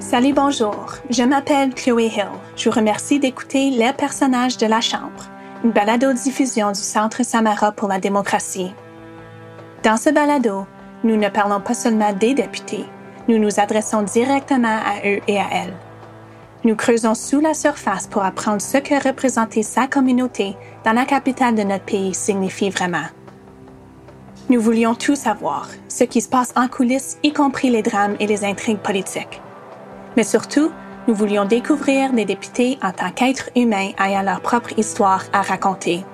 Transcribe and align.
Salut, 0.00 0.32
bonjour. 0.32 0.94
Je 1.10 1.24
m'appelle 1.24 1.74
Chloé 1.74 2.06
Hill. 2.06 2.28
Je 2.56 2.68
vous 2.68 2.76
remercie 2.76 3.18
d'écouter 3.18 3.70
Les 3.70 3.92
personnages 3.92 4.56
de 4.56 4.66
la 4.66 4.80
Chambre, 4.80 5.28
une 5.64 5.72
balado-diffusion 5.72 6.70
du 6.70 6.80
Centre 6.80 7.24
Samara 7.24 7.72
pour 7.72 7.88
la 7.88 7.98
démocratie. 7.98 8.72
Dans 9.82 9.96
ce 9.96 10.10
balado, 10.10 10.66
nous 11.02 11.16
ne 11.16 11.28
parlons 11.28 11.60
pas 11.60 11.74
seulement 11.74 12.12
des 12.12 12.32
députés, 12.32 12.84
nous 13.26 13.38
nous 13.38 13.58
adressons 13.58 14.02
directement 14.02 14.78
à 14.78 15.04
eux 15.04 15.18
et 15.26 15.40
à 15.40 15.46
elles. 15.52 15.74
Nous 16.62 16.76
creusons 16.76 17.16
sous 17.16 17.40
la 17.40 17.52
surface 17.52 18.06
pour 18.06 18.22
apprendre 18.22 18.62
ce 18.62 18.78
que 18.78 19.06
représenter 19.06 19.64
sa 19.64 19.88
communauté 19.88 20.56
dans 20.84 20.92
la 20.92 21.06
capitale 21.06 21.56
de 21.56 21.64
notre 21.64 21.84
pays 21.84 22.14
signifie 22.14 22.70
vraiment. 22.70 23.06
Nous 24.48 24.60
voulions 24.60 24.94
tout 24.94 25.16
savoir, 25.16 25.68
ce 25.88 26.04
qui 26.04 26.20
se 26.20 26.28
passe 26.28 26.54
en 26.54 26.68
coulisses, 26.68 27.18
y 27.24 27.32
compris 27.32 27.68
les 27.68 27.82
drames 27.82 28.16
et 28.20 28.28
les 28.28 28.44
intrigues 28.44 28.78
politiques. 28.78 29.42
Mais 30.18 30.24
surtout, 30.24 30.72
nous 31.06 31.14
voulions 31.14 31.44
découvrir 31.44 32.12
des 32.12 32.24
députés 32.24 32.76
en 32.82 32.90
tant 32.90 33.12
qu'êtres 33.12 33.50
humains 33.54 33.90
ayant 34.04 34.22
leur 34.22 34.40
propre 34.40 34.76
histoire 34.76 35.22
à 35.32 35.42
raconter. 35.42 36.04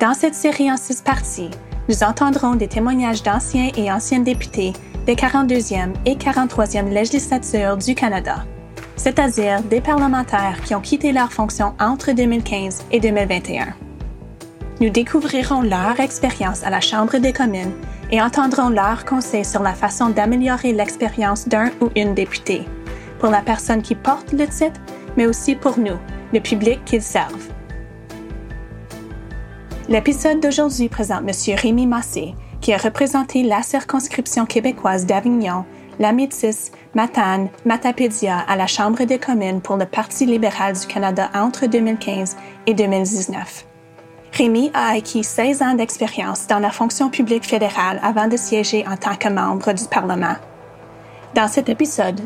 Dans 0.00 0.14
cette 0.14 0.34
série 0.34 0.72
en 0.72 0.78
six 0.78 1.02
parties, 1.02 1.50
nous 1.90 2.02
entendrons 2.02 2.54
des 2.54 2.68
témoignages 2.68 3.22
d'anciens 3.22 3.70
et 3.76 3.92
anciennes 3.92 4.24
députés 4.24 4.72
des 5.04 5.14
42e 5.14 5.92
et 6.06 6.14
43e 6.14 6.88
législatures 6.88 7.76
du 7.76 7.94
Canada, 7.94 8.46
c'est-à-dire 8.96 9.60
des 9.64 9.82
parlementaires 9.82 10.62
qui 10.64 10.74
ont 10.74 10.80
quitté 10.80 11.12
leur 11.12 11.30
fonction 11.30 11.74
entre 11.78 12.12
2015 12.12 12.86
et 12.92 13.00
2021. 13.00 13.74
Nous 14.80 14.88
découvrirons 14.88 15.60
leur 15.60 16.00
expérience 16.00 16.64
à 16.64 16.70
la 16.70 16.80
Chambre 16.80 17.18
des 17.18 17.34
communes 17.34 17.74
et 18.12 18.20
entendrons 18.20 18.68
leurs 18.68 19.04
conseils 19.04 19.44
sur 19.44 19.62
la 19.62 19.72
façon 19.72 20.10
d'améliorer 20.10 20.72
l'expérience 20.72 21.48
d'un 21.48 21.70
ou 21.80 21.88
une 21.96 22.14
députée, 22.14 22.68
pour 23.18 23.30
la 23.30 23.40
personne 23.40 23.82
qui 23.82 23.94
porte 23.94 24.32
le 24.32 24.46
titre, 24.46 24.80
mais 25.16 25.26
aussi 25.26 25.56
pour 25.56 25.78
nous, 25.78 25.98
le 26.32 26.40
public 26.40 26.84
qu'ils 26.84 27.02
servent. 27.02 27.48
L'épisode 29.88 30.40
d'aujourd'hui 30.40 30.88
présente 30.88 31.22
M. 31.26 31.56
Rémi 31.56 31.86
Massé, 31.86 32.34
qui 32.60 32.72
a 32.72 32.76
représenté 32.76 33.42
la 33.42 33.62
circonscription 33.62 34.46
québécoise 34.46 35.06
d'Avignon, 35.06 35.64
la 35.98 36.12
Métis, 36.12 36.70
Matane, 36.94 37.48
Matapédia 37.64 38.38
à 38.38 38.56
la 38.56 38.66
Chambre 38.66 39.04
des 39.04 39.18
communes 39.18 39.60
pour 39.60 39.76
le 39.76 39.86
Parti 39.86 40.26
libéral 40.26 40.74
du 40.74 40.86
Canada 40.86 41.30
entre 41.34 41.66
2015 41.66 42.36
et 42.66 42.74
2019. 42.74 43.71
Rémi 44.34 44.70
a 44.72 44.92
acquis 44.92 45.24
16 45.24 45.60
ans 45.60 45.74
d'expérience 45.74 46.46
dans 46.46 46.58
la 46.58 46.70
fonction 46.70 47.10
publique 47.10 47.44
fédérale 47.44 48.00
avant 48.02 48.28
de 48.28 48.38
siéger 48.38 48.82
en 48.88 48.96
tant 48.96 49.14
que 49.14 49.28
membre 49.28 49.74
du 49.74 49.84
Parlement. 49.84 50.36
Dans 51.34 51.48
cet 51.48 51.68
épisode, 51.68 52.18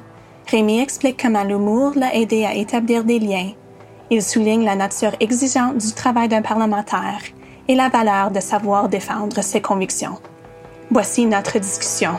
Rémi 0.48 0.78
explique 0.78 1.20
comment 1.20 1.42
l'humour 1.42 1.94
l'a 1.96 2.14
aidé 2.14 2.44
à 2.44 2.54
établir 2.54 3.02
des 3.02 3.18
liens. 3.18 3.50
Il 4.08 4.22
souligne 4.22 4.64
la 4.64 4.77
nature 4.77 5.16
exigeante 5.18 5.78
du 5.78 5.92
travail 5.94 6.28
d'un 6.28 6.42
parlementaire 6.42 7.22
et 7.66 7.74
la 7.74 7.88
valeur 7.88 8.30
de 8.30 8.38
savoir 8.38 8.88
défendre 8.88 9.42
ses 9.42 9.60
convictions. 9.60 10.20
Voici 10.92 11.27
notre 11.27 11.58
discussion. 11.58 12.12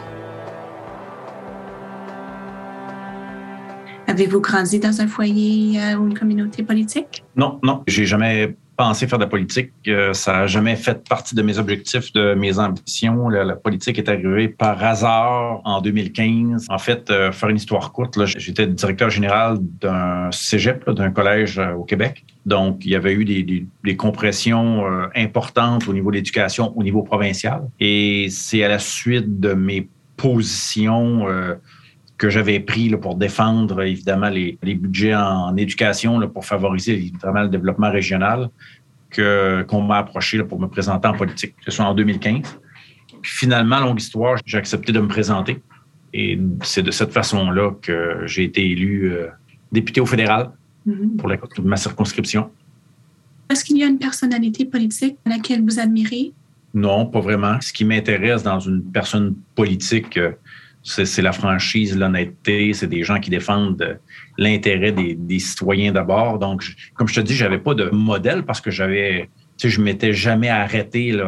Avez-vous 4.08 4.42
grandi 4.42 4.80
dans 4.80 5.00
un 5.00 5.08
foyer 5.08 5.80
euh, 5.80 5.96
ou 5.96 6.08
une 6.08 6.18
communauté 6.18 6.64
politique? 6.64 7.24
Non, 7.38 7.60
non, 7.64 7.84
j'ai 7.88 8.06
jamais 8.06 8.56
pensé 8.78 9.08
faire 9.08 9.18
de 9.18 9.24
la 9.24 9.30
politique. 9.30 9.72
Euh, 9.88 10.14
ça 10.14 10.34
n'a 10.34 10.48
jamais 10.48 10.76
fait 10.76 11.04
partie 11.10 11.36
de 11.36 11.42
mes 11.42 11.58
objectifs, 11.58 12.14
de 12.14 12.36
mes 12.36 12.60
ambitions. 12.60 13.28
La, 13.28 13.56
politique 13.56 13.98
est 13.98 14.08
arrivée 14.08 14.48
par 14.48 14.82
hasard 14.84 15.62
en 15.66 15.82
2015. 15.82 16.68
En 16.70 16.78
fait, 16.78 17.10
euh, 17.10 17.32
faire 17.32 17.50
une 17.50 17.58
histoire 17.58 17.92
courte, 17.92 18.18
j'étais 18.26 18.68
directeur 18.68 19.10
général 19.10 19.58
d'un 19.60 20.30
cégep, 20.32 20.90
d'un 20.92 21.10
collège 21.10 21.58
euh, 21.58 21.74
au 21.74 21.84
Québec. 21.84 22.24
Donc, 22.46 22.86
il 22.86 22.92
y 22.92 22.96
avait 22.96 23.14
eu 23.14 23.26
des, 23.26 23.66
des, 23.84 23.96
compressions 23.98 24.86
importantes 25.14 25.86
au 25.90 25.94
niveau 25.94 26.12
de 26.12 26.16
l'éducation, 26.16 26.72
au 26.78 26.84
niveau 26.84 27.02
provincial. 27.02 27.68
Et 27.82 28.28
c'est 28.30 28.64
à 28.64 28.70
la 28.70 28.80
suite 28.80 29.42
de 29.42 29.54
mes 29.54 29.90
positions 30.16 31.26
que 32.18 32.30
j'avais 32.30 32.60
pris 32.60 32.90
pour 32.98 33.16
défendre 33.16 33.84
évidemment 33.84 34.30
les, 34.30 34.58
budgets 34.64 35.16
en, 35.16 35.56
éducation 35.56 36.28
pour 36.30 36.46
favoriser 36.46 36.94
évidemment 36.94 37.44
le 37.44 37.50
développement 37.50 37.92
régional 37.92 38.50
que 39.10 39.64
qu'on 39.68 39.82
m'a 39.82 39.98
approché 40.00 40.44
pour 40.44 40.60
me 40.60 40.68
présenter 40.68 41.08
en 41.08 41.14
politique. 41.14 41.56
Ce 41.64 41.72
soit 41.72 41.86
en 41.86 41.94
2015. 41.94 42.60
Puis 43.22 43.32
finalement, 43.32 43.80
longue 43.80 44.00
histoire, 44.00 44.38
j'ai 44.46 44.58
accepté 44.58 44.92
de 44.92 45.00
me 45.00 45.08
présenter. 45.08 45.62
Et 46.14 46.40
c'est 46.64 46.84
de 46.84 46.92
cette 46.92 47.12
façon-là 47.12 47.72
que 47.82 48.24
j'ai 48.26 48.46
été 48.46 48.66
élu 48.70 49.12
euh, 49.12 49.28
député 49.72 50.02
au 50.02 50.06
fédéral 50.06 50.52
mm-hmm. 50.88 51.18
pour 51.18 51.30
la, 51.30 51.38
ma 51.64 51.78
circonscription. 51.78 52.50
Est-ce 53.50 53.64
qu'il 53.64 53.78
y 53.78 53.84
a 53.84 53.88
une 53.88 54.00
personnalité 54.00 54.66
politique 54.66 55.18
à 55.26 55.30
laquelle 55.30 55.64
vous 55.64 55.80
admirez? 55.80 56.34
Non, 56.74 57.06
pas 57.06 57.22
vraiment. 57.22 57.60
Ce 57.62 57.72
qui 57.72 57.86
m'intéresse 57.86 58.44
dans 58.44 58.60
une 58.60 58.84
personne 58.84 59.36
politique, 59.56 60.18
euh, 60.18 60.32
c'est 60.88 61.22
la 61.22 61.34
franchise, 61.34 61.98
l'honnêteté, 61.98 62.74
c'est 62.74 62.88
des 62.88 63.04
gens 63.04 63.20
qui 63.20 63.30
défendent 63.30 64.00
l'intérêt 64.38 64.94
des, 64.94 65.40
citoyens 65.40 65.92
d'abord. 65.92 66.40
Donc, 66.40 66.64
comme 66.94 67.10
je 67.10 67.16
te 67.16 67.20
dis, 67.20 67.36
j'avais 67.36 67.58
pas 67.58 67.74
de 67.74 67.90
modèle 67.90 68.44
parce 68.44 68.62
que 68.62 68.72
j'avais, 68.72 69.30
tu 69.58 69.70
je 69.70 69.82
m'étais 69.82 70.14
jamais 70.14 70.48
arrêté 70.48 71.20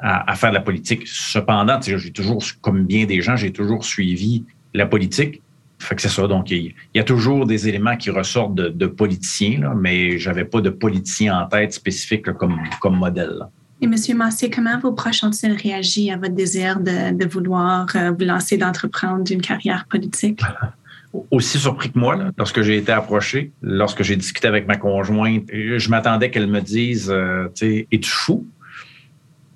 à, 0.00 0.34
faire 0.34 0.50
de 0.50 0.54
la 0.56 0.60
politique. 0.60 1.02
Cependant, 1.06 1.80
j'ai 1.80 2.10
toujours, 2.10 2.42
comme 2.60 2.84
bien 2.84 3.06
des 3.06 3.20
gens, 3.20 3.36
j'ai 3.36 3.52
toujours 3.52 3.84
suivi 3.84 4.44
la 4.74 4.86
politique. 4.86 5.40
Fait 5.78 5.94
que 5.94 6.02
c'est 6.02 6.08
ça. 6.08 6.26
Donc, 6.26 6.50
il, 6.50 6.74
y 6.94 6.98
a 6.98 7.04
toujours 7.04 7.46
des 7.46 7.68
éléments 7.68 7.96
qui 7.96 8.10
ressortent 8.10 8.54
de, 8.54 8.86
politiciens, 8.86 9.60
là, 9.60 9.74
mais 9.76 10.18
j'avais 10.18 10.44
pas 10.44 10.60
de 10.60 10.70
politicien 10.70 11.38
en 11.38 11.46
tête 11.46 11.72
spécifique 11.72 12.32
comme 12.32 12.96
modèle. 12.96 13.46
Et 13.82 13.86
M. 13.86 14.16
Massé, 14.16 14.48
comment 14.48 14.78
vos 14.78 14.92
proches 14.92 15.24
ont-ils 15.24 15.54
réagi 15.54 16.12
à 16.12 16.16
votre 16.16 16.34
désir 16.34 16.78
de, 16.78 17.26
vouloir 17.26 17.88
euh, 17.96 18.12
vous 18.12 18.24
lancer, 18.24 18.56
d'entreprendre 18.56 19.24
une 19.28 19.42
carrière 19.42 19.86
politique? 19.90 20.40
Aussi 21.32 21.58
surpris 21.58 21.90
que 21.90 21.98
moi, 21.98 22.16
lorsque 22.38 22.62
j'ai 22.62 22.76
été 22.76 22.92
approché, 22.92 23.50
lorsque 23.60 24.04
j'ai 24.04 24.14
discuté 24.14 24.46
avec 24.46 24.68
ma 24.68 24.76
conjointe, 24.76 25.46
je 25.52 25.90
m'attendais 25.90 26.30
qu'elle 26.30 26.46
me 26.46 26.60
dise, 26.60 27.10
euh, 27.10 27.48
tu 27.56 27.88
es-tu 27.90 28.08
fou? 28.08 28.46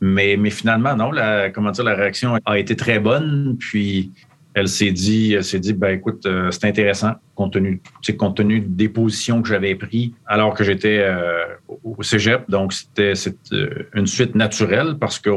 Mais, 0.00 0.36
finalement, 0.50 0.96
non, 0.96 1.12
la, 1.12 1.50
comment 1.50 1.70
dire, 1.70 1.84
la 1.84 1.94
réaction 1.94 2.36
a 2.44 2.58
été 2.58 2.74
très 2.74 2.98
bonne. 2.98 3.56
Puis 3.60 4.10
elle 4.54 4.68
s'est 4.68 4.90
dit, 4.90 5.36
s'est 5.40 5.60
dit, 5.60 5.72
ben 5.72 5.90
écoute, 5.90 6.26
euh, 6.26 6.50
c'est 6.50 6.64
intéressant 6.64 7.12
compte 7.36 7.52
tenu, 7.52 7.80
compte 8.18 8.36
tenu 8.36 8.60
des 8.60 8.88
positions 8.88 9.42
que 9.42 9.48
j'avais 9.48 9.76
prises 9.76 10.10
alors 10.26 10.54
que 10.54 10.64
j'étais 10.64 10.98
euh, 10.98 11.44
au 11.84 12.02
Cégep. 12.02 12.50
Donc 12.50 12.72
c'était 12.72 13.12
euh, 13.52 13.88
une 13.94 14.06
suite 14.06 14.34
naturelle 14.34 14.96
parce 14.98 15.20
que 15.20 15.30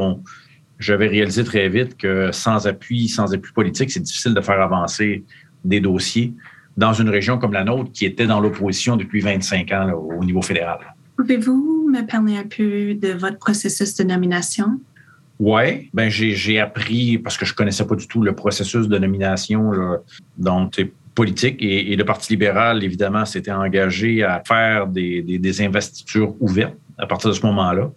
j'avais 0.80 1.06
réalisé 1.06 1.44
très 1.44 1.68
vite 1.68 1.96
que 1.96 2.32
sans 2.32 2.66
appui, 2.66 3.08
sans 3.08 3.32
appui 3.32 3.52
politique, 3.52 3.90
c'est 3.92 4.00
difficile 4.00 4.34
de 4.34 4.40
faire 4.40 4.60
avancer 4.60 5.24
des 5.64 5.80
dossiers 5.80 6.32
dans 6.76 6.94
une 6.94 7.10
région 7.10 7.38
comme 7.38 7.52
la 7.52 7.64
nôtre 7.64 7.92
qui 7.92 8.06
était 8.06 8.26
dans 8.26 8.40
l'opposition 8.40 8.96
depuis 8.96 9.20
25 9.20 9.70
ans 9.72 9.92
au 9.92 10.24
niveau 10.24 10.42
fédéral. 10.42 10.78
Pouvez-vous 11.16 11.90
me 11.92 12.06
parler 12.06 12.38
un 12.38 12.44
peu 12.44 12.94
de 12.94 13.12
votre 13.12 13.38
processus 13.38 13.94
de 13.96 14.04
nomination? 14.04 14.80
Oui, 15.38 15.90
ben 15.94 16.10
j'ai 16.10 16.60
appris 16.60 17.18
parce 17.18 17.38
que 17.38 17.46
je 17.46 17.54
connaissais 17.54 17.86
pas 17.86 17.94
du 17.94 18.06
tout 18.06 18.22
le 18.22 18.34
processus 18.34 18.88
de 18.88 18.98
nomination 18.98 19.70
là, 19.70 19.96
donc 20.36 20.78
et, 21.24 21.96
le 21.96 22.04
Parti 22.04 22.32
libéral 22.32 22.84
évidemment 22.84 23.24
s'était 23.24 23.52
engagé 23.52 24.22
à 24.22 24.42
faire 24.46 24.86
des, 24.86 25.62
investitures 25.62 26.34
ouvertes 26.40 26.76
à 26.98 27.06
partir 27.06 27.30
de 27.30 27.34
ce 27.34 27.44
moment-là. 27.46 27.90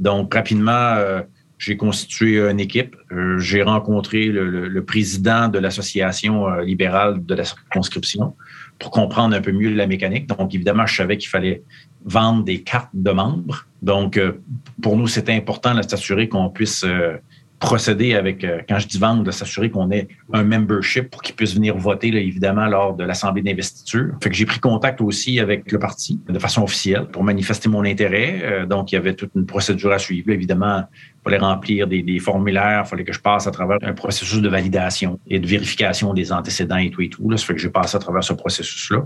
Donc 0.00 0.32
rapidement, 0.34 0.70
euh, 0.72 1.22
j'ai 1.58 1.76
constitué 1.76 2.38
une 2.40 2.60
équipe. 2.60 2.96
Euh, 3.12 3.38
j'ai 3.38 3.62
rencontré 3.62 4.26
le, 4.26 4.84
président 4.84 5.48
de 5.48 5.58
l'association 5.58 6.48
euh, 6.48 6.62
libérale 6.62 7.24
de 7.24 7.34
la 7.34 7.44
circonscription 7.44 8.34
pour 8.78 8.90
comprendre 8.90 9.34
un 9.34 9.40
peu 9.40 9.52
mieux 9.52 9.70
la 9.70 9.86
mécanique. 9.86 10.26
Donc 10.26 10.54
évidemment, 10.54 10.86
je 10.86 10.94
savais 10.94 11.16
qu'il 11.16 11.28
fallait 11.28 11.62
vendre 12.04 12.44
des 12.44 12.62
cartes 12.62 12.90
de 12.94 13.10
membres. 13.10 13.66
Donc, 13.82 14.20
pour 14.82 14.96
nous, 14.96 15.08
c'était 15.08 15.34
important 15.34 15.74
de 15.74 15.82
s'assurer 15.82 16.28
qu'on 16.28 16.48
puisse 16.48 16.84
procéder 17.58 18.14
avec, 18.14 18.44
euh, 18.44 18.60
quand 18.68 18.78
je 18.78 18.86
dis 18.86 18.98
vendre, 18.98 19.24
de 19.24 19.30
s'assurer 19.30 19.70
qu'on 19.70 19.90
ait 19.90 20.08
un 20.32 20.44
membership 20.44 21.10
pour 21.10 21.22
qu'ils 21.22 21.34
puissent 21.34 21.54
venir 21.54 21.76
voter, 21.76 22.08
évidemment, 22.08 22.66
lors 22.66 22.94
de 22.94 23.04
l'Assemblée 23.04 23.42
d'investiture. 23.42 24.14
Fait 24.22 24.30
que 24.30 24.36
j'ai 24.36 24.46
pris 24.46 24.60
contact 24.60 25.00
aussi 25.00 25.40
avec 25.40 25.70
le 25.72 25.78
parti 25.78 26.20
de 26.28 26.38
façon 26.38 26.62
officielle 26.62 27.06
pour 27.06 27.24
manifester 27.24 27.68
mon 27.68 27.84
intérêt. 27.84 28.66
donc, 28.68 28.92
il 28.92 28.94
y 28.94 28.98
avait 28.98 29.14
toute 29.14 29.30
une 29.34 29.46
procédure 29.46 29.92
à 29.92 29.98
suivre. 29.98 30.30
Évidemment, 30.30 30.84
il 30.92 31.24
fallait 31.24 31.38
remplir 31.38 31.86
des, 31.86 32.18
formulaires, 32.20 32.82
il 32.86 32.88
fallait 32.88 33.04
que 33.04 33.12
je 33.12 33.20
passe 33.20 33.46
à 33.46 33.50
travers 33.50 33.78
un 33.82 33.92
processus 33.92 34.40
de 34.40 34.48
validation 34.48 35.18
et 35.26 35.38
de 35.38 35.46
vérification 35.46 36.14
des 36.14 36.32
antécédents 36.32 36.76
et 36.76 36.90
tout 36.90 37.02
et 37.02 37.08
tout. 37.08 37.28
Là. 37.28 37.36
Ça 37.36 37.46
fait 37.46 37.54
que 37.54 37.60
j'ai 37.60 37.70
passé 37.70 37.96
à 37.96 38.00
travers 38.00 38.24
ce 38.24 38.32
processus-là. 38.32 39.04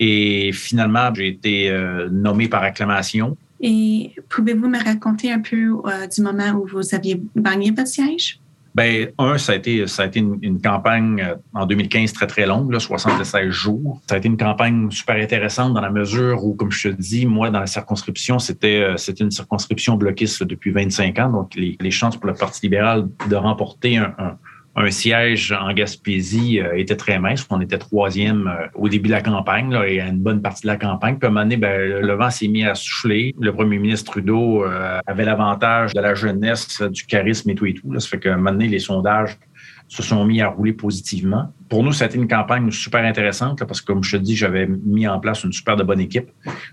Et 0.00 0.50
finalement, 0.52 1.12
j'ai 1.14 1.28
été 1.28 1.70
euh, 1.70 2.08
nommé 2.10 2.48
par 2.48 2.62
acclamation. 2.62 3.36
Et 3.60 4.14
pouvez-vous 4.28 4.68
me 4.68 4.82
raconter 4.82 5.32
un 5.32 5.40
peu 5.40 5.80
euh, 5.86 6.06
du 6.06 6.22
moment 6.22 6.52
où 6.52 6.66
vous 6.66 6.94
aviez 6.94 7.22
gagné 7.36 7.70
votre 7.70 7.88
siège? 7.88 8.40
Ben, 8.74 9.12
un, 9.18 9.38
ça 9.38 9.52
a 9.52 9.54
été, 9.54 9.86
ça 9.86 10.02
a 10.02 10.06
été 10.06 10.18
une, 10.18 10.60
campagne 10.60 11.20
euh, 11.20 11.36
en 11.54 11.64
2015 11.64 12.12
très, 12.12 12.26
très 12.26 12.44
longue, 12.44 12.72
là, 12.72 12.80
76 12.80 13.48
jours. 13.48 14.00
Ça 14.08 14.16
a 14.16 14.18
été 14.18 14.26
une 14.26 14.36
campagne 14.36 14.90
super 14.90 15.14
intéressante 15.14 15.74
dans 15.74 15.80
la 15.80 15.90
mesure 15.90 16.44
où, 16.44 16.54
comme 16.54 16.72
je 16.72 16.88
te 16.88 16.94
dis, 16.94 17.24
moi, 17.24 17.50
dans 17.50 17.60
la 17.60 17.68
circonscription, 17.68 18.40
c'était, 18.40 18.80
euh, 18.80 19.12
une 19.20 19.30
circonscription 19.30 19.94
bloquiste 19.94 20.42
depuis 20.42 20.72
25 20.72 21.18
ans. 21.20 21.30
Donc, 21.30 21.54
les, 21.54 21.76
les 21.80 21.90
chances 21.92 22.16
pour 22.16 22.26
le 22.26 22.34
Parti 22.34 22.62
libéral 22.62 23.06
de 23.30 23.36
remporter 23.36 23.96
un, 23.96 24.12
un 24.18 24.38
un 24.76 24.90
siège 24.90 25.52
en 25.52 25.72
Gaspésie 25.72 26.60
euh, 26.60 26.76
était 26.76 26.96
très 26.96 27.18
mince. 27.18 27.46
On 27.50 27.60
était 27.60 27.78
troisième 27.78 28.48
euh, 28.48 28.66
au 28.74 28.88
début 28.88 29.08
de 29.08 29.14
la 29.14 29.22
campagne 29.22 29.70
là, 29.70 29.86
et 29.86 30.00
à 30.00 30.08
une 30.08 30.18
bonne 30.18 30.42
partie 30.42 30.62
de 30.62 30.66
la 30.66 30.76
campagne. 30.76 31.16
Puis 31.16 31.26
à 31.26 31.30
un 31.30 31.32
moment 31.32 31.44
donné, 31.44 31.56
ben, 31.56 32.00
le 32.00 32.14
vent 32.14 32.30
s'est 32.30 32.48
mis 32.48 32.64
à 32.64 32.74
souffler. 32.74 33.34
Le 33.38 33.52
premier 33.52 33.78
ministre 33.78 34.12
Trudeau 34.12 34.64
euh, 34.64 34.98
avait 35.06 35.24
l'avantage 35.24 35.92
de 35.94 36.00
la 36.00 36.14
jeunesse, 36.14 36.82
du 36.82 37.04
charisme 37.06 37.50
et 37.50 37.54
tout 37.54 37.66
et 37.66 37.74
tout. 37.74 37.92
Là. 37.92 38.00
Ça 38.00 38.08
fait 38.08 38.18
qu'à 38.18 38.34
un 38.34 38.36
moment 38.36 38.52
donné, 38.52 38.68
les 38.68 38.80
sondages 38.80 39.38
se 39.86 40.02
sont 40.02 40.24
mis 40.24 40.40
à 40.40 40.48
rouler 40.48 40.72
positivement. 40.72 41.52
Pour 41.68 41.84
nous, 41.84 41.92
ça 41.92 42.06
a 42.06 42.08
été 42.08 42.16
une 42.16 42.26
campagne 42.26 42.70
super 42.70 43.04
intéressante 43.04 43.62
parce 43.64 43.80
que, 43.80 43.86
comme 43.86 44.02
je 44.02 44.16
te 44.16 44.22
dis, 44.22 44.34
j'avais 44.34 44.66
mis 44.66 45.06
en 45.06 45.20
place 45.20 45.44
une 45.44 45.52
super 45.52 45.76
de 45.76 45.84
bonne 45.84 46.00
équipe. 46.00 46.30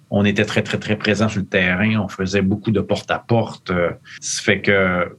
On 0.09 0.25
était 0.25 0.45
très, 0.45 0.63
très, 0.63 0.79
très 0.79 0.95
présents 0.95 1.27
sur 1.27 1.41
le 1.41 1.45
terrain. 1.45 1.97
On 1.97 2.07
faisait 2.07 2.41
beaucoup 2.41 2.71
de 2.71 2.79
porte-à-porte. 2.79 3.69
-porte. 3.69 3.97
Ça 4.21 4.41
fait 4.41 4.61
que 4.61 5.09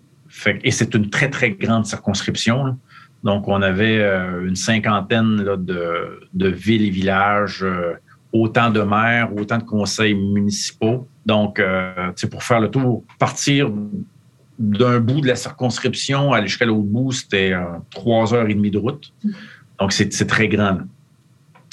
et 0.64 0.70
c'est 0.70 0.94
une 0.94 1.10
très, 1.10 1.30
très 1.30 1.50
grande 1.50 1.86
circonscription. 1.86 2.78
Donc, 3.22 3.46
on 3.46 3.62
avait 3.62 3.98
euh, 3.98 4.46
une 4.46 4.56
cinquantaine 4.56 5.36
de, 5.36 6.48
villes 6.48 6.86
et 6.86 6.90
villages, 6.90 7.62
euh, 7.62 7.94
autant 8.32 8.70
de 8.70 8.80
maires, 8.80 9.30
autant 9.36 9.58
de 9.58 9.64
conseils 9.64 10.14
municipaux. 10.14 11.06
Donc, 11.24 11.60
euh, 11.60 12.12
pour 12.30 12.42
faire 12.42 12.60
le 12.60 12.68
tour, 12.68 13.04
partir 13.18 13.70
d'un 14.58 15.00
bout 15.00 15.20
de 15.20 15.28
la 15.28 15.36
circonscription 15.36 16.32
à 16.32 16.40
l'échelle 16.40 16.68
l'autre 16.68 16.82
bout, 16.82 17.12
c'était 17.12 17.54
trois 17.90 18.34
heures 18.34 18.48
et 18.48 18.54
demie 18.54 18.70
de 18.70 18.78
route. 18.78 19.12
Donc, 19.78 19.92
c'est 19.92 20.26
très 20.26 20.48
grand. 20.48 20.78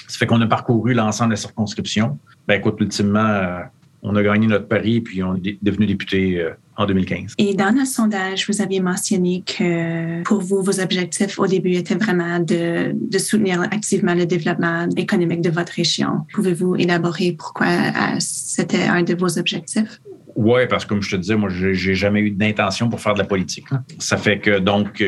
Ça 0.08 0.18
fait 0.18 0.26
qu'on 0.26 0.42
a 0.42 0.48
parcouru 0.48 0.94
l'ensemble 0.94 1.30
de 1.30 1.34
la 1.34 1.38
circonscription. 1.38 2.18
Ben, 2.48 2.56
écoute, 2.56 2.78
ultimement, 2.80 3.62
on 4.02 4.16
a 4.16 4.24
gagné 4.24 4.48
notre 4.48 4.68
pari 4.68 5.02
puis 5.02 5.22
on 5.24 5.36
est 5.36 5.58
devenu 5.62 5.86
député 5.86 6.44
en 6.80 6.86
2015. 6.86 7.34
Et 7.38 7.54
dans 7.54 7.78
le 7.78 7.84
sondage, 7.84 8.48
vous 8.50 8.62
aviez 8.62 8.80
mentionné 8.80 9.44
que 9.46 10.24
pour 10.24 10.40
vous, 10.40 10.64
vos 10.64 10.80
objectifs 10.80 11.38
au 11.38 11.46
début 11.46 11.74
étaient 11.74 11.96
vraiment 11.96 12.40
de, 12.40 12.94
de 12.94 13.18
soutenir 13.18 13.62
activement 13.62 14.16
le 14.16 14.26
développement 14.26 14.88
économique 14.96 15.42
de 15.42 15.50
votre 15.50 15.74
région. 15.74 16.26
Pouvez-vous 16.34 16.78
élaborer 16.78 17.36
pourquoi 17.38 17.68
euh, 17.68 18.16
c'était 18.20 18.84
un 18.84 19.04
de 19.04 19.14
vos 19.14 19.38
objectifs? 19.38 20.00
Oui, 20.36 20.62
parce 20.70 20.86
que 20.86 20.90
comme 20.90 21.02
je 21.02 21.12
te 21.12 21.16
disais, 21.18 21.36
moi, 21.36 21.50
j'ai 21.50 21.96
jamais 21.96 22.22
eu 22.22 22.32
d'intention 22.32 22.88
pour 22.90 23.02
faire 23.02 23.14
de 23.14 23.20
la 23.20 23.26
politique. 23.26 23.66
Ça 23.98 24.16
fait 24.16 24.40
que 24.40 24.60
donc, 24.60 25.04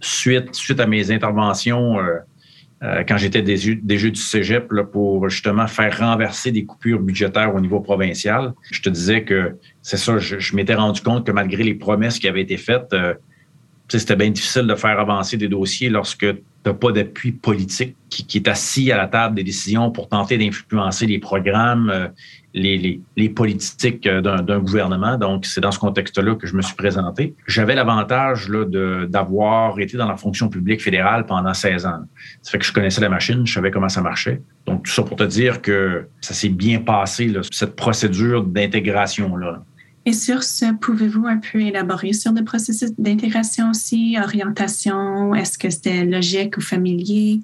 suite, 0.00 0.54
suite 0.54 0.78
à 0.78 0.86
mes 0.86 1.10
interventions, 1.10 1.98
euh, 1.98 2.18
euh, 2.82 3.02
quand 3.06 3.16
j'étais 3.16 3.42
des, 3.42 3.56
du 3.56 4.14
Cégep 4.14 4.70
là, 4.70 4.84
pour 4.84 5.28
justement 5.28 5.66
faire 5.66 5.98
renverser 5.98 6.52
des 6.52 6.64
coupures 6.64 7.00
budgétaires 7.00 7.54
au 7.54 7.60
niveau 7.60 7.80
provincial. 7.80 8.52
Je 8.70 8.80
te 8.80 8.88
disais 8.88 9.24
que 9.24 9.56
c'est 9.82 9.96
ça, 9.96 10.18
je, 10.18 10.54
m'étais 10.54 10.74
rendu 10.74 11.00
compte 11.00 11.26
que 11.26 11.32
malgré 11.32 11.64
les 11.64 11.74
promesses 11.74 12.20
qui 12.20 12.28
avaient 12.28 12.42
été 12.42 12.56
faites, 12.56 12.92
euh, 12.92 13.14
c'était 13.88 14.16
bien 14.16 14.30
difficile 14.30 14.66
de 14.66 14.74
faire 14.76 15.00
avancer 15.00 15.36
des 15.36 15.48
dossiers 15.48 15.88
lorsque 15.88 16.20
tu 16.20 16.42
n'as 16.66 16.74
pas 16.74 16.92
d'appui 16.92 17.32
politique 17.32 17.96
qui, 18.10 18.24
qui, 18.26 18.38
est 18.38 18.48
assis 18.48 18.92
à 18.92 18.96
la 18.96 19.08
table 19.08 19.34
des 19.34 19.44
décisions 19.44 19.90
pour 19.90 20.08
tenter 20.08 20.38
d'influencer 20.38 21.06
les 21.06 21.18
programmes, 21.18 21.90
euh, 21.90 22.08
les, 22.54 23.28
politiques 23.34 24.06
euh, 24.06 24.20
d'un 24.20 24.58
gouvernement. 24.58 25.16
Donc, 25.18 25.46
c'est 25.46 25.60
dans 25.60 25.70
ce 25.70 25.78
contexte-là 25.78 26.34
que 26.34 26.46
je 26.46 26.56
me 26.56 26.62
suis 26.62 26.74
présenté. 26.74 27.34
J'avais 27.46 27.74
l'avantage 27.74 28.48
d'avoir 28.48 29.78
été 29.78 29.96
dans 29.96 30.08
la 30.08 30.16
fonction 30.16 30.48
publique 30.48 30.82
fédérale 30.82 31.26
pendant 31.26 31.54
16 31.54 31.86
ans. 31.86 32.00
Ça 32.42 32.50
fait 32.50 32.58
que 32.58 32.64
je 32.64 32.72
connaissais 32.72 33.00
la 33.00 33.08
machine, 33.08 33.46
je 33.46 33.52
savais 33.52 33.70
comment 33.70 33.88
ça 33.88 34.00
marchait. 34.00 34.40
Donc, 34.66 34.84
tout 34.84 34.92
ça 34.92 35.02
pour 35.02 35.16
te 35.16 35.24
dire 35.24 35.62
que 35.62 36.06
ça 36.20 36.34
s'est 36.34 36.48
bien 36.48 36.80
passé, 36.80 37.32
cette 37.50 37.76
procédure 37.76 38.44
d'intégration-là. 38.44 39.62
Et 40.06 40.12
sur 40.12 40.42
ce, 40.42 40.72
pouvez-vous 40.74 41.26
un 41.26 41.36
peu 41.36 41.60
élaborer 41.60 42.14
sur 42.14 42.32
le 42.32 42.42
processus 42.42 42.92
d'intégration 42.96 43.70
aussi, 43.70 44.16
orientation? 44.18 45.34
Est-ce 45.34 45.58
que 45.58 45.68
c'était 45.68 46.06
logique 46.06 46.56
ou 46.56 46.62
familier? 46.62 47.40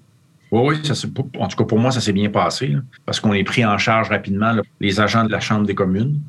Oui, 0.55 0.77
oui, 0.85 0.93
en 1.41 1.49
tout 1.49 1.57
cas 1.57 1.65
pour 1.65 1.81
moi, 1.81 1.91
ça 1.91 2.01
s'est 2.01 2.13
bien 2.13 2.31
passé 2.31 2.77
parce 3.05 3.19
qu'on 3.19 3.33
est 3.33 3.43
pris 3.43 3.65
en 3.65 3.77
charge 3.77 4.11
rapidement, 4.11 4.53
les 4.79 5.01
agents 5.01 5.25
de 5.25 5.33
la 5.33 5.41
Chambre 5.41 5.67
des 5.67 5.75
communes. 5.75 6.21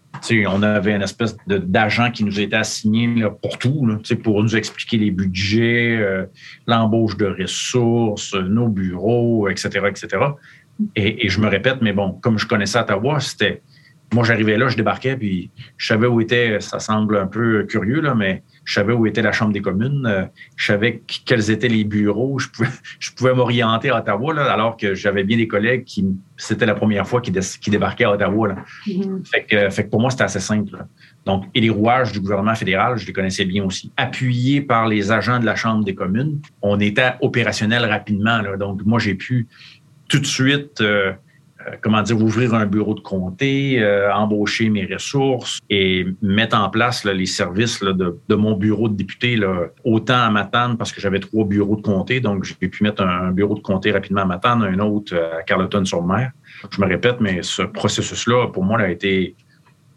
on 0.47 0.63
avait 0.63 0.95
une 0.95 1.03
espèce 1.03 1.37
d'agent 1.45 2.09
qui 2.09 2.23
nous 2.23 2.39
était 2.39 2.55
assigné 2.55 3.23
pour 3.43 3.59
tout, 3.59 3.87
pour 4.23 4.41
nous 4.41 4.55
expliquer 4.55 4.97
les 4.97 5.11
budgets, 5.11 5.97
euh, 5.99 6.25
l'embauche 6.65 7.17
de 7.17 7.27
ressources, 7.39 8.33
nos 8.33 8.67
bureaux, 8.67 9.47
etc., 9.47 9.85
etc. 9.89 10.07
Et, 10.95 11.27
et, 11.27 11.29
je 11.29 11.39
me 11.39 11.47
répète, 11.47 11.77
mais 11.81 11.93
bon, 11.93 12.13
comme 12.13 12.39
je 12.39 12.47
connaissais 12.47 12.79
Ottawa, 12.79 13.19
c'était 13.19 13.61
moi, 14.11 14.23
j'arrivais 14.23 14.57
là, 14.57 14.69
je 14.69 14.77
débarquais, 14.77 15.15
puis 15.17 15.51
je 15.77 15.87
savais 15.87 16.07
où 16.07 16.19
était, 16.19 16.59
ça 16.61 16.79
semble 16.79 17.17
un 17.17 17.27
peu 17.27 17.63
curieux, 17.63 18.01
là, 18.01 18.15
mais 18.15 18.43
je 18.65 18.73
savais 18.73 18.93
où 18.93 19.05
était 19.05 19.21
la 19.21 19.31
Chambre 19.31 19.53
des 19.53 19.61
communes, 19.61 20.05
euh, 20.05 20.25
je 20.55 20.65
savais 20.65 21.01
quels 21.25 21.51
étaient 21.51 21.67
les 21.67 21.83
bureaux, 21.83 22.39
je 22.39 22.49
pouvais, 22.49 22.69
je 22.99 23.11
pouvais 23.11 23.33
m'orienter 23.33 23.89
à 23.89 23.99
Ottawa, 23.99 24.33
là, 24.33 24.51
alors 24.51 24.75
que 24.75 24.95
j'avais 24.95 25.23
bien 25.23 25.37
des 25.37 25.47
collègues 25.47 25.83
qui, 25.85 26.05
c'était 26.35 26.65
la 26.65 26.75
première 26.75 27.07
fois 27.07 27.21
qu'ils, 27.21 27.33
débarquaient 27.67 28.05
à 28.05 28.11
Ottawa. 28.11 28.49
Là. 28.49 28.55
Mm-hmm. 28.87 29.25
fait, 29.25 29.43
que, 29.43 29.69
fait, 29.69 29.83
que, 29.85 29.89
pour 29.89 30.01
moi, 30.01 30.09
c'était 30.09 30.23
assez 30.23 30.39
simple. 30.39 30.85
Donc, 31.25 31.45
et 31.53 31.61
les 31.61 31.69
rouages 31.69 32.11
du 32.11 32.19
gouvernement 32.19 32.55
fédéral, 32.55 32.97
je 32.97 33.05
les 33.05 33.13
connaissais 33.13 33.45
bien 33.45 33.63
aussi. 33.63 33.91
Appuyés 33.95 34.61
par 34.61 34.87
les 34.87 35.11
agents 35.11 35.39
de 35.39 35.45
la 35.45 35.55
Chambre 35.55 35.85
des 35.85 35.95
communes, 35.95 36.41
on 36.61 36.79
était 36.79 37.13
opérationnel 37.21 37.85
rapidement. 37.85 38.41
Là. 38.41 38.57
Donc, 38.57 38.83
moi, 38.85 38.99
j'ai 38.99 39.15
pu 39.15 39.47
tout 40.09 40.19
de 40.19 40.25
suite... 40.25 40.81
Euh, 40.81 41.13
comment 41.81 42.01
dire, 42.01 42.21
ouvrir 42.21 42.53
un 42.53 42.65
bureau 42.65 42.93
de 42.93 42.99
comté, 42.99 43.79
euh, 43.79 44.13
embaucher 44.13 44.69
mes 44.69 44.85
ressources 44.85 45.59
et 45.69 46.05
mettre 46.21 46.57
en 46.57 46.69
place 46.69 47.05
les 47.05 47.25
services 47.25 47.81
de, 47.81 48.35
mon 48.35 48.53
bureau 48.53 48.89
de 48.89 48.95
député, 48.95 49.35
là, 49.35 49.67
autant 49.83 50.21
à 50.21 50.29
Matane, 50.29 50.77
parce 50.77 50.91
que 50.91 51.01
j'avais 51.01 51.19
trois 51.19 51.45
bureaux 51.45 51.75
de 51.75 51.81
comté, 51.81 52.19
donc 52.19 52.43
j'ai 52.43 52.67
pu 52.67 52.83
mettre 52.83 53.03
un, 53.03 53.31
bureau 53.31 53.55
de 53.55 53.61
comté 53.61 53.91
rapidement 53.91 54.21
à 54.21 54.25
Matane, 54.25 54.63
un 54.63 54.79
autre 54.79 55.15
à 55.15 55.43
Carleton-sur-Mer. 55.43 56.31
Je 56.71 56.81
me 56.81 56.87
répète, 56.87 57.17
mais 57.19 57.39
ce 57.41 57.63
processus-là, 57.63 58.47
pour 58.47 58.63
moi, 58.63 58.79
a, 58.79 58.89
été, 58.89 59.35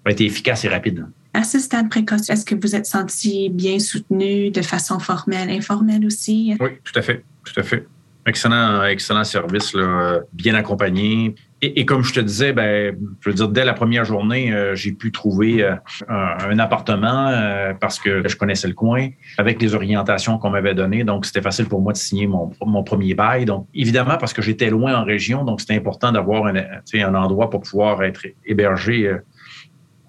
a 0.04 0.10
été 0.10 0.24
efficace 0.24 0.64
et 0.64 0.68
rapide. 0.68 1.06
À 1.34 1.44
ce 1.44 1.58
stade 1.58 1.88
précoce, 1.88 2.30
est-ce 2.30 2.44
que 2.44 2.54
vous 2.54 2.74
êtes 2.74 2.86
senti 2.86 3.50
bien 3.50 3.78
soutenu 3.78 4.50
de 4.50 4.62
façon 4.62 4.98
formelle, 4.98 5.50
informelle 5.50 6.04
aussi? 6.06 6.56
Oui, 6.58 6.70
tout 6.82 6.98
à 6.98 7.02
fait, 7.02 7.24
tout 7.44 7.60
à 7.60 7.62
fait. 7.62 7.86
Excellent, 8.26 8.84
excellent 8.84 9.24
service, 9.24 9.72
là, 9.74 10.20
bien 10.32 10.54
accompagné. 10.54 11.34
Et, 11.60 11.84
comme 11.84 12.04
je 12.04 12.12
te 12.12 12.20
disais, 12.20 12.52
ben, 12.52 12.96
je 13.20 13.30
veux 13.30 13.34
dire, 13.34 13.48
dès 13.48 13.64
la 13.64 13.74
première 13.74 14.04
journée, 14.04 14.52
euh, 14.52 14.76
j'ai 14.76 14.92
pu 14.92 15.10
trouver 15.10 15.64
euh, 15.64 15.74
un, 16.08 16.56
appartement 16.60 17.28
euh, 17.28 17.74
parce 17.74 17.98
que 17.98 18.28
je 18.28 18.36
connaissais 18.36 18.68
le 18.68 18.74
coin 18.74 19.08
avec 19.38 19.60
les 19.60 19.74
orientations 19.74 20.38
qu'on 20.38 20.50
m'avait 20.50 20.74
données. 20.74 21.02
Donc, 21.02 21.26
c'était 21.26 21.42
facile 21.42 21.66
pour 21.66 21.80
moi 21.80 21.92
de 21.92 21.98
signer 21.98 22.28
mon, 22.28 22.52
mon, 22.64 22.84
premier 22.84 23.14
bail. 23.14 23.44
Donc, 23.44 23.66
évidemment, 23.74 24.18
parce 24.18 24.32
que 24.32 24.40
j'étais 24.40 24.70
loin 24.70 24.94
en 25.00 25.04
région, 25.04 25.44
donc 25.44 25.60
c'était 25.60 25.74
important 25.74 26.12
d'avoir 26.12 26.46
un, 26.46 26.54
un 26.54 27.14
endroit 27.16 27.50
pour 27.50 27.62
pouvoir 27.62 28.04
être 28.04 28.24
hébergé 28.46 29.12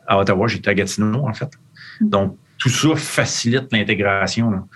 à 0.06 0.20
Ottawa. 0.20 0.48
J'étais 0.48 0.70
à 0.70 0.76
Gatineau, 0.76 1.28
en 1.28 1.34
fait. 1.34 1.50
Donc, 2.00 2.38
tout 2.60 2.70
ça 2.70 2.96
facilite 2.96 3.72
l'intégration. 3.72 4.68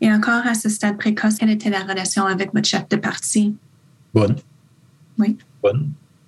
Et 0.00 0.12
encore 0.12 0.44
à 0.48 0.54
ce 0.54 0.68
stade 0.68 0.98
précoce, 0.98 1.36
quelle 1.38 1.50
était 1.50 1.70
la 1.70 1.84
relation 1.84 2.26
avec 2.26 2.52
votre 2.52 2.66
chef 2.66 2.88
de 2.88 2.96
parti? 2.96 3.54
Bonne. 4.12 4.34
Oui. 5.16 5.36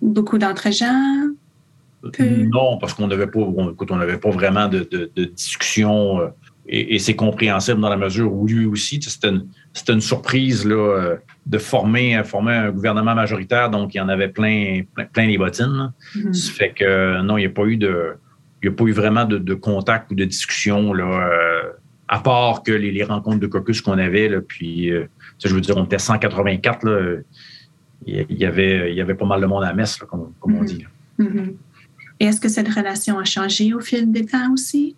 Beaucoup 0.00 0.38
d'entre-gens? 0.38 1.35
Non, 2.21 2.79
parce 2.79 2.95
qu'on 2.95 3.07
n'avait 3.07 3.26
pas, 3.26 3.41
on 3.41 3.97
n'avait 3.97 4.19
pas 4.19 4.31
vraiment 4.31 4.69
de, 4.69 5.11
discussion 5.35 6.21
euh, 6.21 6.29
et, 6.67 6.99
c'est 6.99 7.14
compréhensible 7.14 7.81
dans 7.81 7.88
la 7.88 7.97
mesure 7.97 8.33
où 8.33 8.47
lui 8.47 8.67
aussi, 8.67 9.00
c'était 9.03 9.93
une, 9.93 10.00
surprise 10.00 10.67
là, 10.67 10.75
euh, 10.75 11.17
de 11.47 11.59
former, 11.59 12.23
former 12.25 12.55
un 12.55 12.71
gouvernement 12.71 13.14
majoritaire, 13.14 13.71
donc 13.71 13.95
il 13.95 13.99
y 13.99 14.00
en 14.00 14.09
avait 14.09 14.29
plein, 14.29 14.83
plein, 15.12 15.26
les 15.26 15.38
bottines. 15.38 15.93
Mm-hmm. 16.14 16.33
Ça 16.33 16.53
fait 16.53 16.71
que 16.71 17.23
non, 17.23 17.38
il 17.38 17.43
n'y 17.43 17.47
a 17.47 17.50
pas 17.50 17.64
eu 17.64 17.76
de, 17.76 18.14
il 18.62 18.67
y 18.67 18.69
a 18.69 18.73
pas 18.73 18.85
eu 18.85 18.93
vraiment 18.93 19.25
de, 19.25 19.55
contact 19.55 20.11
ou 20.11 20.14
de 20.14 20.25
discussion 20.25 20.93
là, 20.93 21.05
euh, 21.05 21.71
à 22.09 22.19
part 22.19 22.62
que 22.62 22.73
les, 22.73 23.05
rencontres 23.05 23.41
de 23.41 23.47
caucus 23.47 23.81
qu'on 23.81 23.99
avait, 23.99 24.29
là, 24.29 24.41
puis 24.47 24.91
je 25.43 25.55
veux 25.55 25.61
dire, 25.61 25.76
on 25.76 25.85
était 25.85 25.99
184 25.99 26.85
là, 26.85 27.17
il 28.07 28.39
y 28.39 28.45
avait, 28.45 28.93
il 28.93 28.97
y 28.97 29.01
avait 29.01 29.15
pas 29.15 29.27
mal 29.27 29.41
de 29.41 29.47
monde 29.47 29.65
à 29.65 29.69
la 29.69 29.75
messe, 29.75 29.97
comme, 29.97 30.33
on 30.43 30.49
mm-hmm. 30.49 30.65
dit. 30.65 30.87
Mm-hmm. 31.19 31.55
Et 32.21 32.27
est-ce 32.27 32.41
que 32.41 32.49
cette 32.49 32.69
relation 32.69 33.19
a 33.19 33.25
changé 33.25 33.75
au 33.75 33.81
fil 33.81 34.11
des 34.11 34.25
temps 34.25 34.53
aussi? 34.53 34.97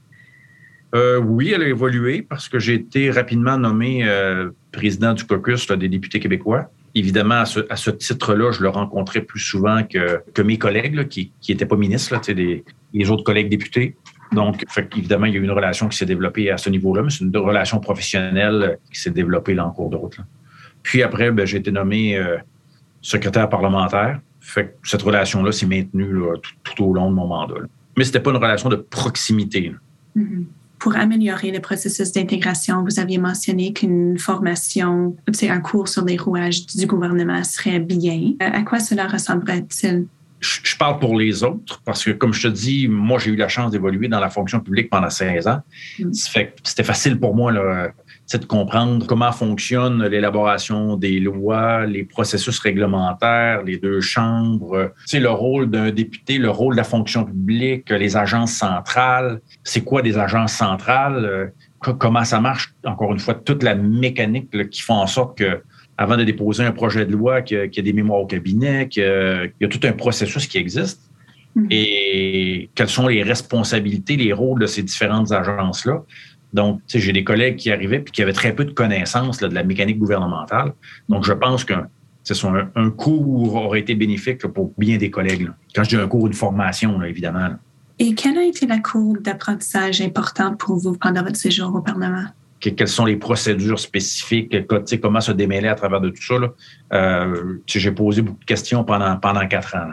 Euh, 0.95 1.19
oui, 1.19 1.53
elle 1.53 1.63
a 1.63 1.69
évolué 1.69 2.23
parce 2.23 2.49
que 2.49 2.59
j'ai 2.59 2.75
été 2.75 3.11
rapidement 3.11 3.59
nommé 3.59 4.05
euh, 4.05 4.51
président 4.73 5.15
du 5.15 5.25
caucus 5.25 5.67
des 5.69 5.89
députés 5.89 6.21
québécois. 6.21 6.71
Évidemment, 6.95 7.43
à 7.71 7.77
ce, 7.77 7.91
titre-là, 7.91 8.53
je 8.53 8.63
le 8.63 8.71
rencontrais 8.71 9.21
plus 9.21 9.41
souvent 9.41 9.83
que, 9.83 10.23
que 10.33 10.43
mes 10.43 10.57
collègues 10.57 11.09
qui 11.09 11.33
n'étaient 11.49 11.67
pas 11.67 11.77
ministres, 11.77 12.19
des, 12.33 12.65
les 12.95 13.11
autres 13.11 13.25
collègues 13.25 13.51
députés. 13.51 13.97
Donc, 14.33 14.65
évidemment, 14.97 15.27
il 15.27 15.35
y 15.35 15.37
a 15.37 15.41
eu 15.41 15.45
une 15.45 15.51
relation 15.51 15.89
qui 15.89 15.97
s'est 15.97 16.07
développée 16.07 16.51
à 16.51 16.57
ce 16.57 16.71
niveau-là, 16.71 17.03
mais 17.03 17.11
c'est 17.11 17.25
une 17.25 17.37
relation 17.37 17.81
professionnelle 17.81 18.79
qui 18.91 19.01
s'est 19.01 19.11
développée 19.11 19.55
là, 19.55 19.67
en 19.67 19.71
cours 19.71 19.91
de 19.91 19.97
route. 19.97 20.19
Puis 20.83 21.03
après, 21.03 21.31
ben, 21.31 21.47
j'ai 21.47 21.59
été 21.59 21.71
nommé 21.71 22.17
euh, 22.17 22.39
secrétaire 23.03 23.49
parlementaire. 23.49 24.21
Fait 24.41 24.77
cette 24.83 25.03
relation-là 25.03 25.53
s'est 25.53 25.67
maintenue 25.67 26.09
tout, 26.63 26.85
au 26.85 26.95
long 26.95 27.11
de 27.11 27.15
mon 27.15 27.27
mandat. 27.27 27.55
Mais 27.97 28.05
ce 28.05 28.11
n'était 28.11 28.21
pas 28.21 28.31
une 28.31 28.37
relation 28.37 28.69
de 28.69 28.77
proximité. 28.77 29.75
Mm-hmm. 30.17 30.45
Pour 30.79 30.95
améliorer 30.97 31.51
le 31.51 31.61
processus 31.61 32.13
d'intégration, 32.13 32.85
vous 32.85 33.01
aviez 33.01 33.19
mentionné 33.19 33.73
qu'une 33.73 34.19
formation, 34.19 35.17
un 35.49 35.61
cours 35.61 35.89
sur 35.89 36.05
les 36.05 36.17
rouages 36.17 36.67
du 36.67 36.87
gouvernement 36.87 37.43
serait 37.45 37.81
bien. 37.81 38.35
Euh, 38.43 38.51
à 38.53 38.63
quoi 38.63 38.79
cela 38.79 39.09
ressemblerait-il? 39.09 40.07
je 40.41 40.77
parle 40.77 40.99
pour 40.99 41.19
les 41.19 41.43
autres 41.43 41.81
parce 41.85 42.05
que, 42.05 42.11
comme 42.11 42.33
je 42.33 42.49
te 42.49 42.53
dis, 42.53 42.89
moi, 42.89 43.19
j'ai 43.19 43.31
eu 43.31 43.37
la 43.37 43.49
chance 43.49 43.71
d'évoluer 43.71 44.09
dans 44.09 44.21
la 44.21 44.29
fonction 44.29 44.61
publique 44.61 44.91
pendant 44.91 45.11
16 45.11 45.47
ans. 45.49 45.61
Mm. 45.99 46.13
c'était 46.13 46.85
facile 46.85 47.19
pour 47.19 47.35
moi 47.35 47.53
là, 47.53 47.91
de 48.35 48.45
comprendre 48.45 49.07
comment 49.07 49.33
fonctionne 49.33 50.05
l'élaboration 50.07 50.97
des 50.97 51.21
lois, 51.21 51.87
les 51.87 52.05
processus 52.05 52.59
réglementaires, 52.59 53.63
les 53.63 53.79
deux 53.79 54.01
chambres, 54.01 54.93
c'est 55.07 55.21
le 55.21 55.31
rôle 55.31 55.71
d'un 55.71 55.91
député, 55.91 56.39
le 56.39 56.51
rôle 56.51 56.75
de 56.75 56.79
la 56.79 56.85
fonction 56.85 57.25
publique, 57.25 57.89
les 57.91 58.17
agences 58.17 58.53
centrales. 58.53 59.41
C'est 59.63 59.83
quoi 59.83 60.03
des 60.03 60.19
agences 60.19 60.53
centrales? 60.53 61.25
Euh, 61.25 61.47
comment 61.79 62.25
ça 62.25 62.41
marche? 62.41 62.75
Encore 62.85 63.13
une 63.13 63.21
fois, 63.21 63.35
toute 63.35 63.63
la 63.63 63.75
mécanique 63.75 64.71
qui 64.71 64.83
font 64.83 64.95
en 64.95 65.07
sorte 65.07 65.39
que 65.39 65.63
avant 65.99 66.17
de 66.17 66.25
déposer 66.25 66.65
un 66.65 66.73
projet 66.73 67.07
de 67.07 67.13
loi, 67.13 67.43
qu'il 67.43 67.71
y, 67.73 67.79
a 67.79 67.83
des 67.83 67.93
mémoires 67.93 68.21
au 68.21 68.27
cabinet, 68.27 68.89
qu'il 68.89 69.03
y, 69.61 69.65
a 69.65 69.69
tout 69.69 69.81
un 69.85 69.93
processus 69.93 70.47
qui 70.47 70.59
existe. 70.59 71.01
Mm-hmm. 71.57 71.67
Et 71.71 72.71
quelles 72.75 72.89
sont 72.89 73.09
les 73.09 73.23
responsabilités, 73.23 74.17
les 74.17 74.33
rôles 74.33 74.61
de 74.61 74.67
ces 74.67 74.83
différentes 74.83 75.33
agences-là? 75.33 76.03
Donc, 76.57 76.81
j'ai 76.89 77.13
des 77.13 77.23
collègues 77.23 77.57
qui 77.57 77.71
arrivaient 77.71 78.01
puis 78.01 78.13
qui 78.13 78.23
avaient 78.23 78.33
très 78.33 78.55
peu 78.55 78.65
de 78.65 78.73
connaissances 78.73 79.39
de 79.39 79.47
la 79.47 79.63
mécanique 79.63 79.99
gouvernementale. 79.99 80.73
Donc, 81.11 81.25
je 81.25 81.35
pense 81.35 81.65
qu'un 81.65 81.87
un, 82.45 82.71
un, 82.75 82.91
cours 82.91 83.55
aurait 83.55 83.81
été 83.81 83.95
bénéfique 83.95 84.47
pour 84.47 84.73
bien 84.79 84.97
des 84.97 85.11
collègues. 85.11 85.51
Quand 85.75 85.85
je 85.85 85.91
dis 85.91 85.97
un 85.97 86.09
cours, 86.09 86.27
une 86.27 86.33
formation, 86.33 87.03
évidemment. 87.03 87.51
Et 87.99 88.15
quel 88.15 88.39
a 88.39 88.45
été 88.45 88.67
la 88.67 88.79
cours 88.79 89.19
d'apprentissage 89.21 90.01
importante 90.01 90.59
pour 90.59 90.77
vous 90.77 90.97
pendant 90.97 91.23
votre 91.23 91.37
séjour 91.37 91.75
au 91.75 91.83
Parlement? 91.83 92.25
quelles 92.59 92.89
sont 92.89 93.05
les 93.05 93.17
procédures 93.17 93.79
spécifiques, 93.79 94.57
comment 95.01 95.21
se 95.21 95.31
démêler 95.31 95.69
à 95.69 95.75
travers 95.75 96.01
de 96.01 96.09
tout 96.09 96.23
ça. 96.23 96.35
Euh, 96.93 97.59
j'ai 97.67 97.93
posé 97.93 98.23
beaucoup 98.23 98.41
de 98.41 98.45
questions 98.45 98.83
pendant, 98.83 99.17
pendant 99.19 99.47
quatre 99.47 99.77
ans. 99.77 99.93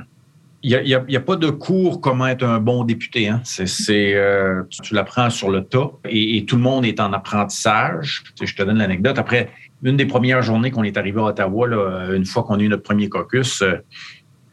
Il 0.66 0.82
n'y 0.82 1.16
a, 1.16 1.20
pas 1.20 1.36
de 1.36 1.50
cours 1.50 2.00
comment 2.00 2.26
être 2.26 2.46
un 2.46 2.60
bon 2.60 2.86
député. 2.86 3.28
Hein. 3.28 3.42
C'est, 3.44 4.16
euh, 4.16 4.64
tu, 4.70 4.94
l'apprends 4.94 5.30
sur 5.30 5.50
le 5.52 5.66
tas 5.66 5.92
et, 6.06 6.46
tout 6.46 6.56
le 6.56 6.62
monde 6.62 6.86
est 6.86 7.02
en 7.02 7.12
apprentissage. 7.12 8.24
je 8.42 8.56
te 8.56 8.64
donne 8.64 8.78
l'anecdote. 8.78 9.20
Après, 9.20 9.50
une 9.84 9.98
des 9.98 10.06
premières 10.06 10.42
journées 10.42 10.72
qu'on 10.72 10.84
est 10.84 10.96
arrivé 10.96 11.20
à 11.20 11.26
Ottawa, 11.26 11.68
une 12.16 12.26
fois 12.26 12.44
qu'on 12.44 12.56
a 12.56 12.62
eu 12.62 12.70
notre 12.70 12.84
premier 12.84 13.10
caucus, 13.10 13.62
euh, 13.62 13.76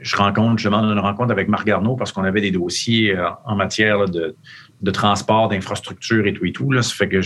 je 0.00 0.16
rencontre, 0.16 0.58
je 0.58 0.64
demande 0.64 0.90
une 0.90 0.98
rencontre 0.98 1.30
avec 1.30 1.46
Marc 1.46 1.64
Garneau 1.64 1.94
parce 1.94 2.10
qu'on 2.10 2.24
avait 2.24 2.40
des 2.40 2.50
dossiers 2.50 3.16
en 3.44 3.54
matière 3.54 4.06
de, 4.06 4.34
de 4.82 4.90
transport, 4.90 5.48
d'infrastructure 5.48 6.26
et 6.26 6.32
tout 6.32 6.44
et 6.44 6.52
tout. 6.52 6.72
Là. 6.72 6.82
Ça 6.82 6.94
fait 6.94 7.08
que 7.08 7.20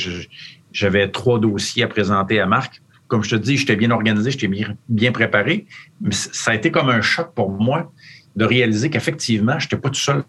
j'avais 0.72 1.08
trois 1.08 1.38
dossiers 1.38 1.84
à 1.84 1.88
présenter 1.88 2.40
à 2.40 2.46
Marc. 2.46 2.82
Comme 3.06 3.22
je 3.22 3.30
te 3.30 3.36
dis, 3.36 3.56
j'étais 3.56 3.76
bien 3.76 3.90
organisé, 3.90 4.30
j'étais 4.30 4.50
bien, 4.88 5.12
préparé. 5.12 5.66
Mais 6.00 6.12
ça 6.12 6.50
a 6.50 6.54
été 6.54 6.70
comme 6.70 6.88
un 6.88 7.00
choc 7.00 7.32
pour 7.34 7.50
moi 7.50 7.92
de 8.36 8.44
réaliser 8.44 8.90
qu'effectivement, 8.90 9.58
je 9.58 9.66
n'étais 9.66 9.76
pas 9.76 9.90
tout 9.90 10.00
seul. 10.00 10.24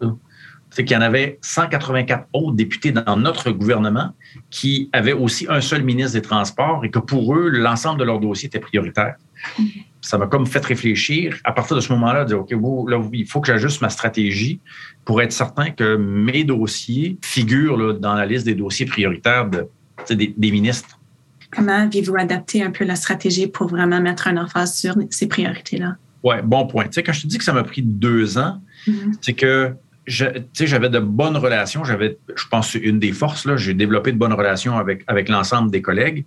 C'est 0.72 0.84
qu'il 0.84 0.96
y 0.96 0.98
en 0.98 1.02
avait 1.02 1.40
184 1.42 2.28
autres 2.34 2.56
députés 2.56 2.92
dans 2.92 3.16
notre 3.16 3.52
gouvernement 3.52 4.14
qui 4.50 4.90
avaient 4.94 5.14
aussi 5.14 5.46
un 5.48 5.62
seul 5.62 5.84
ministre 5.84 6.14
des 6.14 6.22
Transports 6.22 6.84
et 6.84 6.92
que 6.92 7.00
pour 7.00 7.36
eux, 7.36 7.50
l'ensemble 7.50 8.00
de 8.00 8.04
leurs 8.04 8.20
dossiers 8.20 8.48
était 8.48 8.60
prioritaire. 8.60 9.16
Mm-hmm. 9.58 9.84
Ça 10.02 10.18
m'a 10.18 10.28
comme 10.28 10.46
fait 10.46 10.64
réfléchir. 10.64 11.38
À 11.44 11.52
partir 11.52 11.76
de 11.76 11.82
ce 11.82 11.92
moment-là, 11.94 12.26
dire, 12.26 12.40
OK, 12.40 12.52
là, 12.52 13.02
il 13.14 13.26
faut 13.26 13.42
que 13.42 13.48
j'ajuste 13.48 13.82
ma 13.82 13.90
stratégie 13.90 14.60
pour 15.06 15.22
être 15.22 15.32
certain 15.32 15.72
que 15.72 15.96
mes 15.96 16.44
dossiers 16.44 17.18
figurent 17.24 17.96
dans 17.96 18.14
la 18.14 18.26
liste 18.26 18.46
des 18.46 18.56
dossiers 18.56 18.86
prioritaires 18.86 19.50
de, 19.50 19.68
des, 20.14 20.52
ministres. 20.52 21.00
Comment 21.52 21.84
avez-vous 21.84 22.16
adapté 22.18 22.62
un 22.62 22.72
peu 22.72 22.84
la 22.84 22.96
stratégie 22.96 23.48
pour 23.48 23.68
vraiment 23.68 24.02
mettre 24.02 24.28
un 24.28 24.38
emphase 24.38 24.76
sur 24.76 24.96
ces 25.10 25.28
priorités-là? 25.28 25.96
Oui, 26.26 26.38
bon 26.44 26.66
point. 26.66 26.86
Tu 26.86 26.94
sais, 26.94 27.04
quand 27.04 27.14
je 27.14 27.22
te 27.22 27.28
dis 27.28 27.38
que 27.38 27.44
ça 27.44 27.54
m'a 27.54 27.64
pris 27.64 27.84
deux 27.84 28.40
ans, 28.40 28.60
mm-hmm. 28.88 29.14
c'est 29.22 29.34
que 29.34 29.76
j'avais 30.08 30.90
de 30.90 31.00
bonnes 31.00 31.38
relations. 31.38 31.84
J'avais, 31.84 32.18
je 32.36 32.48
pense, 32.48 32.74
une 32.74 32.98
des 32.98 33.14
forces. 33.14 33.46
Là, 33.46 33.58
j'ai 33.58 33.76
développé 33.76 34.12
de 34.12 34.18
bonnes 34.18 34.34
relations 34.34 34.76
avec, 34.76 35.04
avec 35.06 35.30
l'ensemble 35.30 35.70
des 35.70 35.84
collègues. 35.84 36.26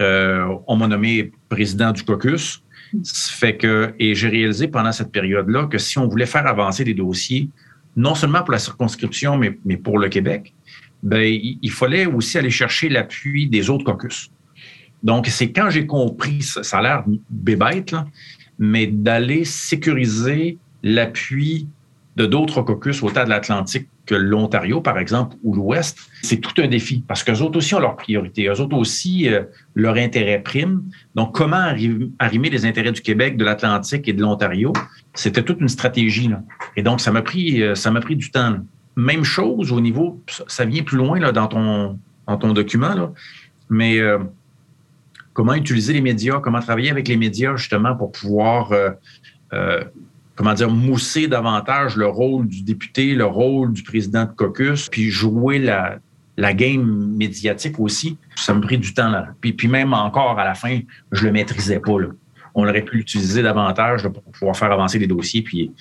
Euh, 0.00 0.46
on 0.66 0.76
m'a 0.76 0.88
nommé 0.88 1.32
président 1.50 1.92
du 1.92 2.02
caucus. 2.02 2.62
Ça 3.02 3.32
fait 3.34 3.58
que, 3.58 3.94
et 3.98 4.14
j'ai 4.14 4.28
réalisé 4.28 4.68
pendant 4.68 4.92
cette 4.92 5.12
période-là 5.12 5.66
que 5.66 5.76
si 5.76 5.98
on 5.98 6.08
voulait 6.08 6.26
faire 6.26 6.46
avancer 6.46 6.84
des 6.84 6.94
dossiers, 6.94 7.50
non 7.94 8.14
seulement 8.14 8.40
pour 8.40 8.52
la 8.52 8.58
circonscription, 8.58 9.36
mais, 9.36 9.58
mais 9.66 9.76
pour 9.76 9.98
le 9.98 10.08
Québec, 10.08 10.54
ben, 11.02 11.22
il, 11.22 11.70
fallait 11.70 12.06
aussi 12.06 12.38
aller 12.38 12.50
chercher 12.50 12.88
l'appui 12.88 13.48
des 13.48 13.68
autres 13.68 13.84
caucus. 13.84 14.30
Donc, 15.02 15.26
c'est 15.26 15.52
quand 15.52 15.68
j'ai 15.68 15.86
compris, 15.86 16.42
ça, 16.42 16.62
ça 16.62 16.78
a 16.78 16.82
l'air 16.82 17.04
bébête, 17.28 17.90
là, 17.90 18.06
mais 18.58 18.86
d'aller 18.86 19.44
sécuriser 19.44 20.58
l'appui 20.82 21.68
de 22.16 22.24
d'autres 22.24 22.62
caucus 22.62 23.02
au 23.02 23.10
tas 23.10 23.24
de 23.24 23.30
l'Atlantique 23.30 23.88
que 24.06 24.14
l'Ontario, 24.14 24.80
par 24.80 24.98
exemple, 24.98 25.36
ou 25.42 25.54
l'Ouest, 25.54 25.98
c'est 26.22 26.38
tout 26.38 26.62
un 26.62 26.68
défi 26.68 27.04
parce 27.06 27.22
qu'eux 27.22 27.40
autres 27.42 27.58
aussi 27.58 27.74
ont 27.74 27.80
leurs 27.80 27.96
priorités. 27.96 28.46
Eux 28.46 28.60
autres 28.60 28.76
aussi, 28.76 29.28
euh, 29.28 29.42
leur 29.74 29.96
intérêt. 29.96 30.42
Donc, 31.14 31.34
comment 31.34 31.74
arrimer 32.18 32.50
les 32.50 32.64
intérêts 32.64 32.92
du 32.92 33.02
Québec, 33.02 33.36
de 33.36 33.44
l'Atlantique 33.44 34.08
et 34.08 34.12
de 34.12 34.22
l'Ontario? 34.22 34.72
C'était 35.12 35.42
toute 35.42 35.60
une 35.60 35.68
stratégie. 35.68 36.28
Là. 36.28 36.42
Et 36.76 36.82
donc, 36.82 37.00
ça 37.00 37.10
m'a 37.10 37.22
pris, 37.22 37.62
euh, 37.62 37.74
ça 37.74 37.90
m'a 37.90 38.00
pris 38.00 38.16
du 38.16 38.30
temps. 38.30 38.58
Même 38.96 39.24
chose 39.24 39.72
au 39.72 39.80
niveau, 39.80 40.22
ça 40.46 40.64
vient 40.64 40.82
plus 40.82 40.96
loin 40.96 41.18
là, 41.18 41.32
dans, 41.32 41.48
ton, 41.48 41.98
dans 42.26 42.36
ton 42.38 42.52
document, 42.54 42.94
là, 42.94 43.12
mais 43.68 43.98
euh, 43.98 44.18
comment 45.36 45.52
utiliser 45.52 45.92
les 45.92 46.00
médias, 46.00 46.40
comment 46.40 46.60
travailler 46.60 46.90
avec 46.90 47.08
les 47.08 47.18
médias 47.18 47.56
justement 47.56 47.94
pour 47.94 48.10
pouvoir 48.10 48.72
comment 50.34 50.54
dire, 50.54 50.70
mousser 50.70 51.26
davantage 51.26 51.96
le 51.96 52.06
rôle 52.06 52.46
du 52.46 52.62
député, 52.62 53.14
le 53.14 53.24
rôle 53.24 53.72
du 53.72 53.82
président 53.82 54.24
de 54.24 54.30
caucus, 54.30 54.88
puis 54.88 55.10
jouer 55.10 55.58
la, 55.58 55.98
game 56.54 57.14
médiatique 57.16 57.80
aussi. 57.80 58.18
Ça 58.36 58.54
me 58.54 58.60
pris 58.60 58.78
du 58.78 58.94
temps 58.94 59.10
là. 59.10 59.28
Puis, 59.40 59.54
puis 59.54 59.68
même 59.68 59.94
encore 59.94 60.38
à 60.38 60.44
la 60.44 60.54
fin, 60.54 60.80
je 61.12 61.24
le 61.24 61.32
maîtrisais 61.32 61.80
pas. 61.80 61.98
Là. 61.98 62.08
On 62.54 62.68
aurait 62.68 62.82
pu 62.82 62.98
l'utiliser 62.98 63.42
davantage 63.42 64.06
pour 64.08 64.22
pouvoir 64.24 64.56
faire 64.56 64.70
avancer 64.70 64.98
les 64.98 65.06
dossiers, 65.06 65.42
puis, 65.42 65.72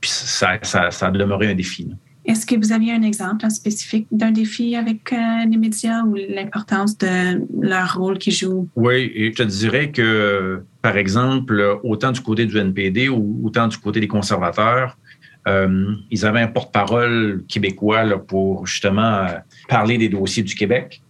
puis 0.00 0.10
ça, 0.10 0.58
ça, 0.62 0.90
ça 0.90 1.10
demeurait 1.10 1.48
un 1.48 1.54
défi. 1.54 1.84
Là. 1.84 1.94
Est-ce 2.24 2.46
que 2.46 2.54
vous 2.54 2.72
aviez 2.72 2.92
un 2.92 3.02
exemple 3.02 3.50
spécifique 3.50 4.06
d'un 4.12 4.30
défi 4.30 4.76
avec 4.76 5.12
euh, 5.12 5.16
les 5.50 5.56
médias 5.56 6.02
ou 6.02 6.14
l'importance 6.14 6.96
de 6.96 7.42
leur 7.60 7.96
rôle 7.96 8.18
qu'ils 8.18 8.32
jouent? 8.32 8.68
Oui, 8.76 9.10
et 9.14 9.32
je 9.32 9.36
te 9.36 9.42
dirais 9.42 9.90
que, 9.90 10.62
par 10.82 10.96
exemple, 10.96 11.80
autant 11.82 12.12
du 12.12 12.20
côté 12.20 12.46
du 12.46 12.58
NPD 12.58 13.08
ou 13.08 13.40
autant 13.44 13.66
du 13.66 13.76
côté 13.76 13.98
des 13.98 14.06
conservateurs, 14.06 14.96
euh, 15.48 15.94
ils 16.12 16.24
avaient 16.24 16.40
un 16.40 16.46
porte-parole 16.46 17.42
québécois 17.48 18.04
pour 18.24 18.66
justement 18.68 19.02
euh, 19.02 19.38
parler 19.68 19.98
des 19.98 20.08
dossiers 20.08 20.44
du 20.44 20.54
Québec. 20.54 21.02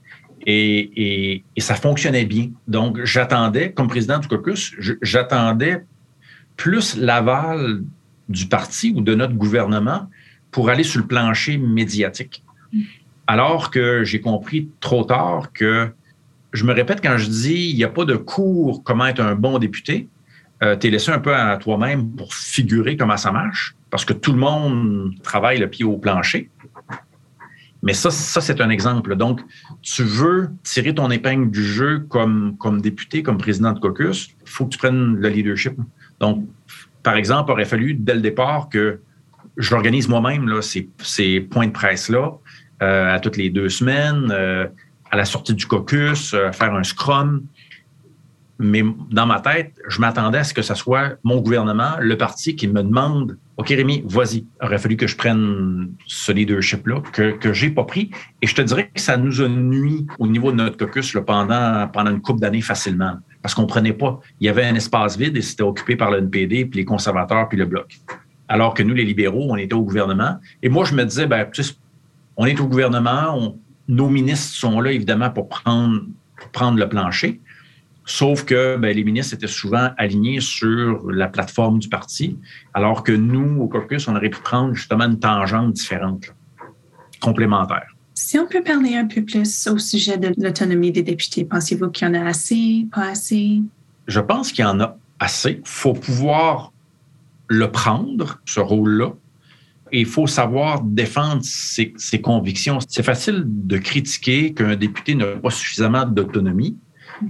Et 0.46 1.44
ça 1.58 1.74
fonctionnait 1.74 2.24
bien. 2.24 2.48
Donc, 2.66 3.04
j'attendais, 3.04 3.72
comme 3.72 3.86
président 3.86 4.18
du 4.18 4.26
caucus, 4.26 4.74
j'attendais 5.00 5.84
plus 6.56 6.96
l'aval 6.96 7.82
du 8.28 8.46
parti 8.46 8.92
ou 8.96 9.02
de 9.02 9.14
notre 9.14 9.34
gouvernement 9.34 10.08
pour 10.52 10.70
aller 10.70 10.84
sur 10.84 11.00
le 11.00 11.06
plancher 11.06 11.58
médiatique. 11.58 12.44
Alors 13.26 13.70
que 13.70 14.04
j'ai 14.04 14.20
compris 14.20 14.68
trop 14.80 15.02
tard 15.02 15.52
que, 15.52 15.90
je 16.52 16.64
me 16.64 16.72
répète 16.72 17.00
quand 17.02 17.16
je 17.16 17.28
dis, 17.28 17.70
il 17.70 17.76
n'y 17.76 17.84
a 17.84 17.88
pas 17.88 18.04
de 18.04 18.14
cours 18.14 18.84
comment 18.84 19.06
être 19.06 19.20
un 19.20 19.34
bon 19.34 19.58
député. 19.58 20.08
Euh, 20.62 20.76
tu 20.76 20.86
es 20.86 20.90
laissé 20.90 21.10
un 21.10 21.18
peu 21.18 21.34
à 21.34 21.56
toi-même 21.56 22.10
pour 22.10 22.34
figurer 22.34 22.96
comment 22.96 23.16
ça 23.16 23.32
marche, 23.32 23.74
parce 23.90 24.04
que 24.04 24.12
tout 24.12 24.32
le 24.32 24.38
monde 24.38 25.14
travaille 25.22 25.58
le 25.58 25.68
pied 25.68 25.84
au 25.84 25.96
plancher. 25.96 26.50
Mais 27.82 27.94
ça, 27.94 28.10
c'est 28.12 28.60
un 28.60 28.70
exemple. 28.70 29.16
Donc, 29.16 29.40
tu 29.80 30.04
veux 30.04 30.50
tirer 30.62 30.94
ton 30.94 31.10
épingle 31.10 31.50
du 31.50 31.64
jeu 31.64 32.00
comme, 32.08 32.56
comme 32.58 32.80
député, 32.80 33.24
comme 33.24 33.38
président 33.38 33.72
de 33.72 33.80
caucus, 33.80 34.28
il 34.42 34.48
faut 34.48 34.66
que 34.66 34.70
tu 34.70 34.78
prennes 34.78 35.16
le 35.16 35.28
leadership. 35.28 35.74
Donc, 36.20 36.46
par 37.02 37.16
exemple, 37.16 37.50
aurait 37.50 37.64
fallu 37.64 37.94
dès 37.94 38.14
le 38.14 38.20
départ 38.20 38.68
que 38.68 39.00
je 39.56 39.70
l'organise 39.74 40.08
moi-même, 40.08 40.50
ces, 40.62 41.40
points 41.40 41.66
de 41.66 41.72
presse-là, 41.72 42.32
euh, 42.82 43.14
à 43.14 43.20
toutes 43.20 43.36
les 43.36 43.50
deux 43.50 43.68
semaines, 43.68 44.28
euh, 44.30 44.66
à 45.10 45.16
la 45.16 45.24
sortie 45.24 45.54
du 45.54 45.66
caucus, 45.66 46.34
euh, 46.34 46.50
faire 46.52 46.74
un 46.74 46.82
scrum. 46.82 47.42
mais 48.58 48.82
dans 49.10 49.26
ma 49.26 49.40
tête, 49.40 49.72
je 49.88 50.00
m'attendais 50.00 50.38
à 50.38 50.44
ce 50.44 50.54
que 50.54 50.62
ce 50.62 50.74
soit 50.74 51.16
mon 51.22 51.40
gouvernement, 51.40 51.96
le 52.00 52.16
parti, 52.16 52.56
qui 52.56 52.68
me 52.68 52.82
demande 52.82 53.36
OK, 53.58 53.68
Rémi, 53.68 54.02
vas-y. 54.06 54.38
Il 54.38 54.66
aurait 54.66 54.78
fallu 54.78 54.96
que 54.96 55.06
je 55.06 55.16
prenne 55.16 55.90
ce 56.06 56.32
leadership-là, 56.32 57.02
que, 57.12 57.32
que 57.32 57.52
j'ai 57.52 57.70
pas 57.70 57.84
pris. 57.84 58.10
Et 58.40 58.46
je 58.46 58.54
te 58.54 58.62
dirais 58.62 58.90
que 58.92 59.00
ça 59.00 59.16
nous 59.16 59.40
a 59.42 59.48
nuit 59.48 60.06
au 60.18 60.26
niveau 60.26 60.50
de 60.50 60.56
notre 60.56 60.76
caucus 60.78 61.16
pendant, 61.26 61.88
une 61.94 62.20
couple 62.20 62.40
d'années 62.40 62.62
facilement. 62.62 63.18
Parce 63.42 63.54
qu'on 63.54 63.66
prenait 63.66 63.92
pas. 63.92 64.20
Il 64.40 64.46
y 64.46 64.48
avait 64.48 64.64
un 64.64 64.74
espace 64.74 65.16
vide 65.16 65.36
et 65.36 65.42
c'était 65.42 65.62
occupé 65.62 65.96
par 65.96 66.10
le 66.10 66.18
NPD, 66.18 66.64
puis 66.64 66.80
les 66.80 66.84
conservateurs, 66.84 67.48
puis 67.48 67.58
le 67.58 67.66
Bloc. 67.66 68.00
Alors 68.52 68.74
que 68.74 68.82
nous, 68.82 68.92
les 68.92 69.06
libéraux, 69.06 69.46
on 69.48 69.56
était 69.56 69.72
au 69.72 69.80
gouvernement. 69.80 70.36
Et 70.62 70.68
moi, 70.68 70.84
je 70.84 70.94
me 70.94 71.04
disais, 71.06 71.26
ben, 71.26 71.48
on 72.36 72.44
est 72.44 72.60
au 72.60 72.66
gouvernement, 72.66 73.56
nos 73.88 74.10
ministres 74.10 74.54
sont 74.54 74.78
là, 74.82 74.92
évidemment, 74.92 75.30
pour 75.30 75.48
prendre, 75.48 76.02
pour 76.36 76.50
prendre 76.50 76.78
le 76.78 76.86
plancher. 76.86 77.40
Sauf 78.04 78.44
que 78.44 78.76
ben, 78.76 78.94
les 78.94 79.04
ministres 79.04 79.32
étaient 79.32 79.46
souvent 79.46 79.92
alignés 79.96 80.40
sur 80.42 81.10
la 81.10 81.28
plateforme 81.28 81.78
du 81.78 81.88
parti, 81.88 82.38
alors 82.74 83.02
que 83.02 83.12
nous, 83.12 83.62
au 83.62 83.68
caucus, 83.68 84.06
on 84.06 84.16
aurait 84.16 84.28
pu 84.28 84.42
prendre 84.42 84.74
justement 84.74 85.04
une 85.04 85.18
tangente 85.18 85.72
différente, 85.72 86.26
complémentaire. 87.22 87.96
Si 88.12 88.38
on 88.38 88.46
peut 88.46 88.62
parler 88.62 88.96
un 88.96 89.06
peu 89.06 89.22
plus 89.22 89.66
au 89.66 89.78
sujet 89.78 90.18
de 90.18 90.34
l'autonomie 90.36 90.92
des 90.92 91.02
députés, 91.02 91.46
pensez-vous 91.46 91.88
qu'il 91.88 92.06
y 92.06 92.10
en 92.10 92.14
a 92.14 92.26
assez, 92.26 92.86
pas 92.92 93.12
assez? 93.12 93.62
Je 94.08 94.20
pense 94.20 94.52
qu'il 94.52 94.62
y 94.62 94.68
en 94.68 94.78
a 94.78 94.98
assez. 95.20 95.52
Il 95.52 95.62
faut 95.64 95.94
pouvoir 95.94 96.71
le 97.52 97.70
prendre, 97.70 98.40
ce 98.44 98.60
rôle-là, 98.60 99.12
et 99.92 100.00
il 100.00 100.06
faut 100.06 100.26
savoir 100.26 100.82
défendre 100.82 101.42
ses, 101.42 101.92
convictions. 102.22 102.78
C'est 102.88 103.02
facile 103.02 103.44
de 103.46 103.76
critiquer 103.76 104.54
qu'un 104.54 104.74
député 104.74 105.14
n'a 105.14 105.36
pas 105.36 105.50
suffisamment 105.50 106.06
d'autonomie 106.06 106.76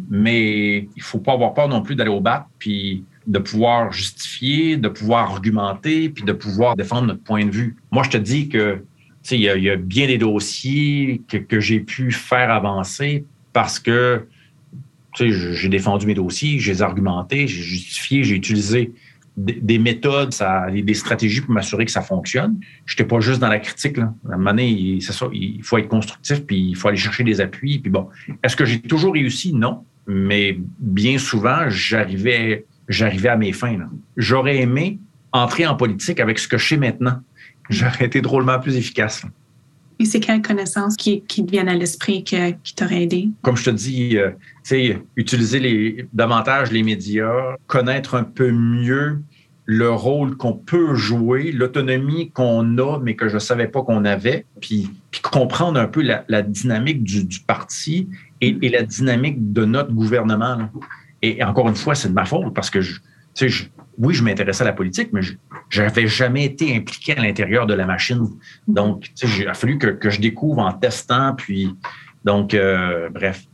mais 0.08 0.88
il 0.96 1.02
faut 1.02 1.18
pas 1.18 1.32
avoir 1.32 1.54
peur 1.54 1.68
non 1.68 1.82
plus 1.82 1.94
d'aller 1.94 2.10
au 2.10 2.20
bat, 2.20 2.48
puis 2.58 3.04
de 3.26 3.38
pouvoir 3.38 3.92
justifier, 3.92 4.76
de 4.76 4.88
pouvoir 4.88 5.30
argumenter, 5.30 6.08
puis 6.08 6.24
de 6.24 6.32
pouvoir 6.32 6.76
défendre 6.76 7.08
notre 7.08 7.22
point 7.22 7.44
de 7.44 7.50
vue. 7.50 7.76
Moi, 7.90 8.02
je 8.02 8.10
te 8.10 8.16
dis 8.16 8.48
que 8.48 8.82
il 9.30 9.38
y, 9.38 9.44
y, 9.44 9.70
a 9.70 9.76
bien 9.76 10.08
des 10.08 10.18
dossiers 10.18 11.22
que, 11.28 11.36
que 11.36 11.60
j'ai 11.60 11.78
pu 11.78 12.10
faire 12.10 12.50
avancer 12.50 13.24
parce 13.52 13.78
que 13.78 14.26
j'ai 15.14 15.68
défendu 15.68 16.06
mes 16.06 16.14
dossiers, 16.14 16.58
j'ai 16.58 16.80
argumenté, 16.80 17.46
j'ai 17.46 17.62
justifié, 17.62 18.24
j'ai 18.24 18.34
utilisé 18.34 18.92
des, 19.36 19.78
méthodes, 19.78 20.32
ça, 20.32 20.66
des 20.70 20.94
stratégies 20.94 21.40
pour 21.40 21.52
m'assurer 21.52 21.84
que 21.84 21.90
ça 21.90 22.02
fonctionne. 22.02 22.58
Je 22.84 22.94
n'étais 22.94 23.04
pas 23.04 23.20
juste 23.20 23.40
dans 23.40 23.48
la 23.48 23.58
critique. 23.58 23.96
Là. 23.96 24.14
À 24.28 24.34
un 24.34 24.36
moment 24.36 24.50
donné, 24.50 24.98
c'est 25.00 25.12
ça, 25.12 25.26
il 25.32 25.62
faut 25.62 25.78
être 25.78 25.88
constructif, 25.88 26.44
puis 26.44 26.70
il 26.70 26.76
faut 26.76 26.88
aller 26.88 26.96
chercher 26.96 27.24
des 27.24 27.40
appuis. 27.40 27.78
Puis 27.78 27.90
bon, 27.90 28.08
est-ce 28.42 28.56
que 28.56 28.64
j'ai 28.64 28.80
toujours 28.80 29.14
réussi? 29.14 29.54
Non. 29.54 29.84
Mais 30.06 30.58
bien 30.78 31.18
souvent, 31.18 31.68
j'arrivais, 31.68 32.66
j'arrivais 32.88 33.30
à 33.30 33.36
mes 33.36 33.52
fins. 33.52 33.78
J'aurais 34.16 34.58
aimé 34.58 34.98
entrer 35.32 35.66
en 35.66 35.76
politique 35.76 36.20
avec 36.20 36.38
ce 36.38 36.46
que 36.46 36.58
je 36.58 36.68
sais 36.68 36.76
maintenant. 36.76 37.20
J'aurais 37.70 38.04
été 38.04 38.20
drôlement 38.20 38.58
plus 38.58 38.76
efficace. 38.76 39.24
C'est 40.04 40.20
quelles 40.20 40.42
connaissances 40.42 40.96
qui, 40.96 41.22
qui 41.22 41.42
viennent 41.44 41.68
à 41.68 41.74
l'esprit 41.74 42.24
qui 42.24 42.74
t'auraient 42.74 43.02
aidé? 43.02 43.28
Comme 43.42 43.56
je 43.56 43.64
te 43.64 43.70
dis, 43.70 44.18
euh, 44.18 44.30
utiliser 45.16 45.60
les, 45.60 46.06
davantage 46.12 46.72
les 46.72 46.82
médias, 46.82 47.56
connaître 47.66 48.14
un 48.14 48.24
peu 48.24 48.50
mieux 48.50 49.18
le 49.64 49.90
rôle 49.90 50.36
qu'on 50.36 50.54
peut 50.54 50.94
jouer, 50.94 51.52
l'autonomie 51.52 52.30
qu'on 52.30 52.78
a, 52.78 52.98
mais 52.98 53.14
que 53.14 53.28
je 53.28 53.34
ne 53.34 53.40
savais 53.40 53.68
pas 53.68 53.82
qu'on 53.82 54.04
avait, 54.04 54.44
puis, 54.60 54.90
comprendre 55.22 55.78
un 55.78 55.86
peu 55.86 56.02
la, 56.02 56.42
dynamique 56.42 57.04
du, 57.04 57.40
parti 57.46 58.08
et, 58.40 58.68
la 58.68 58.82
dynamique 58.82 59.52
de 59.52 59.64
notre 59.64 59.92
gouvernement. 59.92 60.68
Et, 61.22 61.42
encore 61.44 61.68
une 61.68 61.76
fois, 61.76 61.94
c'est 61.94 62.08
de 62.08 62.14
ma 62.14 62.24
faute 62.24 62.52
parce 62.54 62.70
que 62.70 62.80
je, 62.80 63.00
je, 63.36 63.64
oui, 63.98 64.14
je 64.14 64.22
m'intéressais 64.22 64.62
à 64.62 64.66
la 64.66 64.72
politique, 64.72 65.10
mais 65.12 65.22
je 65.22 65.82
n'avais 65.82 66.06
jamais 66.06 66.44
été 66.44 66.74
impliqué 66.76 67.16
à 67.16 67.22
l'intérieur 67.22 67.66
de 67.66 67.74
la 67.74 67.86
machine. 67.86 68.26
Donc, 68.66 69.10
il 69.22 69.48
a 69.48 69.54
fallu 69.54 69.78
que, 69.78 70.10
je 70.10 70.20
découvre 70.20 70.60
en 70.60 70.72
testant, 70.72 71.34
puis 71.34 71.74
donc, 72.24 72.54
euh, 72.54 73.08
bref, 73.10 73.44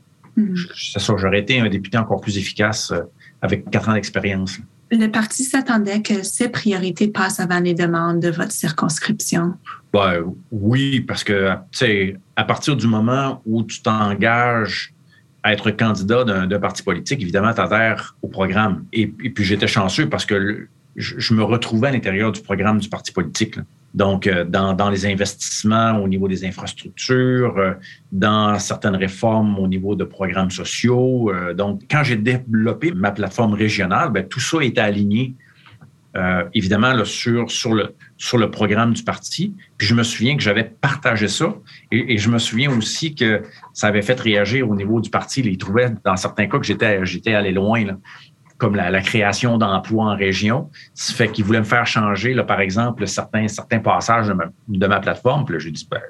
c'est 0.76 1.00
ça, 1.00 1.14
j'aurais 1.16 1.40
été 1.40 1.61
un 1.61 1.68
député 1.68 1.99
encore 1.99 2.20
plus 2.20 2.38
efficace 2.38 2.92
euh, 2.92 3.02
avec 3.42 3.68
quatre 3.70 3.88
ans 3.88 3.94
d'expérience. 3.94 4.58
Le 4.90 5.08
parti 5.08 5.44
s'attendait 5.44 6.00
que 6.00 6.22
ses 6.22 6.48
priorités 6.48 7.09
passent 7.09 7.40
avant 7.40 7.61
les 7.61 7.74
demandes 7.74 8.20
de 8.20 8.31
votre 8.31 8.52
circonscription. 8.52 9.55
Ben, 9.92 10.22
oui, 10.50 11.00
parce 11.00 11.24
que, 11.24 11.50
à 12.37 12.44
partir 12.44 12.76
du 12.76 12.87
moment 12.87 13.42
où 13.44 13.64
tu 13.64 13.83
t'engages 13.83 14.94
être 15.44 15.70
candidat 15.70 16.24
d'un 16.24 16.59
parti 16.59 16.83
politique, 16.83 17.20
évidemment, 17.22 17.53
tu 17.55 17.61
adhères 17.61 18.16
au 18.22 18.29
programme. 18.29 18.85
Et, 18.92 19.07
puis, 19.07 19.44
j'étais 19.44 19.68
chanceux 19.68 20.09
parce 20.09 20.27
que 20.27 20.68
je, 20.96 21.35
me 21.35 21.42
retrouvais 21.42 21.88
à 21.88 21.90
l'intérieur 21.92 22.33
du 22.33 22.40
programme 22.40 22.79
du 22.79 22.88
parti 22.88 23.12
politique. 23.12 23.59
Donc, 23.94 24.27
euh, 24.27 24.44
dans, 24.44 24.90
les 24.90 25.07
investissements 25.07 25.98
au 26.03 26.09
niveau 26.09 26.29
des 26.29 26.44
infrastructures, 26.44 27.57
euh, 27.57 27.72
dans 28.12 28.59
certaines 28.59 28.96
réformes 28.96 29.59
au 29.59 29.68
niveau 29.68 29.94
de 29.94 30.05
programmes 30.05 30.51
sociaux. 30.51 31.33
Euh, 31.33 31.55
donc, 31.55 31.83
quand 31.90 32.03
j'ai 32.03 32.16
développé 32.16 32.92
ma 32.92 33.12
plateforme 33.12 33.55
régionale, 33.55 34.11
ben, 34.11 34.27
tout 34.27 34.40
ça 34.40 34.62
était 34.62 34.81
aligné, 34.81 35.35
évidemment, 36.53 37.05
sur, 37.05 37.48
sur, 37.48 37.74
le, 37.74 37.94
sur 38.18 38.37
le 38.37 38.50
programme 38.50 38.92
du 38.92 39.04
parti. 39.04 39.54
Puis 39.78 39.87
je 39.87 39.94
me 39.94 40.02
souviens 40.02 40.37
que 40.37 40.42
j'avais 40.42 40.64
partagé 40.64 41.28
ça 41.28 41.54
et, 41.90 42.18
je 42.18 42.28
me 42.28 42.38
souviens 42.38 42.70
aussi 42.76 43.14
que 43.14 43.42
ça 43.72 43.87
avait 43.87 44.02
fait 44.02 44.20
réagir 44.20 44.68
au 44.68 44.74
niveau 44.74 45.00
du 45.00 45.09
parti. 45.09 45.40
Ils 45.40 45.57
trouvaient 45.57 45.94
dans 46.04 46.16
certains 46.16 46.48
cas 46.48 46.59
que 46.59 46.66
j'étais, 46.66 47.35
allé 47.35 47.52
loin, 47.52 47.85
là, 47.85 47.96
comme 48.59 48.74
la, 48.74 49.00
création 49.00 49.57
d'emplois 49.57 50.07
en 50.07 50.16
région. 50.16 50.68
Ça 50.94 51.14
fait 51.14 51.28
qu'ils 51.28 51.44
voulaient 51.44 51.61
me 51.61 51.64
faire 51.64 51.87
changer, 51.87 52.35
là, 52.35 52.42
par 52.42 52.61
exemple, 52.61 53.07
certains, 53.07 53.46
certains 53.46 53.78
passages 53.78 54.26
de 54.26 54.33
ma, 54.33 54.46
de 54.66 54.87
ma 54.87 54.98
plateforme. 54.98 55.44
Puis 55.44 55.54
là, 55.54 55.61
j'ai 55.61 55.70
dit, 55.70 55.87
ben, 55.88 56.00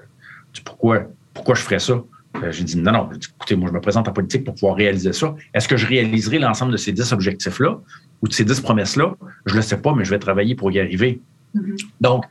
pourquoi, 0.64 1.03
pourquoi 1.35 1.55
je 1.55 1.61
ferais 1.61 1.79
ça? 1.79 2.03
J'ai 2.51 2.64
dit, 2.64 2.79
non, 2.79 2.92
non, 2.92 3.11
écoutez, 3.12 3.57
moi, 3.57 3.68
je 3.68 3.75
me 3.75 3.81
présente 3.81 4.09
en 4.09 4.12
politique 4.12 4.44
pour 4.44 4.55
pouvoir 4.55 4.77
réaliser 4.77 5.12
ça. 5.12 5.35
Est-ce 5.53 5.68
que 5.68 5.77
je 5.77 5.87
réaliserai 5.87 6.38
l'ensemble 6.38 6.73
de 6.73 6.77
ces 6.77 6.92
dix 6.92 7.12
objectifs-là 7.12 7.81
ou 8.23 8.29
de 8.29 8.33
ces 8.33 8.44
dix 8.44 8.61
promesses-là? 8.61 9.14
Je 9.44 9.53
ne 9.53 9.57
le 9.59 9.62
sais 9.62 9.81
pas, 9.81 9.94
mais 9.94 10.05
je 10.05 10.11
vais 10.11 10.18
travailler 10.18 10.55
pour 10.55 10.71
y 10.71 10.79
arriver. 10.79 11.21
Mm-hmm. 11.55 11.87
Donc, 12.01 12.25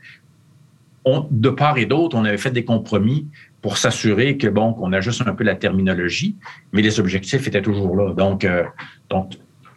de 1.31 1.49
part 1.49 1.77
et 1.77 1.85
d'autre, 1.85 2.17
on 2.17 2.25
avait 2.25 2.37
fait 2.37 2.51
des 2.51 2.65
compromis 2.65 3.27
pour 3.61 3.77
s'assurer 3.77 4.37
que 4.37 4.47
bon 4.47 4.73
qu'on 4.73 4.93
ajuste 4.93 5.23
un 5.25 5.33
peu 5.33 5.43
la 5.43 5.55
terminologie, 5.55 6.35
mais 6.73 6.81
les 6.81 6.99
objectifs 6.99 7.47
étaient 7.47 7.61
toujours 7.61 7.95
là. 7.95 8.13
Donc, 8.13 8.43
euh, 8.43 8.63
donc, 9.09 9.33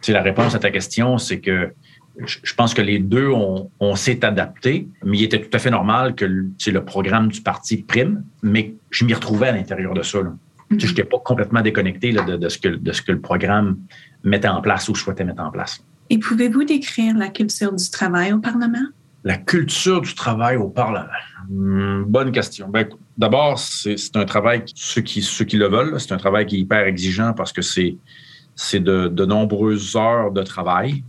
la 0.07 0.21
réponse 0.21 0.55
à 0.55 0.59
ta 0.59 0.71
question, 0.71 1.17
c'est 1.17 1.39
que 1.39 1.71
je 2.25 2.53
pense 2.53 2.73
que 2.73 2.81
les 2.81 2.99
deux, 2.99 3.29
on, 3.29 3.95
s'est 3.95 4.25
adapté, 4.25 4.87
mais 5.03 5.19
il 5.19 5.23
était 5.23 5.41
tout 5.41 5.55
à 5.55 5.59
fait 5.59 5.69
normal 5.69 6.13
que 6.15 6.25
le 6.25 6.85
programme 6.85 7.29
du 7.29 7.41
parti 7.41 7.77
prime, 7.83 8.23
mais 8.43 8.75
je 8.89 9.05
m'y 9.05 9.13
retrouvais 9.13 9.47
à 9.47 9.51
l'intérieur 9.53 9.93
de 9.93 10.01
ça. 10.01 10.19
Je 10.71 10.87
n'étais 10.87 11.03
pas 11.03 11.19
complètement 11.19 11.61
déconnecté 11.61 12.11
de, 12.11 12.49
ce 12.49 12.57
que, 12.57 12.67
de 12.67 12.91
ce 12.91 13.01
que 13.01 13.13
le 13.13 13.21
programme 13.21 13.77
mettait 14.23 14.49
en 14.49 14.61
place 14.61 14.89
ou 14.89 14.95
souhaitait 14.95 15.23
mettre 15.23 15.41
en 15.41 15.51
place. 15.51 15.83
Et 16.09 16.17
pouvez-vous 16.17 16.65
décrire 16.65 17.17
la 17.17 17.29
culture 17.29 17.73
du 17.73 17.89
travail 17.89 18.33
au 18.33 18.39
Parlement? 18.39 18.87
La 19.23 19.37
culture 19.37 20.01
du 20.01 20.15
travail 20.15 20.57
au 20.57 20.67
Parlement? 20.67 21.07
Hmm, 21.49 22.03
bonne 22.03 22.31
question. 22.31 22.69
Ben, 22.69 22.87
D'abord, 23.21 23.59
c'est 23.59 24.15
un 24.15 24.25
travail, 24.25 24.63
ceux 24.73 25.01
qui, 25.01 25.21
ceux 25.21 25.45
qui 25.45 25.57
le 25.57 25.67
veulent, 25.67 25.99
c'est 25.99 26.11
un 26.11 26.17
travail 26.17 26.47
qui 26.47 26.55
est 26.55 26.59
hyper 26.59 26.87
exigeant 26.87 27.33
parce 27.33 27.53
que 27.53 27.61
c'est 27.61 27.99
de, 28.73 29.07
de, 29.09 29.25
nombreuses 29.25 29.95
heures 29.95 30.31
de 30.31 30.41
travail. 30.41 31.03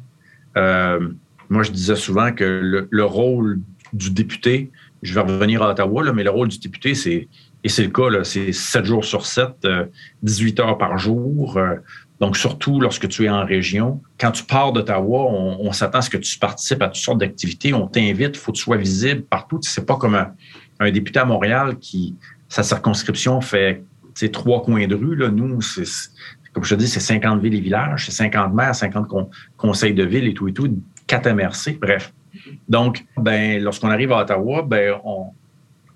Euh, 0.59 1.09
moi, 1.49 1.63
je 1.63 1.71
disais 1.71 1.97
souvent 1.97 2.31
que 2.33 2.87
le, 2.91 3.05
rôle 3.05 3.61
du 3.95 4.11
député, 4.11 4.71
je 5.03 5.15
vais 5.15 5.21
revenir 5.21 5.63
à 5.63 5.71
Ottawa, 5.71 6.13
mais 6.13 6.23
le 6.23 6.29
rôle 6.29 6.49
du 6.49 6.59
député, 6.59 6.95
c'est, 6.95 7.29
et 7.65 7.69
c'est 7.71 7.85
le 7.85 7.91
cas, 7.91 8.25
c'est 8.25 8.53
7 8.53 8.85
jours 8.85 9.07
sur 9.07 9.25
7, 9.25 9.67
18 10.23 10.61
euh, 10.61 10.63
heures 10.63 10.77
par 10.79 10.99
jour. 10.99 11.57
Euh, 11.57 11.77
donc, 12.23 12.37
surtout 12.37 12.79
lorsque 12.79 13.09
tu 13.09 13.25
es 13.25 13.29
en 13.29 13.45
région, 13.45 14.01
quand 14.17 14.31
tu 14.31 14.45
pars 14.45 14.73
d'Ottawa, 14.73 15.25
on, 15.59 15.73
s'attend 15.73 15.99
à 15.99 16.03
ce 16.03 16.09
que 16.09 16.19
tu 16.19 16.39
participes 16.39 16.81
à 16.81 16.87
toutes 16.87 17.03
sortes 17.03 17.19
d'activités. 17.19 17.75
On 17.75 17.89
t'invite, 17.89 18.37
il 18.37 18.39
faut 18.39 18.53
que 18.53 18.59
tu 18.59 18.63
sois 18.63 18.77
visible 18.77 19.23
partout. 19.23 19.59
C'est 19.63 19.85
pas 19.85 19.97
comme 19.97 20.15
un, 20.15 20.91
député 20.93 21.19
à 21.19 21.25
Montréal 21.25 21.79
qui, 21.81 22.15
sa 22.49 22.63
circonscription 22.63 23.41
fait 23.41 23.83
trois 24.33 24.63
coins 24.63 24.87
de 24.87 24.95
rue. 24.95 25.17
Là. 25.17 25.31
Nous, 25.31 25.61
c'est, 25.63 25.83
comme 26.53 26.63
je 26.63 26.77
te 26.77 26.79
dis, 26.79 26.87
c'est 26.87 27.01
50 27.01 27.43
villes 27.43 27.57
et 27.57 27.61
villages, 27.61 28.07
c'est 28.07 28.13
50 28.13 28.55
maires, 28.55 28.77
50 28.77 29.09
conseils 29.57 29.93
de 29.93 30.05
ville 30.05 30.29
et 30.29 30.35
tout 30.35 30.47
et 30.47 30.53
tout, 30.53 30.73
4 31.09 31.29
MRC, 31.29 31.81
bref. 31.81 32.15
Donc, 32.69 33.05
ben, 33.17 33.61
lorsqu'on 33.61 33.91
arrive 33.91 34.13
à 34.13 34.21
Ottawa, 34.21 34.63
ben, 34.63 34.95
on, 35.03 35.33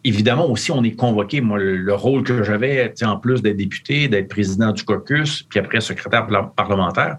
évidemment 0.07 0.49
aussi, 0.51 0.71
on 0.73 0.83
est 0.85 0.97
convoqué. 0.97 1.41
Moi, 1.41 1.59
le, 1.59 1.95
rôle 1.95 2.23
que 2.23 2.43
j'avais, 2.43 2.93
en 3.03 3.17
plus 3.19 3.43
d'être 3.43 3.57
député, 3.57 4.09
d'être 4.09 4.29
président 4.29 4.73
du 4.73 4.85
caucus, 4.85 5.43
puis 5.43 5.59
après 5.59 5.81
secrétaire 5.81 6.27
parlementaire. 6.55 7.19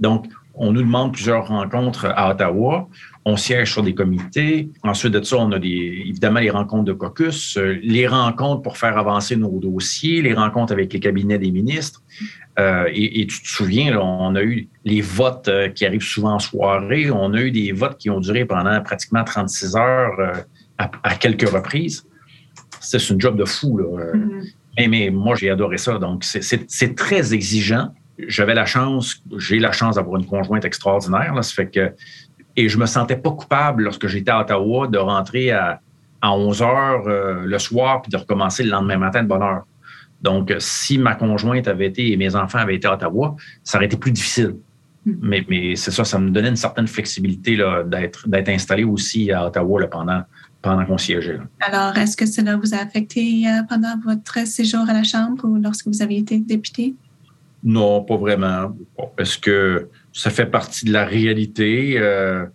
Donc, 0.00 0.26
on 0.54 0.72
nous 0.72 0.82
demande 0.82 1.12
plusieurs 1.12 1.48
rencontres 1.48 2.06
à 2.06 2.30
Ottawa 2.30 2.88
on 3.28 3.36
siège 3.36 3.72
sur 3.72 3.82
des 3.82 3.92
comités. 3.92 4.70
Ensuite 4.84 5.12
de 5.12 5.20
ça, 5.20 5.38
on 5.38 5.50
a 5.50 5.56
évidemment 5.56 6.38
les 6.38 6.50
rencontres 6.50 6.84
de 6.84 6.92
caucus, 6.92 7.56
euh, 7.56 7.76
les 7.82 8.06
rencontres 8.06 8.62
pour 8.62 8.78
faire 8.78 8.96
avancer 8.96 9.34
nos 9.34 9.58
dossiers, 9.58 10.22
les 10.22 10.32
rencontres 10.32 10.72
avec 10.72 10.92
les 10.92 11.00
cabinets 11.00 11.38
des 11.40 11.50
ministres. 11.50 12.04
Euh, 12.60 12.88
et, 12.92 13.26
tu 13.26 13.42
te 13.42 13.48
souviens, 13.48 13.98
on 13.98 14.36
a 14.36 14.42
eu 14.44 14.68
les 14.84 15.00
votes 15.00 15.48
euh, 15.48 15.68
qui 15.68 15.84
arrivent 15.84 16.02
souvent 16.02 16.34
en 16.34 16.38
soirée. 16.38 17.10
On 17.10 17.34
a 17.34 17.40
eu 17.40 17.50
des 17.50 17.72
votes 17.72 17.98
qui 17.98 18.10
ont 18.10 18.20
duré 18.20 18.44
pendant 18.44 18.80
pratiquement 18.80 19.24
36 19.24 19.74
heures 19.74 20.44
à, 20.78 21.14
quelques 21.16 21.48
reprises. 21.48 22.06
C'est 22.86 23.10
une 23.10 23.20
job 23.20 23.36
de 23.36 23.44
fou. 23.44 23.78
Là. 23.78 23.84
Mm-hmm. 24.14 24.88
mais, 24.88 25.10
moi, 25.10 25.34
j'ai 25.34 25.50
adoré 25.50 25.78
ça. 25.78 25.98
Donc, 25.98 26.24
c'est 26.24 26.94
très 26.96 27.34
exigeant. 27.34 27.94
J'avais 28.28 28.54
la 28.54 28.64
chance, 28.64 29.22
j'ai 29.36 29.58
la 29.58 29.72
chance 29.72 29.96
d'avoir 29.96 30.18
une 30.18 30.26
conjointe 30.26 30.64
extraordinaire. 30.64 31.34
Là. 31.34 31.42
Ça 31.42 31.52
fait 31.54 31.66
que 31.66 31.92
et 32.56 32.68
je 32.68 32.78
me 32.78 32.86
sentais 32.86 33.16
pas 33.16 33.30
coupable 33.30 33.84
lorsque 33.84 34.06
j'étais 34.06 34.30
à 34.30 34.40
Ottawa 34.40 34.88
de 34.88 34.98
rentrer 34.98 35.50
à, 35.50 35.80
à 36.22 36.32
11 36.32 36.62
heures 36.62 37.06
euh, 37.06 37.44
le 37.44 37.58
soir 37.58 38.02
puis 38.02 38.10
de 38.10 38.16
recommencer 38.16 38.64
le 38.64 38.70
lendemain 38.70 38.96
matin 38.96 39.22
de 39.22 39.28
bonne 39.28 39.42
heure. 39.42 39.64
Donc, 40.22 40.52
si 40.58 40.96
ma 40.96 41.14
conjointe 41.14 41.68
avait 41.68 41.86
été 41.86 42.10
et 42.10 42.16
mes 42.16 42.34
enfants 42.34 42.58
avaient 42.58 42.76
été 42.76 42.88
à 42.88 42.94
Ottawa, 42.94 43.36
ça 43.62 43.76
aurait 43.76 43.86
été 43.86 43.98
plus 43.98 44.12
difficile. 44.12 44.56
Hmm. 45.04 45.14
Mais, 45.20 45.44
mais 45.48 45.76
c'est 45.76 45.90
ça, 45.90 46.04
ça 46.04 46.18
me 46.18 46.30
donnait 46.30 46.48
une 46.48 46.56
certaine 46.56 46.88
flexibilité 46.88 47.58
d'être, 47.84 48.26
d'être 48.26 48.48
installé 48.48 48.84
aussi 48.84 49.30
à 49.30 49.46
Ottawa 49.46 49.82
là, 49.82 49.86
pendant, 49.88 50.22
pendant 50.62 50.84
qu'on 50.84 50.98
siégeait. 50.98 51.38
Alors, 51.60 51.96
est-ce 51.96 52.16
que 52.16 52.26
cela 52.26 52.56
vous 52.56 52.74
a 52.74 52.78
affecté 52.78 53.44
euh, 53.46 53.62
pendant 53.68 53.98
votre 54.04 54.46
séjour 54.46 54.88
à 54.88 54.92
la 54.92 55.04
Chambre 55.04 55.44
ou 55.44 55.56
lorsque 55.56 55.86
vous 55.86 56.02
avez 56.02 56.18
été 56.18 56.38
député? 56.38 56.94
Non, 57.62 58.02
pas 58.04 58.16
vraiment. 58.16 58.76
Parce 59.16 59.36
que 59.36 59.88
ça 60.12 60.30
fait 60.30 60.46
partie 60.46 60.84
de 60.84 60.92
la 60.92 61.04
réalité? 61.04 61.98
Euh, 61.98 62.46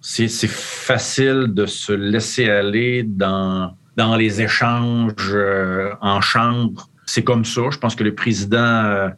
c'est 0.00 0.28
facile 0.48 1.48
de 1.48 1.66
se 1.66 1.92
laisser 1.92 2.48
aller 2.48 3.02
dans, 3.02 3.74
dans 3.96 4.16
les 4.16 4.40
échanges 4.40 5.12
euh, 5.30 5.92
en 6.00 6.20
chambre. 6.20 6.88
C'est 7.04 7.24
comme 7.24 7.44
ça. 7.44 7.62
Je 7.70 7.78
pense 7.78 7.94
que 7.94 8.04
le 8.04 8.14
président, 8.14 8.56
euh, 8.56 9.08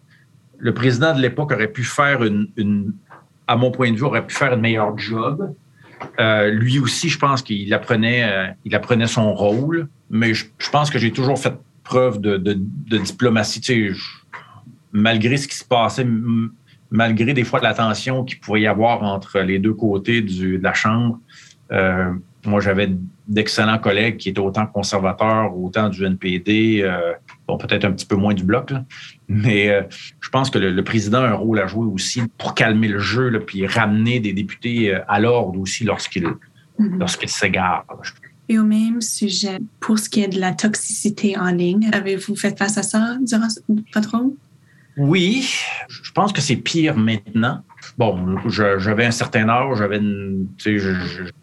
le 0.59 0.75
président 0.75 1.15
de 1.15 1.21
l'époque 1.21 1.53
aurait 1.53 1.69
pu 1.69 1.85
faire 1.85 2.25
une, 2.25 2.93
à 3.47 3.57
mon 3.57 3.71
point 3.71 3.93
de 3.93 3.97
vue, 3.97 4.05
aurait 4.05 4.27
pu 4.27 4.35
faire 4.35 4.55
une 4.55 4.61
meilleure 4.61 4.97
job. 4.99 5.55
Lui 6.19 6.79
aussi, 6.79 7.09
je 7.09 7.19
pense 7.19 7.43
qu'il 7.43 7.73
apprenait, 7.75 8.55
apprenait 8.73 9.07
son 9.07 9.35
rôle, 9.35 9.89
mais 10.11 10.35
je, 10.35 10.47
pense 10.71 10.91
que 10.91 10.99
j'ai 10.99 11.11
toujours 11.13 11.39
fait 11.39 11.55
preuve 11.85 12.21
de, 12.21 12.37
de, 12.37 12.55
de 12.55 12.99
diplomatie. 12.99 13.91
Malgré 14.93 15.37
ce 15.37 15.47
qui 15.47 15.55
se 15.55 15.65
passait, 15.65 16.07
malgré 16.91 17.33
des 17.33 17.45
fois 17.45 17.61
la 17.61 17.75
tension 17.75 18.25
qu'il 18.25 18.41
pouvait 18.41 18.63
y 18.63 18.67
avoir 18.67 19.03
entre 19.03 19.41
les 19.41 19.59
deux 19.59 19.75
côtés 19.75 20.23
de 20.23 20.61
la 20.63 20.75
Chambre, 20.75 21.19
euh, 21.73 22.13
moi, 22.47 22.61
j'avais 22.61 22.91
d'excellents 23.29 23.79
collègues 23.79 24.17
qui 24.17 24.31
étaient 24.31 24.41
autant 24.41 24.67
conservateurs, 24.67 25.57
autant 25.57 25.89
du 25.89 26.05
NPD, 26.05 26.81
euh, 26.83 27.13
bon, 27.51 27.59
peut-être 27.59 27.85
un 27.85 27.93
petit 27.93 28.07
peu 28.07 28.17
moins 28.17 28.35
du 28.35 28.45
bloc, 28.45 28.73
mais 29.29 29.69
euh, 29.69 29.83
je 30.21 30.29
pense 30.29 30.51
que 30.51 30.59
le, 30.59 30.85
président 30.85 31.19
a 31.19 31.29
un 31.29 31.35
rôle 31.35 31.59
à 31.59 31.67
jouer 31.67 31.87
aussi 31.87 32.23
pour 32.39 32.55
calmer 32.55 32.89
le 32.89 32.99
jeu, 32.99 33.29
là, 33.29 33.41
puis 33.41 33.67
ramener 33.67 34.21
des 34.21 34.33
députés 34.33 34.95
à 35.09 35.21
l'ordre 35.21 35.59
aussi 35.61 35.85
lorsqu'ils 35.85 36.25
mm-hmm. 36.25 36.99
lorsqu'ils 36.99 37.29
s'égarent. 37.29 37.85
Et 38.49 38.59
au 38.59 38.65
même 38.65 39.01
sujet, 39.01 39.59
pour 39.79 39.99
ce 39.99 40.09
qui 40.09 40.23
est 40.23 40.29
de 40.29 40.41
la 40.41 40.53
toxicité 40.53 41.39
en 41.39 41.53
ligne, 41.53 41.89
avez-vous 41.93 42.35
fait 42.35 42.59
face 42.59 42.79
à 42.79 42.83
ça 42.83 43.17
durant 43.21 43.47
votre 43.95 44.19
rôle? 44.19 44.33
Oui, 45.03 45.49
je 45.89 46.13
pense 46.13 46.31
que 46.31 46.43
c'est 46.43 46.57
pire 46.57 46.95
maintenant. 46.95 47.65
Bon, 47.97 48.37
j'avais 48.49 49.07
un 49.07 49.11
certain 49.11 49.49
âge, 49.49 49.79
j'avais, 49.79 49.99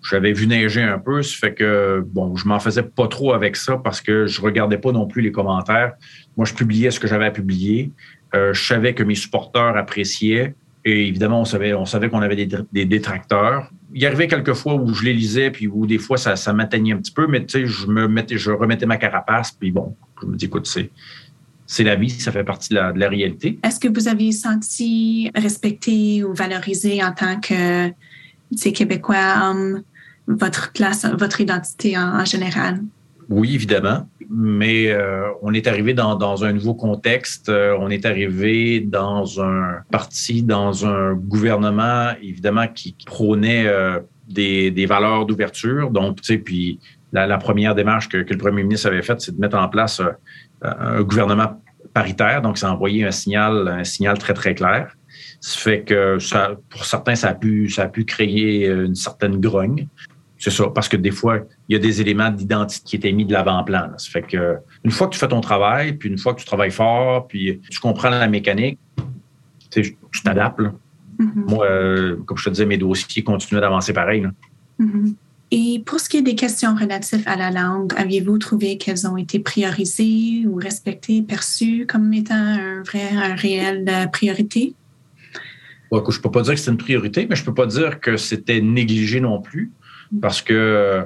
j'avais 0.04 0.32
vu 0.32 0.46
neiger 0.46 0.84
un 0.84 1.00
peu, 1.00 1.24
ça 1.24 1.36
fait 1.40 1.56
que 1.56 2.06
bon, 2.06 2.36
je 2.36 2.48
m'en 2.48 2.60
faisais 2.60 2.84
pas 2.84 3.08
trop 3.08 3.34
avec 3.34 3.56
ça 3.56 3.78
parce 3.78 4.00
que 4.00 4.28
je 4.28 4.42
regardais 4.42 4.78
pas 4.78 4.92
non 4.92 5.08
plus 5.08 5.24
les 5.24 5.32
commentaires. 5.32 5.94
Moi, 6.38 6.46
je 6.46 6.54
publiais 6.54 6.92
ce 6.92 7.00
que 7.00 7.08
j'avais 7.08 7.26
à 7.26 7.32
publier. 7.32 7.92
Euh, 8.36 8.54
je 8.54 8.64
savais 8.64 8.94
que 8.94 9.02
mes 9.02 9.16
supporters 9.16 9.76
appréciaient. 9.76 10.54
Et 10.86 11.08
évidemment, 11.08 11.42
on 11.42 11.46
savait, 11.46 11.74
on 11.74 11.86
savait 11.86 12.10
qu'on 12.10 12.22
avait 12.22 12.46
des, 12.46 12.86
détracteurs. 12.86 13.72
Il 13.92 14.04
y 14.04 14.06
arrivait 14.06 14.28
quelques 14.28 14.54
fois 14.54 14.76
où 14.76 14.94
je 14.94 15.04
les 15.04 15.14
lisais, 15.14 15.50
puis 15.50 15.68
où 15.68 15.88
des 15.88 15.98
fois 15.98 16.18
ça, 16.18 16.36
ça 16.36 16.54
m'atteignait 16.54 16.94
un 16.94 16.98
petit 16.98 17.12
peu, 17.12 17.26
mais 17.26 17.44
tu 17.44 17.60
sais, 17.60 17.66
je 17.66 17.88
me 17.88 18.08
mettais, 18.08 18.38
je 18.38 18.52
remettais 18.52 18.86
ma 18.86 18.98
carapace, 18.98 19.52
puis 19.52 19.72
bon, 19.72 19.96
je 20.22 20.28
me 20.28 20.36
dis, 20.36 20.46
écoute, 20.46 20.68
c'est, 20.68 20.92
c'est 21.68 21.84
la 21.84 21.96
vie, 21.96 22.10
ça 22.10 22.32
fait 22.32 22.46
partie 22.46 22.70
de 22.70 22.76
la, 22.76 23.10
réalité. 23.10 23.60
Est-ce 23.64 23.80
que 23.80 23.90
vous 23.90 24.08
avez 24.08 24.32
senti 24.32 25.30
respecté 25.36 26.24
ou 26.24 26.34
valorisé 26.34 27.04
en 27.04 27.12
tant 27.12 27.40
que 27.40 27.90
Québécois 28.72 29.54
votre 30.28 30.72
place, 30.72 31.06
votre 31.18 31.42
identité 31.42 31.98
en, 31.98 32.26
général? 32.26 32.82
Oui, 33.30 33.56
évidemment, 33.56 34.08
mais 34.30 34.90
euh, 34.90 35.28
on 35.42 35.54
est 35.54 35.68
arrivé 35.68 35.94
dans, 35.94 36.44
un 36.46 36.54
nouveau 36.54 36.74
contexte. 36.74 37.50
Euh, 37.50 37.76
on 37.80 37.90
est 37.90 38.06
arrivé 38.06 38.80
dans 38.80 39.42
un 39.42 39.80
parti, 39.92 40.44
dans 40.44 40.86
un 40.86 41.14
gouvernement, 41.14 42.12
évidemment, 42.22 42.68
qui 42.74 42.96
prônait 43.06 43.68
euh, 43.68 44.00
des, 44.30 44.86
valeurs 44.86 45.26
d'ouverture. 45.26 45.92
Donc, 45.92 46.22
tu 46.22 46.34
sais, 46.34 46.38
puis 46.38 46.80
la, 47.12 47.38
première 47.38 47.76
démarche 47.76 48.08
que, 48.08 48.20
que, 48.20 48.32
le 48.32 48.40
premier 48.40 48.64
ministre 48.64 48.88
avait 48.88 49.02
faite, 49.02 49.20
c'est 49.20 49.36
de 49.36 49.42
mettre 49.42 49.58
en 49.58 49.68
place 49.68 50.02
un 50.62 51.02
gouvernement 51.02 51.62
paritaire, 51.94 52.42
donc 52.42 52.58
ça 52.58 52.70
a 52.70 52.74
envoyé 52.74 53.06
un 53.06 53.12
signal, 53.12 53.68
un 53.68 53.84
signal 53.84 54.18
très, 54.18 54.34
très 54.34 54.56
clair. 54.56 54.96
Ça 55.40 55.60
fait 55.60 55.82
que 55.82 56.20
ça, 56.20 56.56
pour 56.70 56.86
certains, 56.86 57.16
ça 57.16 57.30
a, 57.30 57.34
pu, 57.34 57.70
ça 57.70 57.84
a 57.84 57.88
pu 57.88 58.06
créer 58.06 58.68
une 58.68 58.96
certaine 58.96 59.40
grogne. 59.40 59.88
C'est 60.40 60.52
ça, 60.52 60.66
parce 60.70 60.88
que 60.88 60.98
des 60.98 61.12
fois, 61.12 61.40
il 61.68 61.74
y 61.74 61.76
a 61.76 61.80
des 61.80 62.00
éléments 62.00 62.30
d'identité 62.30 62.84
qui 62.86 62.96
étaient 62.96 63.12
mis 63.12 63.26
de 63.26 63.34
l'avant-plan. 63.34 63.90
Ça 63.98 64.12
fait 64.12 64.22
que 64.22 64.58
une 64.84 64.92
fois 64.92 65.08
que 65.08 65.14
tu 65.14 65.20
fais 65.20 65.28
ton 65.28 65.42
travail, 65.42 65.94
puis 65.94 66.10
une 66.10 66.18
fois 66.18 66.36
que 66.36 66.40
tu 66.40 66.46
travailles 66.46 66.72
fort, 66.72 67.28
puis 67.28 67.60
tu 67.70 67.80
comprends 67.80 68.10
la 68.10 68.28
mécanique, 68.28 68.80
tu 69.72 69.98
t'adaptes. 70.24 70.62
Mm-hmm. 71.20 71.50
Moi, 71.50 71.66
euh, 71.66 72.18
comme 72.26 72.38
je 72.38 72.46
te 72.46 72.50
disais, 72.52 72.66
mes 72.66 72.78
dossiers 72.78 73.24
continuent 73.24 73.60
d'avancer 73.60 73.94
pareil. 73.94 74.28
Mm-hmm. 74.80 75.16
Et 75.52 75.82
pour 75.86 76.00
ce 76.00 76.10
qui 76.10 76.18
est 76.18 76.22
des 76.22 76.36
questions 76.36 76.76
relatives 76.76 77.24
à 77.26 77.38
la 77.38 77.52
langue, 77.52 77.94
aviez-vous 77.96 78.38
trouvé 78.38 78.78
qu'elles 78.78 79.08
ont 79.08 79.16
été 79.16 79.40
priorisées 79.40 80.46
ou 80.46 80.56
respectées, 80.56 81.22
perçues 81.22 81.86
comme 81.88 82.14
étant 82.14 82.36
un 82.36 82.84
vrai, 82.84 83.10
un 83.14 83.36
réel 83.36 83.86
euh, 83.88 84.08
priorité? 84.08 84.74
je 85.92 85.98
ne 85.98 86.22
peux 86.22 86.32
pas 86.32 86.42
dire 86.42 86.54
que 86.54 86.60
c'est 86.60 86.72
une 86.72 86.78
priorité, 86.78 87.28
mais 87.30 87.36
je 87.38 87.42
ne 87.42 87.46
peux 87.46 87.54
pas 87.54 87.66
dire 87.66 88.02
que 88.02 88.18
c'était 88.18 88.60
négligé 88.60 89.22
non 89.22 89.42
plus, 89.42 89.72
parce 90.22 90.42
que 90.42 91.06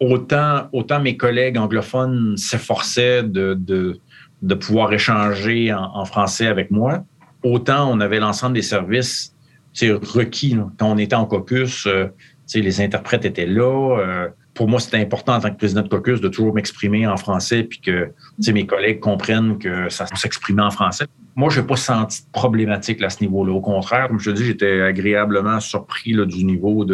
autant, 0.00 0.68
autant 0.72 1.00
mes 1.00 1.16
collègues 1.16 1.56
anglophones 1.56 2.36
s'efforçaient 2.36 3.22
de, 3.22 3.54
de, 3.54 4.54
pouvoir 4.54 4.92
échanger 4.92 5.72
en, 5.72 6.04
français 6.04 6.46
avec 6.46 6.70
moi, 6.70 7.04
autant 7.44 7.90
on 7.90 8.00
avait 8.00 8.18
l'ensemble 8.18 8.54
des 8.54 8.62
services 8.62 9.34
requis. 9.80 10.56
Quand 10.78 10.90
on 10.90 10.98
était 10.98 11.14
en 11.14 11.26
caucus, 11.26 11.86
euh, 11.86 12.08
les 12.54 12.80
interprètes 12.80 13.24
étaient 13.24 13.46
là. 13.46 13.98
Euh, 13.98 14.28
pour 14.54 14.68
moi, 14.68 14.80
c'était 14.80 14.98
important 14.98 15.34
en 15.34 15.40
tant 15.40 15.50
que 15.50 15.56
président 15.56 15.82
de 15.82 15.88
caucus 15.88 16.20
de 16.20 16.28
toujours 16.28 16.54
m'exprimer 16.54 17.06
en 17.06 17.16
français 17.16 17.64
puis 17.64 17.80
que 17.80 18.12
mes 18.50 18.66
collègues 18.66 19.00
comprennent 19.00 19.58
que 19.58 19.88
ça 19.88 20.06
s'exprimait 20.14 20.62
en 20.62 20.70
français. 20.70 21.06
Moi, 21.34 21.48
je 21.50 21.60
n'ai 21.60 21.66
pas 21.66 21.76
senti 21.76 22.22
de 22.24 22.30
problématique 22.32 23.02
à 23.02 23.08
ce 23.08 23.22
niveau-là. 23.22 23.52
Au 23.52 23.60
contraire, 23.60 24.08
comme 24.08 24.20
je 24.20 24.30
te 24.30 24.36
dis, 24.36 24.44
j'étais 24.44 24.82
agréablement 24.82 25.58
surpris 25.60 26.14
du 26.26 26.44
niveau 26.44 26.86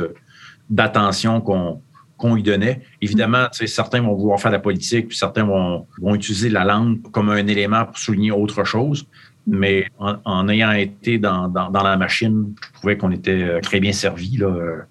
d'attention 0.70 1.40
qu'on 1.40 1.80
qu'on 2.16 2.36
y 2.36 2.42
donnait. 2.42 2.82
Évidemment, 3.00 3.46
certains 3.52 4.02
vont 4.02 4.12
vouloir 4.12 4.40
faire 4.40 4.50
de 4.50 4.56
la 4.56 4.60
politique, 4.60 5.06
puis 5.06 5.16
certains 5.16 5.44
vont, 5.44 5.86
vont 6.00 6.16
utiliser 6.16 6.50
la 6.50 6.64
langue 6.64 7.00
comme 7.12 7.30
un 7.30 7.46
élément 7.46 7.84
pour 7.84 7.96
souligner 7.96 8.32
autre 8.32 8.64
chose. 8.64 9.06
Mais 9.46 9.86
en, 9.98 10.48
ayant 10.48 10.72
été 10.72 11.18
dans, 11.18 11.48
dans, 11.48 11.70
la 11.70 11.96
machine, 11.96 12.54
je 12.60 12.78
trouvais 12.80 12.98
qu'on 12.98 13.12
était 13.12 13.42
euh, 13.42 13.60
très 13.60 13.78
bien 13.78 13.92
servi. 13.92 14.36
Là 14.36 14.84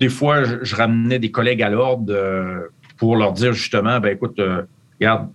des 0.00 0.08
fois, 0.08 0.44
je, 0.62 0.74
ramenais 0.74 1.18
des 1.18 1.30
collègues 1.30 1.62
à 1.62 1.68
l'ordre 1.68 2.12
euh, 2.12 2.68
pour 2.96 3.16
leur 3.16 3.32
dire 3.32 3.52
justement, 3.52 4.00
ben 4.00 4.14
écoute, 4.14 4.38
euh, 4.38 4.62
regarde, 4.98 5.28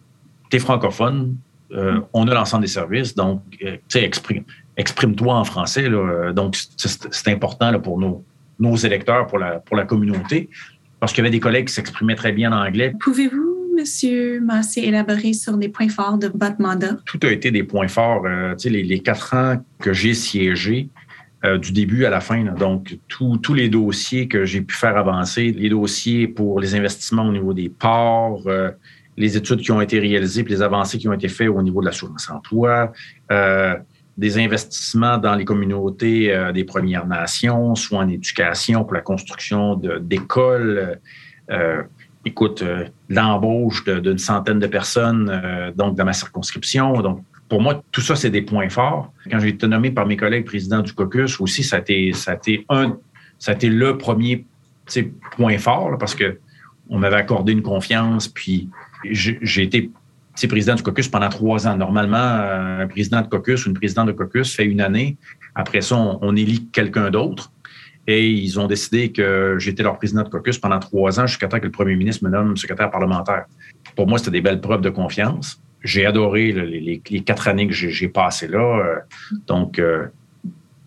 t'es 0.50 0.60
francophone, 0.60 1.38
euh, 1.72 2.02
on 2.14 2.28
a 2.28 2.34
l'ensemble 2.34 2.64
des 2.64 2.70
services, 2.70 3.14
donc 3.14 3.42
tu 3.60 3.80
sais, 3.88 4.04
exprime, 4.04 4.44
exprime-toi 4.76 5.34
en 5.36 5.44
français. 5.44 5.88
donc, 6.34 6.58
c'est 6.78 7.32
important 7.32 7.80
pour 7.80 8.00
nos, 8.00 8.24
nos 8.60 8.76
électeurs, 8.76 9.28
pour 9.28 9.38
la, 9.38 9.60
pour 9.60 9.76
la 9.76 9.86
communauté, 9.86 10.50
parce 11.00 11.14
qu'il 11.14 11.24
y 11.24 11.28
avait 11.28 11.36
des 11.36 11.40
collègues 11.40 11.68
qui 11.68 11.74
s'exprimaient 11.74 12.16
très 12.16 12.32
bien 12.32 12.52
en 12.52 12.66
anglais. 12.66 12.94
Pouvez-vous, 13.00 13.74
Monsieur 13.78 14.40
Massé, 14.40 14.82
élaborer 14.82 15.34
sur 15.34 15.58
des 15.58 15.70
points 15.70 15.90
forts 15.90 16.18
de 16.18 16.32
votre 16.34 16.60
mandat? 16.60 16.98
Tout 17.06 17.20
a 17.24 17.32
été 17.32 17.52
des 17.52 17.64
points 17.64 17.88
forts. 17.88 18.24
tu 18.24 18.30
sais, 18.58 18.70
les, 18.70 18.84
les, 18.84 19.00
quatre 19.00 19.36
ans 19.36 19.58
que 19.80 19.94
j'ai 19.94 20.14
siégé, 20.14 20.90
euh, 21.46 21.58
du 21.58 21.72
début 21.72 22.06
à 22.06 22.10
la 22.10 22.22
fin. 22.22 22.44
Donc, 22.44 22.98
tous 23.08 23.54
les 23.54 23.70
dossiers 23.70 24.28
que 24.28 24.46
j'ai 24.46 24.62
pu 24.62 24.76
faire 24.76 24.98
avancer, 24.98 25.52
les 25.52 25.70
dossiers 25.70 26.28
pour 26.28 26.60
les 26.60 26.74
investissements 26.76 27.28
au 27.28 27.32
niveau 27.32 27.54
des 27.54 27.70
ports, 27.70 28.42
euh, 28.48 28.72
les 29.16 29.38
études 29.38 29.60
qui 29.60 29.72
ont 29.72 29.82
été 29.82 30.00
réalisées, 30.00 30.44
puis 30.44 30.54
les 30.54 30.62
avancées 30.62 30.98
qui 30.98 31.08
ont 31.08 31.14
été 31.14 31.28
faites 31.28 31.50
au 31.50 31.62
niveau 31.62 31.82
de 31.82 31.86
l'assurance 31.86 32.30
emploi, 32.32 32.92
euh, 33.32 33.76
des 34.18 34.40
investissements 34.40 35.18
dans 35.18 35.36
les 35.36 35.46
communautés 35.46 36.34
euh, 36.34 36.52
des 36.52 36.64
Premières 36.64 37.06
Nations, 37.06 37.76
soit 37.76 38.00
en 38.00 38.10
éducation 38.10 38.84
pour 38.84 38.94
la 38.94 39.02
construction 39.02 39.80
d'écoles. 40.02 41.00
Écoute, 42.28 42.64
l'embauche 43.08 43.86
d'une 43.86 44.18
centaine 44.18 44.58
de 44.58 44.66
personnes 44.66 45.72
donc 45.76 45.96
dans 45.96 46.06
ma 46.06 46.14
circonscription. 46.14 47.02
Donc, 47.04 47.24
pour 47.48 47.62
moi, 47.62 47.84
tout 47.92 48.02
ça, 48.02 48.16
c'est 48.16 48.32
des 48.32 48.42
points 48.42 48.70
forts. 48.70 49.14
Quand 49.30 49.40
j'ai 49.40 49.50
été 49.50 49.68
nommé 49.68 49.92
par 49.92 50.08
mes 50.08 50.18
collègues 50.18 50.46
président 50.46 50.82
du 50.82 50.94
caucus 50.94 51.40
aussi, 51.40 51.64
ça 51.64 51.78
a 51.78 51.80
été, 51.80 52.12
ça 52.14 52.38
un, 52.70 52.98
ça 53.38 53.54
le 53.62 53.98
premier 53.98 54.46
point 55.38 55.58
fort 55.58 55.98
parce 56.00 56.16
que 56.16 56.40
on 56.90 57.00
m'avait 57.00 57.16
accordé 57.16 57.52
une 57.52 57.64
confiance, 57.64 58.28
puis 58.28 58.70
j'ai 59.04 59.64
été 59.64 59.92
président 60.48 60.76
du 60.76 60.84
caucus 60.84 61.08
pendant 61.08 61.30
trois 61.30 61.68
ans. 61.68 61.78
Normalement, 61.78 62.18
euh, 62.18 62.84
un 62.84 62.88
président 62.88 63.22
de 63.22 63.28
caucus 63.28 63.66
ou 63.66 63.70
une 63.70 63.76
présidente 63.76 64.08
de 64.08 64.12
caucus 64.12 64.56
fait 64.56 64.66
une 64.66 64.82
année. 64.82 65.18
Après 65.56 65.82
ça, 65.82 65.96
on, 65.96 66.36
élit 66.36 66.68
quelqu'un 66.72 67.10
d'autre. 67.10 67.52
Et 68.08 68.30
ils 68.30 68.60
ont 68.60 68.68
décidé 68.68 69.12
que 69.12 69.56
j'étais 69.58 69.82
leur 69.82 69.98
président 69.98 70.22
de 70.22 70.30
caucus 70.30 70.60
pendant 70.60 70.78
trois 70.78 71.20
ans 71.20 71.26
jusqu'à 71.26 71.48
temps 71.48 71.60
que 71.60 71.66
le 71.66 71.72
premier 71.72 71.96
ministre 71.96 72.24
me 72.24 72.30
nomme 72.30 72.56
secrétaire 72.56 72.92
parlementaire. 72.92 73.46
Pour 73.96 74.08
moi, 74.08 74.20
c'était 74.20 74.32
des 74.32 74.42
belles 74.42 74.62
preuves 74.62 74.82
de 74.82 74.92
confiance. 74.92 75.60
J'ai 75.86 76.06
adoré 76.06 76.52
les, 76.52 77.00
quatre 77.22 77.48
années 77.48 77.68
que 77.68 77.74
j'ai 77.74 78.10
passées 78.10 78.48
là. 78.48 78.60
Euh, 78.60 78.96
donc, 79.48 79.80
euh, 79.80 80.08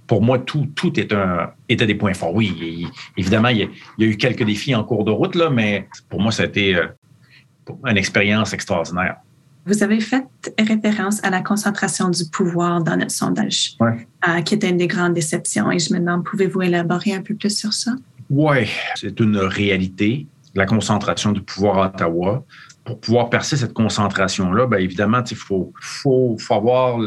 pour 0.06 0.22
moi, 0.22 0.38
tout, 0.38 0.66
tout 0.74 0.98
est 0.98 1.12
un, 1.12 1.50
était 1.68 1.86
des 1.86 1.94
points 1.94 2.14
forts. 2.14 2.34
Oui, 2.34 2.86
évidemment, 3.16 3.48
il 3.48 3.58
y, 3.58 3.62
a, 3.62 3.68
eu 4.06 4.16
quelques 4.16 4.44
défis 4.44 4.74
en 4.74 4.84
cours 4.84 5.04
de 5.04 5.10
route, 5.10 5.34
là, 5.34 5.50
mais 5.50 5.88
pour 6.08 6.20
moi, 6.20 6.32
ça 6.32 6.42
a 6.42 6.46
été 6.46 6.76
une 7.84 7.96
expérience 7.96 8.52
extraordinaire. 8.52 9.16
Vous 9.68 9.82
avez 9.82 10.00
fait 10.00 10.24
référence 10.58 11.22
à 11.22 11.28
la 11.28 11.42
concentration 11.42 12.08
du 12.08 12.24
pouvoir 12.32 12.82
dans 12.82 12.96
notre 12.96 13.10
sondage, 13.10 13.76
euh, 13.82 14.40
qui 14.40 14.54
était 14.54 14.70
une 14.70 14.78
des 14.78 14.86
grandes 14.86 15.12
déceptions. 15.12 15.70
Et 15.70 15.78
je 15.78 15.92
me 15.92 15.98
demande, 15.98 16.24
pouvez-vous 16.24 16.62
élaborer 16.62 17.12
un 17.12 17.20
peu 17.20 17.34
plus 17.34 17.54
sur 17.54 17.74
ça? 17.74 17.92
Oui, 18.30 18.70
c'est 18.94 19.20
une 19.20 19.36
réalité, 19.36 20.26
la 20.54 20.64
concentration 20.64 21.32
du 21.32 21.42
pouvoir 21.42 21.82
à 21.82 21.86
Ottawa. 21.88 22.44
Pour 22.88 23.00
pouvoir 23.00 23.28
percer 23.28 23.58
cette 23.58 23.74
concentration-là, 23.74 24.66
bien 24.66 24.78
évidemment, 24.78 25.22
il 25.30 25.36
faut, 25.36 25.74
faut, 25.78 26.38
faut 26.38 26.54
avoir 26.54 26.98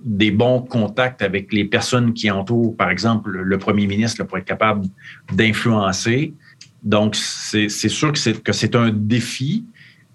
des 0.00 0.30
bons 0.30 0.60
contacts 0.60 1.22
avec 1.22 1.52
les 1.52 1.64
personnes 1.64 2.14
qui 2.14 2.30
entourent, 2.30 2.76
par 2.76 2.88
exemple, 2.88 3.30
le 3.30 3.58
premier 3.58 3.88
ministre, 3.88 4.22
pour 4.22 4.38
être 4.38 4.44
capable 4.44 4.86
d'influencer. 5.32 6.34
Donc, 6.84 7.16
c'est 7.16 7.68
sûr 7.68 8.12
que 8.12 8.52
c'est 8.52 8.76
un 8.76 8.90
défi, 8.90 9.64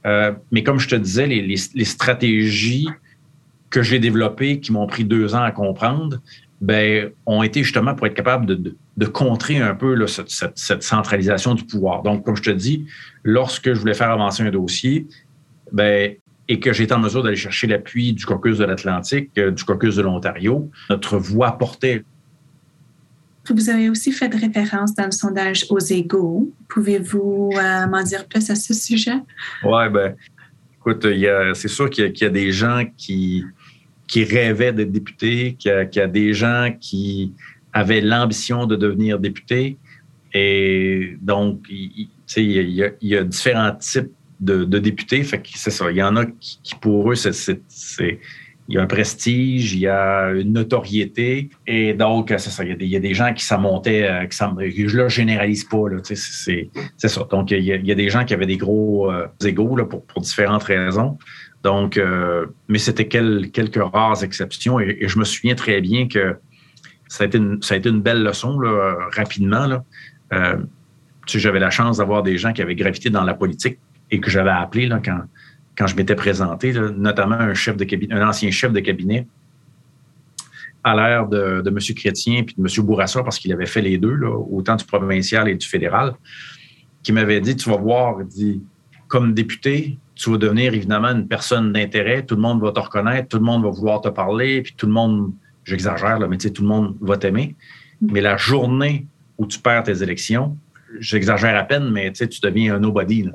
euh, 0.05 0.31
mais 0.53 0.63
comme 0.63 0.79
je 0.79 0.87
te 0.87 0.95
disais, 0.95 1.27
les, 1.27 1.85
stratégies 1.85 2.87
que 3.69 3.83
j'ai 3.83 3.99
développées, 3.99 4.61
qui 4.61 4.71
m'ont 4.71 4.87
pris 4.87 5.03
deux 5.03 5.35
ans 5.35 5.43
à 5.43 5.51
comprendre, 5.51 6.21
ben, 6.63 7.11
ont 7.25 7.43
été 7.43 7.61
justement 7.61 7.93
pour 7.93 8.07
être 8.07 8.13
capable 8.13 8.45
de, 8.45 9.05
contrer 9.07 9.57
un 9.57 9.75
peu 9.75 10.07
cette, 10.07 10.81
centralisation 10.81 11.55
du 11.55 11.65
pouvoir. 11.65 12.03
Donc, 12.03 12.23
comme 12.23 12.37
je 12.37 12.41
te 12.41 12.49
dis, 12.51 12.87
lorsque 13.25 13.73
je 13.73 13.77
voulais 13.77 13.93
faire 13.93 14.09
avancer 14.09 14.43
un 14.43 14.49
dossier, 14.49 15.05
ben, 15.73 16.13
et 16.47 16.61
que 16.61 16.71
j'étais 16.71 16.93
en 16.93 16.99
mesure 16.99 17.21
d'aller 17.21 17.35
chercher 17.35 17.67
l'appui 17.67 18.13
du 18.13 18.25
caucus 18.25 18.59
de 18.59 18.63
l'Atlantique, 18.63 19.31
euh, 19.37 19.51
du 19.51 19.61
caucus 19.65 19.97
de 19.97 20.03
l'Ontario, 20.03 20.71
notre 20.89 21.17
voix 21.17 21.57
portait 21.57 22.05
vous 23.49 23.69
avez 23.69 23.89
aussi 23.89 24.13
fait 24.13 24.33
référence 24.33 24.95
dans 24.95 25.03
le 25.03 25.11
sondage 25.11 25.65
aux 25.69 25.79
égaux. 25.79 26.49
Pouvez-vous 26.69 27.49
euh, 27.57 27.87
m'en 27.87 28.01
dire 28.01 28.25
plus 28.25 28.49
à 28.49 28.55
ce 28.55 28.73
sujet? 28.73 29.17
Oui, 29.65 29.89
ben, 29.91 30.15
écoute, 30.79 31.05
c'est 31.53 31.67
sûr 31.67 31.89
qu'il 31.89 32.17
y, 32.17 32.23
a 32.23 32.29
des 32.29 32.53
gens 32.53 32.85
qui, 32.95 33.43
qui 34.13 34.25
rêvaient 34.25 34.71
d'être 34.71 34.91
députés, 34.91 35.55
qu'il 35.57 35.89
y, 35.95 35.99
a 35.99 36.07
des 36.07 36.35
gens 36.35 36.71
qui 36.79 37.33
avaient 37.73 37.99
l'ambition 37.99 38.67
de 38.67 38.75
devenir 38.75 39.17
députés. 39.17 39.79
Et 40.35 41.17
donc, 41.19 41.65
il, 41.67 42.09
il, 42.37 42.91
y 43.01 43.15
a, 43.15 43.23
différents 43.23 43.73
types 43.73 44.11
de, 44.39 44.65
députés. 44.65 45.23
Fait 45.23 45.41
c'est 45.55 45.71
ça. 45.71 45.89
Il 45.89 45.97
y 45.97 46.03
en 46.03 46.15
a 46.15 46.27
qui, 46.27 46.75
pour 46.79 47.11
eux, 47.11 47.15
c'est 47.15 47.59
il 48.69 48.75
y 48.75 48.77
a 48.77 48.83
un 48.83 48.87
prestige, 48.87 49.73
il 49.73 49.79
y 49.79 49.87
a 49.87 50.29
une 50.29 50.53
notoriété. 50.53 51.49
Et 51.65 51.95
donc, 51.95 52.29
c'est 52.29 52.51
ça, 52.51 52.63
il 52.63 52.83
y, 52.83 52.95
a 52.95 52.99
des, 52.99 53.13
gens 53.15 53.33
qui 53.33 53.43
ça 53.43 53.57
montait, 53.57 54.03
euh, 54.03 54.25
qui 54.27 54.87
je 54.87 54.99
ne 54.99 55.09
généralise 55.09 55.63
pas, 55.63 55.85
c'est 56.03 56.69
ça. 56.97 57.27
Donc, 57.31 57.49
il 57.49 57.63
y, 57.63 57.91
a, 57.91 57.95
des 57.95 58.09
gens 58.09 58.25
qui 58.25 58.35
avaient 58.35 58.45
des 58.45 58.57
gros 58.57 59.11
euh, 59.11 59.27
égaux 59.43 59.75
là, 59.75 59.85
pour, 59.85 60.21
différentes 60.21 60.63
raisons. 60.63 61.17
Donc, 61.63 61.97
euh, 61.97 62.47
mais 62.67 62.77
c'était 62.77 63.07
quelques 63.07 63.81
rares 63.81 64.23
exceptions. 64.23 64.79
Et, 64.79 65.07
je 65.07 65.17
me 65.17 65.23
souviens 65.23 65.55
très 65.55 65.81
bien 65.81 66.07
que 66.07 66.35
ça 67.07 67.23
a 67.23 67.27
été 67.27 67.37
une, 67.37 67.61
ça 67.61 67.75
a 67.75 67.77
été 67.77 67.89
une 67.89 68.01
belle 68.01 68.23
leçon 68.23 68.59
là, 68.59 68.95
rapidement. 69.11 69.65
Là. 69.65 69.83
j'avais 71.27 71.59
la 71.59 71.69
chance 71.69 71.97
d'avoir 71.97 72.23
des 72.23 72.37
gens 72.37 72.53
qui 72.53 72.61
avaient 72.61 72.75
gravité 72.75 73.09
dans 73.09 73.23
la 73.23 73.33
politique 73.33 73.79
et 74.11 74.19
que 74.19 74.29
j'avais 74.29 74.49
appelé 74.49 74.87
là, 74.87 74.99
quand, 75.03 75.21
quand 75.77 75.87
je 75.87 75.95
m'étais 75.95 76.15
présenté, 76.15 76.73
notamment 76.73 77.35
un 77.35 77.53
chef 77.53 77.77
de 77.77 77.83
cabinet, 77.83 78.13
un 78.13 78.27
ancien 78.27 78.51
chef 78.51 78.71
de 78.71 78.79
cabinet 78.79 79.27
à 80.83 80.95
l'ère 80.95 81.27
de, 81.27 81.61
de, 81.61 81.69
M. 81.69 81.77
Chrétien 81.95 82.43
puis 82.43 82.55
de 82.57 82.61
M. 82.61 82.85
Bourassa, 82.85 83.23
parce 83.23 83.39
qu'il 83.39 83.53
avait 83.53 83.65
fait 83.65 83.81
les 83.81 83.97
deux, 83.97 84.13
là, 84.13 84.29
autant 84.29 84.75
du 84.75 84.85
provincial 84.85 85.47
et 85.47 85.55
du 85.55 85.65
fédéral, 85.65 86.13
qui 87.01 87.11
m'avait 87.11 87.39
dit, 87.39 87.55
tu 87.55 87.69
vas 87.69 87.77
voir, 87.77 88.23
dit, 88.23 88.61
comme 89.07 89.33
député, 89.33 89.97
tu 90.15 90.31
vas 90.31 90.37
devenir 90.37 90.73
évidemment 90.73 91.09
une 91.09 91.27
personne 91.27 91.73
d'intérêt, 91.73 92.25
tout 92.25 92.35
le 92.35 92.41
monde 92.41 92.61
va 92.61 92.71
te 92.71 92.79
reconnaître, 92.79 93.29
tout 93.29 93.37
le 93.37 93.43
monde 93.43 93.63
va 93.63 93.69
vouloir 93.69 94.01
te 94.01 94.09
parler, 94.09 94.61
puis 94.61 94.73
tout 94.75 94.85
le 94.85 94.91
monde, 94.91 95.33
j'exagère, 95.65 96.19
mais 96.27 96.37
tu 96.37 96.47
sais, 96.47 96.53
tout 96.53 96.61
le 96.61 96.67
monde 96.67 96.95
va 97.01 97.17
t'aimer. 97.17 97.55
Mais 98.01 98.21
la 98.21 98.37
journée 98.37 99.07
où 99.37 99.47
tu 99.47 99.59
perds 99.59 99.83
tes 99.83 100.03
élections, 100.03 100.57
j'exagère 100.99 101.57
à 101.57 101.63
peine, 101.63 101.89
mais 101.89 102.11
tu 102.11 102.17
sais, 102.17 102.27
tu 102.27 102.39
deviens 102.41 102.75
un 102.75 102.79
nobody. 102.79 103.29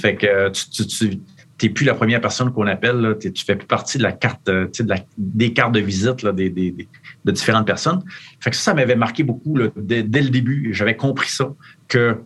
Fait 0.00 0.14
que 0.14 0.50
tu, 0.50 0.86
tu, 0.86 1.18
tu 1.58 1.66
n'es 1.66 1.72
plus 1.72 1.84
la 1.84 1.94
première 1.94 2.20
personne 2.20 2.52
qu'on 2.52 2.66
appelle, 2.66 3.16
tu 3.20 3.44
fais 3.44 3.56
plus 3.56 3.66
partie 3.66 3.98
de 3.98 4.02
la 4.02 4.12
carte, 4.12 4.48
euh, 4.48 4.68
des 5.16 5.52
cartes 5.52 5.72
de 5.72 5.80
visite 5.80 6.24
de 6.24 7.32
différentes 7.32 7.66
personnes. 7.66 8.02
Fait 8.40 8.50
que 8.50 8.56
ça, 8.56 8.62
ça 8.62 8.74
m'avait 8.74 8.96
marqué 8.96 9.22
beaucoup 9.22 9.58
dès, 9.76 10.02
le 10.02 10.30
début. 10.30 10.72
J'avais 10.72 10.96
compris 10.96 11.30
ça, 11.30 11.54
que 11.88 12.18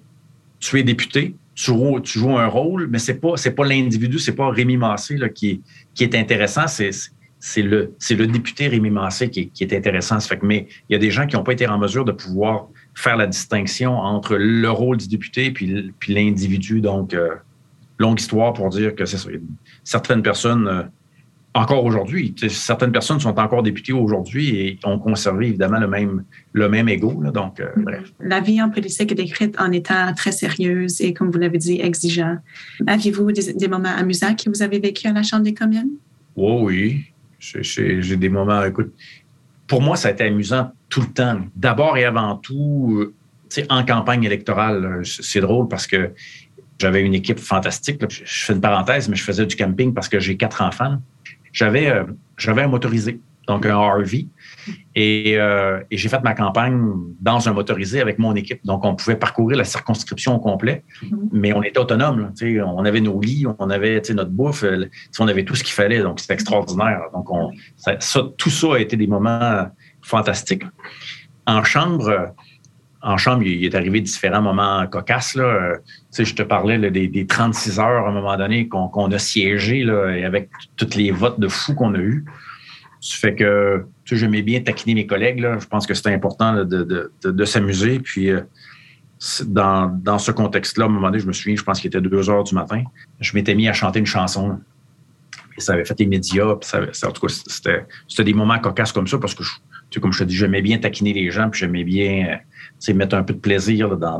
tu 0.60 0.78
es 0.78 0.82
député, 0.82 1.36
tu 1.58 2.18
joues, 2.18 2.38
un 2.38 2.46
rôle, 2.46 2.86
mais 2.88 2.98
c'est 2.98 3.20
pas 3.20 3.34
pas 3.34 3.66
l'individu, 3.66 4.18
c'est 4.18 4.34
pas 4.34 4.48
Rémi 4.50 4.76
Massé 4.76 5.18
qui, 5.34 5.60
est 6.00 6.14
intéressant, 6.14 6.66
c'est 6.68 7.62
le 7.62 7.94
le 8.10 8.26
député 8.26 8.68
Rémi 8.68 8.90
Massé 8.90 9.28
qui, 9.28 9.50
est 9.60 9.72
intéressant. 9.72 10.20
fait 10.20 10.38
que, 10.38 10.46
mais 10.46 10.68
il 10.88 10.92
y 10.92 10.96
a 10.96 10.98
des 10.98 11.10
gens 11.10 11.26
qui 11.26 11.34
n'ont 11.34 11.42
pas 11.42 11.52
été 11.52 11.66
en 11.66 11.78
mesure 11.78 12.04
de 12.04 12.12
pouvoir 12.12 12.68
faire 12.94 13.16
la 13.16 13.26
distinction 13.26 13.96
entre 13.96 14.36
le 14.36 14.70
rôle 14.70 14.98
du 14.98 15.08
député 15.08 15.50
puis, 15.50 15.92
puis 15.98 16.14
l'individu. 16.14 16.80
Donc, 16.80 17.12
euh, 17.12 17.34
longue 17.98 18.20
histoire 18.20 18.52
pour 18.52 18.68
dire 18.68 18.94
que 18.94 19.04
Certaines 19.82 20.22
personnes, 20.22 20.68
euh, 20.68 20.82
encore 21.54 21.84
aujourd'hui, 21.84 22.34
certaines 22.48 22.92
personnes 22.92 23.20
sont 23.20 23.36
encore 23.38 23.62
députées 23.62 23.92
aujourd'hui 23.92 24.56
et 24.56 24.78
ont 24.84 24.98
conservé 24.98 25.48
évidemment 25.48 25.80
le 25.80 25.88
même, 25.88 26.24
le 26.52 26.68
même 26.68 26.88
ego. 26.88 27.22
donc, 27.32 27.58
euh, 27.60 27.68
bref. 27.76 28.12
La 28.20 28.40
vie 28.40 28.60
en 28.62 28.70
politique 28.70 29.10
est 29.12 29.14
décrite 29.14 29.58
en 29.60 29.72
étant 29.72 30.12
très 30.14 30.32
sérieuse 30.32 31.00
et, 31.00 31.12
comme 31.14 31.30
vous 31.30 31.38
l'avez 31.38 31.58
dit, 31.58 31.80
exigeant. 31.80 32.36
Aviez-vous 32.86 33.32
des, 33.32 33.68
moments 33.68 33.88
amusants 33.88 34.34
que 34.34 34.48
vous 34.50 34.62
avez 34.62 34.78
vécu 34.78 35.08
à 35.08 35.12
la 35.12 35.22
Chambre 35.22 35.42
des 35.42 35.54
communes? 35.54 35.90
Oh, 36.36 36.60
oui, 36.64 37.06
j'ai 37.38 38.16
des 38.16 38.28
moments, 38.28 38.62
écoute, 38.64 38.92
pour 39.66 39.82
moi, 39.82 39.96
ça 39.96 40.08
a 40.08 40.10
été 40.12 40.24
amusant 40.24 40.70
tout 40.88 41.00
le 41.00 41.08
temps. 41.08 41.40
D'abord 41.56 41.96
et 41.96 42.04
avant 42.04 42.36
tout, 42.36 43.10
euh, 43.56 43.64
en 43.70 43.84
campagne 43.84 44.24
électorale, 44.24 45.00
c'est 45.04 45.40
drôle 45.40 45.68
parce 45.68 45.86
que 45.86 46.12
j'avais 46.78 47.02
une 47.02 47.14
équipe 47.14 47.40
fantastique. 47.40 48.00
Je 48.08 48.22
fais 48.24 48.52
une 48.52 48.60
parenthèse, 48.60 49.08
mais 49.08 49.16
je 49.16 49.24
faisais 49.24 49.46
du 49.46 49.56
camping 49.56 49.92
parce 49.92 50.08
que 50.08 50.20
j'ai 50.20 50.36
quatre 50.36 50.62
enfants. 50.62 50.98
J'avais, 51.58 51.90
euh, 51.90 52.04
j'avais 52.36 52.62
un 52.62 52.68
motorisé, 52.68 53.20
donc 53.48 53.66
un 53.66 53.76
RV. 53.76 54.28
Euh, 54.96 55.80
et, 55.90 55.96
j'ai 55.96 56.08
fait 56.08 56.22
ma 56.22 56.32
campagne 56.32 56.80
dans 57.20 57.48
un 57.48 57.52
motorisé 57.52 58.00
avec 58.00 58.20
mon 58.20 58.36
équipe. 58.36 58.64
Donc, 58.64 58.84
on 58.84 58.94
pouvait 58.94 59.16
parcourir 59.16 59.58
la 59.58 59.64
circonscription 59.64 60.36
au 60.36 60.38
complet, 60.38 60.84
mm-hmm. 61.02 61.28
mais 61.32 61.52
on 61.52 61.64
était 61.64 61.80
autonome. 61.80 62.32
on 62.64 62.84
avait 62.84 63.00
nos 63.00 63.20
lits, 63.20 63.44
on 63.58 63.70
avait 63.70 64.00
notre 64.10 64.30
bouffe, 64.30 64.62
euh, 64.62 64.88
on 65.18 65.26
avait 65.26 65.44
tout 65.44 65.56
ce 65.56 65.64
qu'il 65.64 65.74
fallait. 65.74 66.00
Donc, 66.00 66.20
c'était 66.20 66.34
extraordinaire. 66.34 67.00
Donc, 67.12 67.28
on, 67.28 67.50
tout 68.36 68.50
ça 68.50 68.74
a 68.74 68.78
été 68.78 68.96
des 68.96 69.08
moments 69.08 69.66
fantastiques. 70.00 70.64
En 71.44 71.64
chambre, 71.64 72.34
en 73.02 73.16
chambre, 73.16 73.44
il 73.44 73.64
est 73.64 73.74
arrivé 73.74 74.00
différents 74.00 74.42
moments 74.42 74.86
cocasses. 74.86 75.36
Euh, 75.36 75.76
je 76.16 76.34
te 76.34 76.42
parlais 76.42 76.78
des, 76.90 77.26
36 77.26 77.78
heures 77.78 78.06
à 78.06 78.08
un 78.08 78.12
moment 78.12 78.36
donné 78.36 78.68
qu'on 78.68 79.10
a 79.10 79.18
siégé 79.18 79.84
là, 79.84 80.08
avec 80.26 80.50
tous 80.76 80.96
les 80.96 81.10
votes 81.10 81.38
de 81.38 81.48
fous 81.48 81.74
qu'on 81.74 81.94
a 81.94 81.98
eus. 81.98 82.24
Ça 83.00 83.16
fait 83.18 83.34
que 83.34 83.86
j'aimais 84.04 84.42
bien 84.42 84.60
taquiner 84.60 84.94
mes 84.94 85.06
collègues. 85.06 85.46
Je 85.60 85.66
pense 85.66 85.86
que 85.86 85.94
c'était 85.94 86.12
important 86.12 86.64
de, 86.64 87.44
s'amuser. 87.44 88.00
Puis 88.00 88.30
euh, 88.30 88.40
dans, 89.46 90.18
ce 90.18 90.32
contexte-là, 90.32 90.86
à 90.86 90.88
un 90.88 90.90
moment 90.90 91.08
donné, 91.08 91.20
je 91.20 91.26
me 91.26 91.32
souviens, 91.32 91.54
je 91.54 91.62
pense 91.62 91.80
qu'il 91.80 91.88
était 91.88 92.00
2 92.00 92.30
heures 92.30 92.44
du 92.44 92.54
matin, 92.54 92.82
je 93.20 93.34
m'étais 93.34 93.54
mis 93.54 93.68
à 93.68 93.72
chanter 93.72 94.00
une 94.00 94.06
chanson. 94.06 94.58
Ça 95.60 95.74
avait 95.74 95.84
fait 95.84 95.98
les 96.00 96.06
médias. 96.06 96.54
Puis 96.56 96.68
ça, 96.68 97.08
en 97.08 97.12
tout 97.12 97.26
cas, 97.26 97.34
c'était 97.98 98.24
des 98.24 98.34
moments 98.34 98.58
cocasses 98.58 98.92
comme 98.92 99.06
ça 99.06 99.18
parce 99.18 99.34
que, 99.34 99.42
tu 99.90 100.00
comme 100.00 100.12
je 100.12 100.20
te 100.20 100.24
dis, 100.24 100.36
j'aimais 100.36 100.62
bien 100.62 100.78
taquiner 100.78 101.12
les 101.12 101.30
gens, 101.30 101.50
puis 101.50 101.60
j'aimais 101.60 101.84
bien 101.84 102.40
euh, 102.88 102.94
mettre 102.94 103.16
un 103.16 103.22
peu 103.22 103.34
de 103.34 103.38
plaisir 103.38 103.96
dans, 103.96 104.18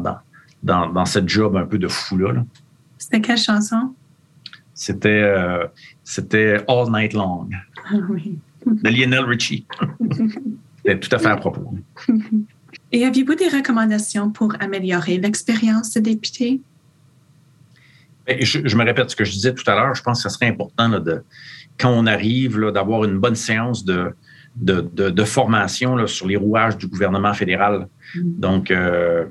dans, 0.62 0.88
dans, 0.88 1.05
cette 1.05 1.29
job 1.29 1.57
un 1.57 1.66
peu 1.66 1.79
de 1.79 1.88
fou-là. 1.88 2.44
C'était 2.98 3.20
quelle 3.20 3.38
chanson? 3.38 3.94
C'était 4.74 5.09
euh, 5.09 5.66
c'était 6.05 6.64
All 6.68 6.90
Night 6.90 7.12
Long 7.12 7.48
ah 7.90 7.94
de 8.66 8.88
Lionel 8.88 9.24
Richie. 9.24 9.66
C'était 10.79 11.01
tout 11.01 11.14
à 11.14 11.18
fait 11.18 11.29
à 11.29 11.37
propos. 11.37 11.74
Et 12.92 13.05
aviez-vous 13.05 13.35
des 13.35 13.48
recommandations 13.48 14.31
pour 14.31 14.55
améliorer 14.61 15.18
l'expérience 15.18 15.94
de 15.94 16.01
député? 16.01 16.61
Ben, 18.29 18.37
je, 18.43 18.77
me 18.77 18.85
répète 18.85 19.11
ce 19.11 19.17
que 19.17 19.25
je 19.25 19.33
disais 19.33 19.55
tout 19.55 19.69
à 19.71 19.75
l'heure. 19.75 19.95
Je 19.95 20.03
pense 20.03 20.23
que 20.23 20.29
ce 20.29 20.35
serait 20.35 20.49
important 20.49 20.88
de, 21.01 21.23
quand 21.79 21.91
on 21.91 22.07
arrive, 22.07 22.61
d'avoir 22.73 23.05
une 23.05 23.19
bonne 23.19 23.35
séance 23.35 23.85
de, 23.85 24.14
de, 24.57 25.25
formation 25.25 26.07
sur 26.07 26.27
les 26.27 26.37
rouages 26.37 26.77
du 26.77 26.88
gouvernement 26.88 27.33
fédéral. 27.33 27.88
Mm. 28.14 28.41
Donc, 28.41 28.71
euh, 28.71 29.25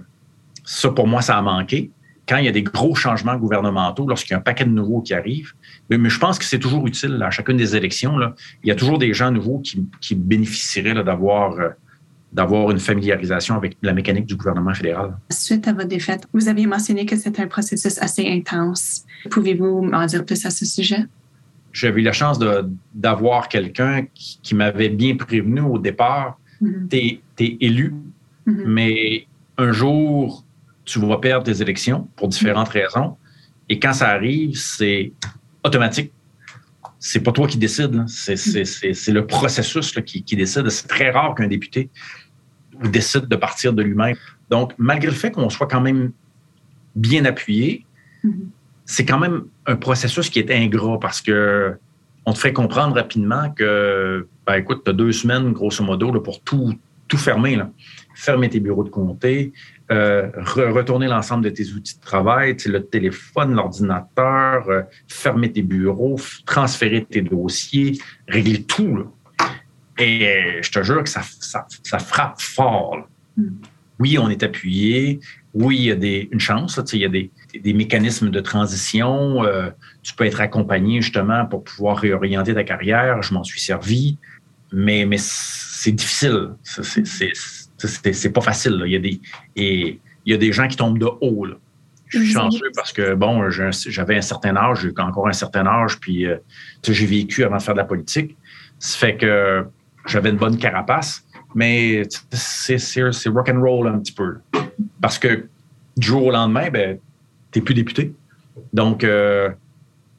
ça, 0.64 0.90
pour 0.90 1.08
moi, 1.08 1.22
ça 1.22 1.38
a 1.38 1.42
manqué. 1.42 1.92
Quand 2.28 2.38
il 2.38 2.46
y 2.46 2.50
a 2.50 2.52
des 2.52 2.64
gros 2.64 2.96
changements 2.96 3.38
gouvernementaux, 3.38 4.06
lorsqu'il 4.06 4.32
y 4.32 4.34
a 4.34 4.40
un 4.40 4.42
paquet 4.42 4.66
de 4.66 4.72
nouveaux 4.72 5.02
qui 5.02 5.14
arrivent, 5.14 5.54
mais, 5.90 6.10
je 6.10 6.20
pense 6.20 6.40
que 6.40 6.44
c'est 6.44 6.60
toujours 6.60 6.86
utile 6.88 7.22
à 7.24 7.30
chacune 7.30 7.56
des 7.56 7.76
élections. 7.76 8.18
Il 8.64 8.68
y 8.68 8.72
a 8.72 8.76
toujours 8.76 8.98
des 8.98 9.14
gens 9.14 9.32
nouveaux 9.32 9.60
qui, 9.60 9.88
qui 10.02 10.16
bénéficieraient 10.16 11.04
d'avoir 11.04 11.54
euh, 11.54 11.70
d'avoir 12.32 12.72
une 12.72 12.80
familiarisation 12.80 13.56
avec 13.56 13.78
la 13.82 13.94
mécanique 13.94 14.26
du 14.26 14.36
gouvernement 14.36 14.74
fédéral. 14.74 15.18
Suite 15.30 15.68
à 15.68 15.74
votre 15.74 15.88
défaite, 15.88 16.28
vous 16.34 16.48
aviez 16.48 16.68
mentionné 16.68 17.06
que 17.06 17.16
c'était 17.16 17.42
un 17.42 17.48
processus 17.48 17.98
assez 18.00 18.28
intense. 18.28 19.06
Pouvez-vous 19.32 19.82
m'en 19.82 20.06
dire 20.06 20.26
plus 20.26 20.46
à 20.46 20.50
ce 20.50 20.66
sujet? 20.66 21.06
J'avais 21.72 22.02
eu 22.02 22.04
la 22.04 22.12
chance 22.12 22.40
d'avoir 22.94 23.48
quelqu'un 23.50 24.06
qui, 24.14 24.56
m'avait 24.56 24.90
bien 24.90 25.16
prévenu 25.16 25.62
au 25.62 25.78
départ. 25.78 26.40
Mm-hmm. 26.62 26.88
Tu 26.90 27.44
es, 27.44 27.58
élu, 27.62 27.94
mm-hmm. 28.48 28.64
mais 28.66 29.28
un 29.58 29.72
jour, 29.72 30.44
tu 30.86 31.00
vas 31.00 31.18
perdre 31.18 31.46
tes 31.46 31.62
élections 31.62 32.08
pour 32.16 32.28
différentes 32.28 32.70
mm-hmm. 32.70 32.94
raisons. 32.96 33.18
Et 33.70 33.80
quand 33.80 33.94
ça 33.94 34.10
arrive, 34.10 34.58
c'est 34.58 35.12
automatique. 35.64 36.12
C'est 37.00 37.22
pas 37.22 37.32
toi 37.32 37.48
qui 37.48 37.58
décide. 37.58 38.06
C'est 38.08 39.12
le 39.12 39.26
processus 39.26 39.92
qui, 40.06 40.24
qui, 40.24 40.36
décide. 40.36 40.70
C'est 40.70 40.88
très 40.88 41.12
rare 41.12 41.36
qu'un 41.36 41.48
député 41.48 41.90
décide 42.84 43.28
de 43.28 43.36
partir 43.36 43.74
de 43.74 43.84
lui-même. 43.84 44.16
Donc, 44.50 44.74
malgré 44.78 45.08
le 45.08 45.16
fait 45.16 45.32
qu'on 45.32 45.50
soit 45.50 45.68
quand 45.68 45.82
même 45.82 46.12
bien 46.96 47.26
appuyé, 47.26 47.86
mm-hmm. 48.24 48.32
c'est 48.86 49.06
quand 49.06 49.20
même 49.20 49.46
un 49.66 49.76
processus 49.76 50.30
qui 50.30 50.40
est 50.40 50.52
ingrat 50.52 51.00
parce 51.00 51.22
que 51.22 51.78
on 52.28 52.34
te 52.34 52.40
fait 52.40 52.52
comprendre 52.52 52.96
rapidement 52.96 53.50
que, 53.52 54.28
ben, 54.46 54.56
écoute, 54.56 54.82
tu 54.84 54.92
as 54.92 54.94
deux 54.94 55.14
semaines, 55.14 55.54
grosso 55.54 55.82
modo, 55.82 56.12
pour 56.20 56.42
tout, 56.42 56.78
tout 57.08 57.18
fermer. 57.18 57.56
Là. 57.56 57.72
Fermer 58.16 58.50
tes 58.50 58.60
bureaux 58.60 58.84
de 58.84 58.90
comté, 58.90 59.54
euh, 59.90 60.30
retourner 60.44 61.08
l'ensemble 61.08 61.46
de 61.46 61.50
tes 61.50 61.72
outils 61.72 61.96
de 61.96 62.02
travail, 62.02 62.58
le 62.66 62.84
téléphone, 62.84 63.54
l'ordinateur, 63.54 64.70
euh, 64.70 64.82
fermer 65.08 65.50
tes 65.52 65.62
bureaux, 65.62 66.20
transférer 66.46 67.06
tes 67.06 67.22
dossiers, 67.22 67.98
régler 68.28 68.64
tout. 68.64 69.06
Et 69.98 70.28
euh, 70.28 70.62
je 70.62 70.72
te 70.72 70.84
jure 70.84 71.04
que 71.04 71.10
ça, 71.10 71.22
ça, 71.24 72.00
frappe 72.00 72.42
fort. 72.42 73.08
Hmm. 73.38 73.48
Oui, 74.00 74.18
on 74.20 74.30
est 74.30 74.44
appuyé. 74.44 75.22
Oui, 75.54 75.78
il 75.78 75.86
y 75.86 75.92
a 75.92 75.96
des, 75.96 76.28
une 76.34 76.40
chance. 76.40 76.80
il 76.92 77.00
y 77.00 77.06
a 77.06 77.10
des, 77.10 77.32
des 77.58 77.74
mécanismes 77.74 78.30
de 78.30 78.40
transition. 78.42 79.42
tu 80.04 80.14
peux 80.14 80.26
être 80.26 80.42
accompagné 80.42 81.02
justement 81.02 81.46
pour 81.46 81.64
pouvoir 81.64 81.98
réorienter 81.98 82.54
ta 82.54 82.64
carrière. 82.64 83.24
Je 83.24 83.34
m'en 83.34 83.44
suis 83.44 83.62
servi. 83.62 84.18
Mais, 84.72 85.06
mais 85.06 85.18
c'est 85.18 85.94
difficile. 85.94 86.50
C'est 86.62 87.32
c'est 87.78 88.32
pas 88.32 88.42
facile. 88.42 88.82
Il, 88.86 88.92
y 88.92 88.96
a 88.96 89.00
des, 89.00 89.22
et 89.56 90.00
il 90.26 90.32
y 90.32 90.34
a 90.34 90.38
des 90.38 90.52
gens 90.52 90.68
qui 90.68 90.76
tombent 90.76 91.00
de 91.00 91.10
haut. 91.22 91.48
Je 92.08 92.20
suis 92.20 92.32
chanceux 92.32 92.72
parce 92.76 92.94
que, 92.94 93.14
bon, 93.14 93.50
j'avais 93.50 94.18
un 94.18 94.22
certain 94.22 94.56
âge, 94.56 94.82
j'ai 94.82 95.02
encore 95.02 95.28
un 95.28 95.34
certain 95.34 95.66
âge, 95.66 96.00
puis 96.00 96.26
euh, 96.26 96.38
j'ai 96.88 97.06
vécu 97.06 97.44
avant 97.44 97.58
de 97.58 97.62
faire 97.62 97.74
de 97.74 97.80
la 97.80 97.86
politique. 97.86 98.38
Ça 98.80 98.98
fait 98.98 99.18
que 99.18 99.66
j'avais 100.06 100.30
une 100.30 100.38
bonne 100.38 100.58
carapace, 100.58 101.26
mais 101.54 102.04
c'est 102.32 103.30
rock 103.30 103.50
and 103.50 103.60
roll 103.60 103.88
un 103.88 104.00
petit 104.00 104.14
peu. 104.14 104.38
Parce 105.02 105.20
que 105.20 105.48
du 105.98 106.08
jour 106.08 106.26
au 106.26 106.32
lendemain, 106.32 106.70
ben, 106.70 107.00
tu 107.52 107.60
n'es 107.60 107.66
plus 107.66 107.74
député. 107.74 108.14
Donc, 108.74 109.04
euh, 109.04 109.50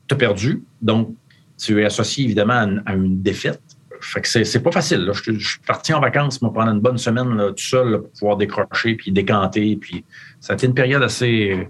tu 0.08 0.14
as 0.14 0.18
perdu. 0.18 0.62
Donc, 0.82 1.14
tu 1.56 1.80
es 1.80 1.84
associé 1.84 2.24
évidemment 2.24 2.78
à 2.84 2.94
une 2.94 3.22
défaite. 3.22 3.62
Fait 4.00 4.20
que 4.20 4.28
c'est 4.28 4.62
pas 4.62 4.72
facile. 4.72 5.10
Je, 5.12 5.38
suis 5.38 5.60
parti 5.66 5.92
en 5.92 6.00
vacances 6.00 6.38
pendant 6.38 6.72
une 6.72 6.80
bonne 6.80 6.98
semaine 6.98 7.36
tout 7.50 7.64
seul 7.64 8.02
pour 8.02 8.10
pouvoir 8.12 8.36
décrocher 8.36 8.94
puis 8.94 9.12
décanter. 9.12 9.76
Puis 9.76 10.04
ça 10.40 10.52
a 10.52 10.56
été 10.56 10.66
une 10.66 10.74
période 10.74 11.02
assez, 11.02 11.68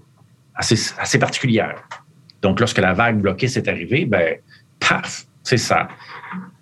assez, 0.55 0.93
assez 0.99 1.19
particulière. 1.19 1.83
Donc, 2.43 2.61
lorsque 2.61 2.79
la 2.79 2.93
vague 2.93 3.21
bloquée 3.21 3.49
s'est 3.49 3.69
arrivée, 3.69 4.05
ben, 4.05 4.37
paf, 4.79 5.27
c'est 5.43 5.57
ça. 5.57 5.89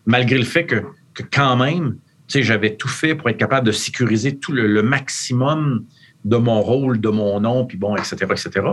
Malgré 0.07 0.38
le 0.38 0.44
fait 0.44 0.64
que, 0.64 0.85
que 1.14 1.22
quand 1.31 1.57
même, 1.57 1.98
j'avais 2.29 2.76
tout 2.76 2.88
fait 2.88 3.14
pour 3.14 3.29
être 3.29 3.37
capable 3.37 3.66
de 3.66 3.72
sécuriser 3.72 4.38
tout 4.38 4.52
le, 4.52 4.83
maximum 4.83 5.85
de 6.24 6.37
mon 6.37 6.61
rôle, 6.61 7.00
de 7.00 7.09
mon 7.09 7.40
nom, 7.40 7.66
puis 7.66 7.79
bon, 7.79 7.96
etc., 7.96 8.16
etc., 8.31 8.66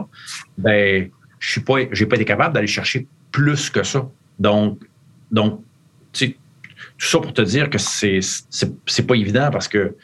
ben, 0.58 1.10
je 1.40 1.52
suis 1.52 1.62
pas, 1.62 1.76
pas 1.86 2.16
été 2.16 2.26
capable 2.26 2.54
d'aller 2.54 2.68
chercher 2.68 3.08
plus 3.32 3.70
que 3.70 3.84
ça. 3.84 4.10
Donc, 4.40 4.80
donc, 5.32 5.62
tu 6.12 6.28
sais, 6.28 6.38
tout 6.98 7.08
ça 7.08 7.20
pour 7.20 7.34
te 7.34 7.42
dire 7.42 7.70
que 7.70 7.78
c'est 7.78 8.20
c'est 8.22 9.08
pas 9.08 9.16
évident 9.16 9.50
parce 9.52 9.68
que 9.68 9.96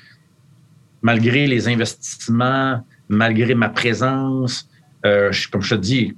malgré 1.02 1.48
les 1.48 1.68
investissements, 1.68 2.86
malgré 3.08 3.56
ma 3.56 3.70
présence, 3.70 4.70
euh, 5.06 5.32
comme 5.52 5.62
je 5.62 5.76
te 5.76 5.80
dis, 5.80 6.14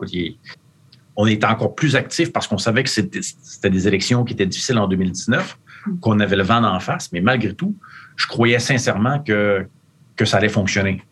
on 1.16 1.28
était 1.28 1.46
encore 1.46 1.76
plus 1.76 1.96
actifs 1.96 2.32
parce 2.32 2.48
qu'on 2.48 2.58
savait 2.58 2.84
que 2.84 2.90
c'était 2.90 3.70
des 3.70 3.88
élections 3.88 4.24
qui 4.24 4.34
étaient 4.34 4.46
difficiles 4.46 4.80
en 4.80 4.88
2019, 4.88 5.60
qu'on 6.00 6.20
avait 6.20 6.36
le 6.36 6.44
vent 6.44 6.64
en 6.64 6.80
face, 6.80 7.12
mais 7.12 7.22
malgré 7.22 7.54
tout, 7.54 7.76
je 8.16 8.28
croyais 8.28 8.60
sincèrement 8.60 9.20
que, 9.20 9.68
que 10.16 10.26
ça 10.26 10.38
allait 10.38 10.50
fonctionner. 10.50 11.04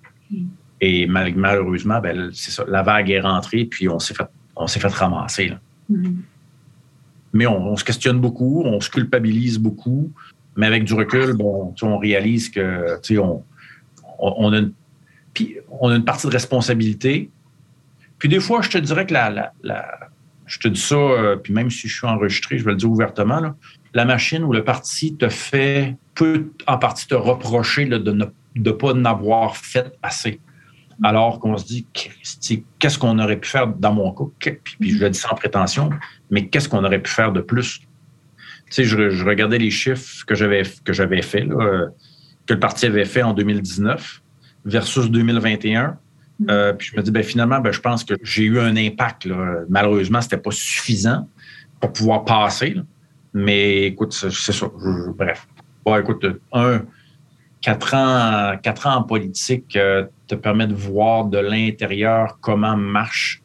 Et 0.82 1.06
malheureusement, 1.08 2.00
ben, 2.00 2.32
la 2.68 2.82
vague 2.82 3.12
est 3.12 3.20
rentrée, 3.20 3.66
puis 3.66 3.90
on 3.90 4.00
s'est 4.00 4.14
fait, 4.14 4.80
fait 4.80 4.88
ramasser. 4.88 5.50
Là. 5.50 5.60
Mm-hmm 5.92 6.16
mais 7.34 7.48
on, 7.48 7.76
se 7.76 7.84
questionne 7.84 8.20
beaucoup, 8.20 8.64
on 8.66 8.80
se 8.80 8.90
culpabilise 8.90 9.60
beaucoup, 9.60 10.12
mais 10.56 10.68
avec 10.68 10.84
du 10.84 10.94
recul, 10.94 11.34
bon, 11.34 11.74
on 11.82 11.98
réalise 11.98 12.50
que 12.50 13.00
on, 13.18 13.44
on, 14.20 14.54
a 14.54 14.58
une, 14.58 14.74
puis 15.34 15.58
on 15.80 15.90
a 15.90 15.96
une 15.96 16.06
partie 16.06 16.28
de 16.28 16.32
responsabilité. 16.32 17.30
Puis 18.18 18.30
des 18.30 18.40
fois, 18.40 18.62
je 18.62 18.70
te 18.70 18.78
dirais 18.78 19.06
que 19.06 19.14
la, 19.14 19.54
je 20.46 20.60
te 20.60 20.68
dis 20.68 20.82
ça, 20.82 20.96
euh, 20.96 21.36
puis 21.36 21.54
même 21.54 21.70
si 21.70 21.88
je 21.88 21.96
suis 21.96 22.08
enregistré, 22.08 22.58
je 22.58 22.66
vais 22.66 22.72
le 22.72 22.78
dire 22.78 22.90
ouvertement, 22.90 23.40
là, 23.40 23.56
la 23.94 24.06
machine 24.06 24.44
ou 24.44 24.52
le 24.52 24.64
parti 24.64 25.16
te 25.16 25.30
fait, 25.30 25.96
peut 26.16 26.52
en 26.68 26.78
partie 26.78 27.08
te 27.08 27.16
reprocher 27.16 27.86
de 27.86 28.32
ne 28.56 28.72
pas 28.72 28.94
n'avoir 28.94 29.56
fait 29.56 29.98
assez 30.02 30.40
alors 31.04 31.40
qu'on 31.40 31.58
se 31.58 31.66
dit, 31.66 31.88
qu'est-ce 32.80 33.00
qu'on 33.00 33.20
aurait 33.20 33.40
pu 33.40 33.50
faire 33.50 33.68
dans 33.68 33.94
mon 33.94 34.12
cas? 34.12 34.52
Puis, 34.64 34.92
je 34.92 35.00
le 35.00 35.10
dis 35.10 35.20
sans 35.20 35.36
prétention, 35.36 35.90
mais 36.30 36.48
qu'est-ce 36.48 36.68
qu'on 36.68 36.84
aurait 36.84 37.02
pu 37.02 37.12
faire 37.12 37.32
de 37.32 37.42
plus? 37.42 37.80
Tu 37.80 37.86
sais, 38.70 38.84
je, 38.84 39.26
regardais 39.26 39.58
les 39.58 39.72
chiffres 39.72 40.26
que 40.26 40.36
j'avais 40.36 40.64
que 40.84 40.94
fait, 41.22 41.48
que 41.48 42.54
le 42.54 42.60
parti 42.60 42.86
avait 42.86 43.06
fait 43.06 43.24
en 43.24 43.34
2019 43.34 44.22
versus 44.66 45.10
2021. 45.10 45.98
Mm. 46.40 46.46
Euh, 46.50 46.74
puis 46.74 46.90
je 46.92 46.98
me 46.98 47.02
dis, 47.02 47.12
ben, 47.12 47.24
finalement, 47.24 47.60
ben, 47.60 47.72
je 47.72 47.80
pense 47.80 48.04
que 48.04 48.16
j'ai 48.22 48.44
eu 48.44 48.60
un 48.60 48.76
impact. 48.76 49.28
Malheureusement, 49.70 50.22
c'était 50.22 50.38
pas 50.38 50.52
suffisant 50.52 51.28
pour 51.80 51.94
pouvoir 51.94 52.26
passer. 52.26 52.76
Mais 53.34 53.84
écoute, 53.84 54.14
c'est 54.14 54.52
ça. 54.52 54.68
bref. 55.16 55.48
Bon, 55.86 55.98
écoute, 55.98 56.26
un, 56.52 56.82
quatre 57.62 57.96
ans, 57.96 58.96
en 58.96 59.04
politique 59.04 59.76
euh, 59.76 60.06
te 60.28 60.36
permet 60.36 60.68
de 60.68 60.74
voir 60.74 61.26
de 61.26 61.38
l'intérieur 61.38 62.38
comment 62.42 62.78
marche 62.78 63.42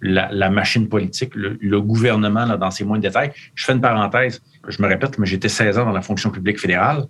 la, 0.00 0.50
machine 0.50 0.88
politique, 0.88 1.32
le, 1.34 1.80
gouvernement 1.80 2.56
dans 2.56 2.70
ses 2.70 2.84
moindres 2.84 3.02
détails. 3.02 3.30
Je 3.54 3.64
fais 3.64 3.72
une 3.72 3.80
parenthèse, 3.80 4.42
je 4.66 4.82
me 4.82 4.88
répète, 4.88 5.18
mais 5.18 5.26
j'étais 5.26 5.48
16 5.48 5.78
ans 5.78 5.84
dans 5.84 5.92
la 5.92 6.02
fonction 6.02 6.30
publique 6.30 6.58
fédérale. 6.58 7.04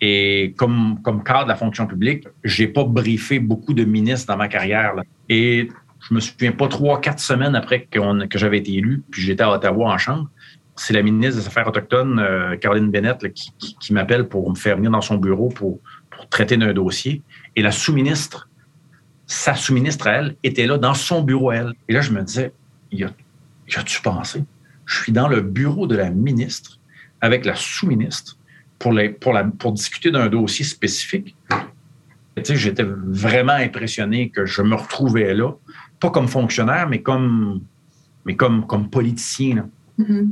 Et 0.00 0.54
comme, 0.56 1.00
comme 1.02 1.24
cadre 1.24 1.44
de 1.44 1.48
la 1.48 1.56
fonction 1.56 1.86
publique, 1.86 2.28
j'ai 2.44 2.68
pas 2.68 2.84
briefé 2.84 3.40
beaucoup 3.40 3.74
de 3.74 3.84
ministres 3.84 4.28
dans 4.28 4.36
ma 4.36 4.46
carrière. 4.46 4.94
Et 5.28 5.68
je 6.00 6.14
me 6.14 6.20
souviens 6.20 6.52
pas 6.52 6.68
trois, 6.68 7.00
quatre 7.00 7.18
semaines 7.18 7.56
après 7.56 7.88
que 7.90 8.38
j'avais 8.38 8.58
été 8.58 8.74
élu, 8.74 9.02
puis 9.10 9.22
j'étais 9.22 9.42
à 9.42 9.50
Ottawa 9.50 9.92
en 9.92 9.98
chambre. 9.98 10.28
C'est 10.78 10.94
la 10.94 11.02
ministre 11.02 11.40
des 11.40 11.46
Affaires 11.46 11.66
autochtones, 11.66 12.18
euh, 12.18 12.56
Caroline 12.56 12.90
Bennett, 12.90 13.32
qui, 13.32 13.92
m'appelle 13.92 14.28
pour 14.28 14.48
me 14.48 14.54
faire 14.54 14.76
venir 14.76 14.90
dans 14.90 15.00
son 15.00 15.16
bureau 15.16 15.48
pour, 15.48 15.80
traiter 16.30 16.56
d'un 16.56 16.72
dossier. 16.72 17.22
Et 17.54 17.62
la 17.62 17.70
sous-ministre 17.70 18.48
sa 19.26 19.54
sous-ministre 19.54 20.06
à 20.06 20.12
elle 20.12 20.36
était 20.42 20.66
là 20.66 20.78
dans 20.78 20.94
son 20.94 21.22
bureau 21.22 21.50
à 21.50 21.56
elle. 21.56 21.74
Et 21.88 21.92
là, 21.92 22.00
je 22.00 22.10
me 22.10 22.22
disais, 22.22 22.52
y 22.90 23.04
a-tu 23.04 24.00
pensé? 24.00 24.42
je 24.88 25.02
suis 25.02 25.12
dans 25.12 25.28
le 25.28 25.42
bureau 25.42 25.86
de 25.86 25.94
la 25.94 26.10
ministre 26.10 26.78
avec 27.20 27.44
la 27.44 27.54
sous-ministre 27.54 28.38
pour, 28.78 28.94
discuter 29.72 30.10
d'un 30.10 30.28
dossier 30.28 30.64
spécifique. 30.64 31.36
J'étais 32.42 32.84
vraiment 32.84 33.52
impressionné 33.52 34.30
que 34.30 34.46
je 34.46 34.62
me 34.62 34.74
retrouvais 34.74 35.34
là, 35.34 35.52
pas 36.00 36.10
comme 36.10 36.26
fonctionnaire, 36.26 36.88
mais 36.88 37.02
comme 37.02 37.60
politicien. 38.90 39.68
Mm-hmm. 39.98 40.28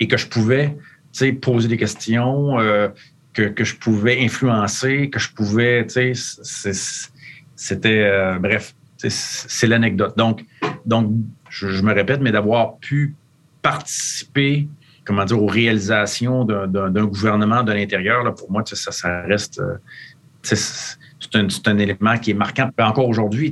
Et 0.00 0.08
que 0.08 0.16
je 0.16 0.26
pouvais 0.26 0.76
poser 1.40 1.68
des 1.68 1.76
questions, 1.76 2.58
euh, 2.58 2.88
que, 3.32 3.42
que, 3.42 3.64
je 3.64 3.76
pouvais 3.76 4.24
influencer, 4.24 5.10
que 5.10 5.18
je 5.18 5.32
pouvais, 5.32 5.86
c'était, 7.54 8.02
euh, 8.02 8.38
bref, 8.38 8.74
c'est 8.98 9.66
l'anecdote. 9.66 10.16
Donc, 10.16 10.44
donc 10.84 11.12
je, 11.50 11.82
me 11.82 11.92
répète, 11.92 12.20
mais 12.20 12.32
d'avoir 12.32 12.78
pu 12.78 13.14
participer, 13.62 14.68
comment 15.04 15.24
dire, 15.24 15.42
aux 15.42 15.46
réalisations 15.46 16.44
d'un 16.44 17.06
gouvernement 17.06 17.62
de 17.62 17.72
l'intérieur, 17.72 18.34
pour 18.34 18.50
moi, 18.50 18.62
ça, 18.66 19.22
reste, 19.22 19.60
euh, 19.60 19.76
c'est 20.42 21.34
un, 21.34 21.48
un, 21.66 21.78
élément 21.78 22.18
qui 22.18 22.30
est 22.30 22.34
marquant. 22.34 22.70
Encore 22.78 23.08
aujourd'hui, 23.08 23.50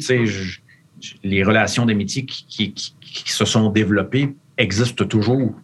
les 1.23 1.43
relations 1.43 1.85
d'amitié 1.87 2.25
qui, 2.25 2.47
qui, 2.47 2.73
qui, 2.73 3.33
se 3.33 3.45
sont 3.45 3.71
développées 3.71 4.35
existent 4.57 5.05
toujours. 5.05 5.55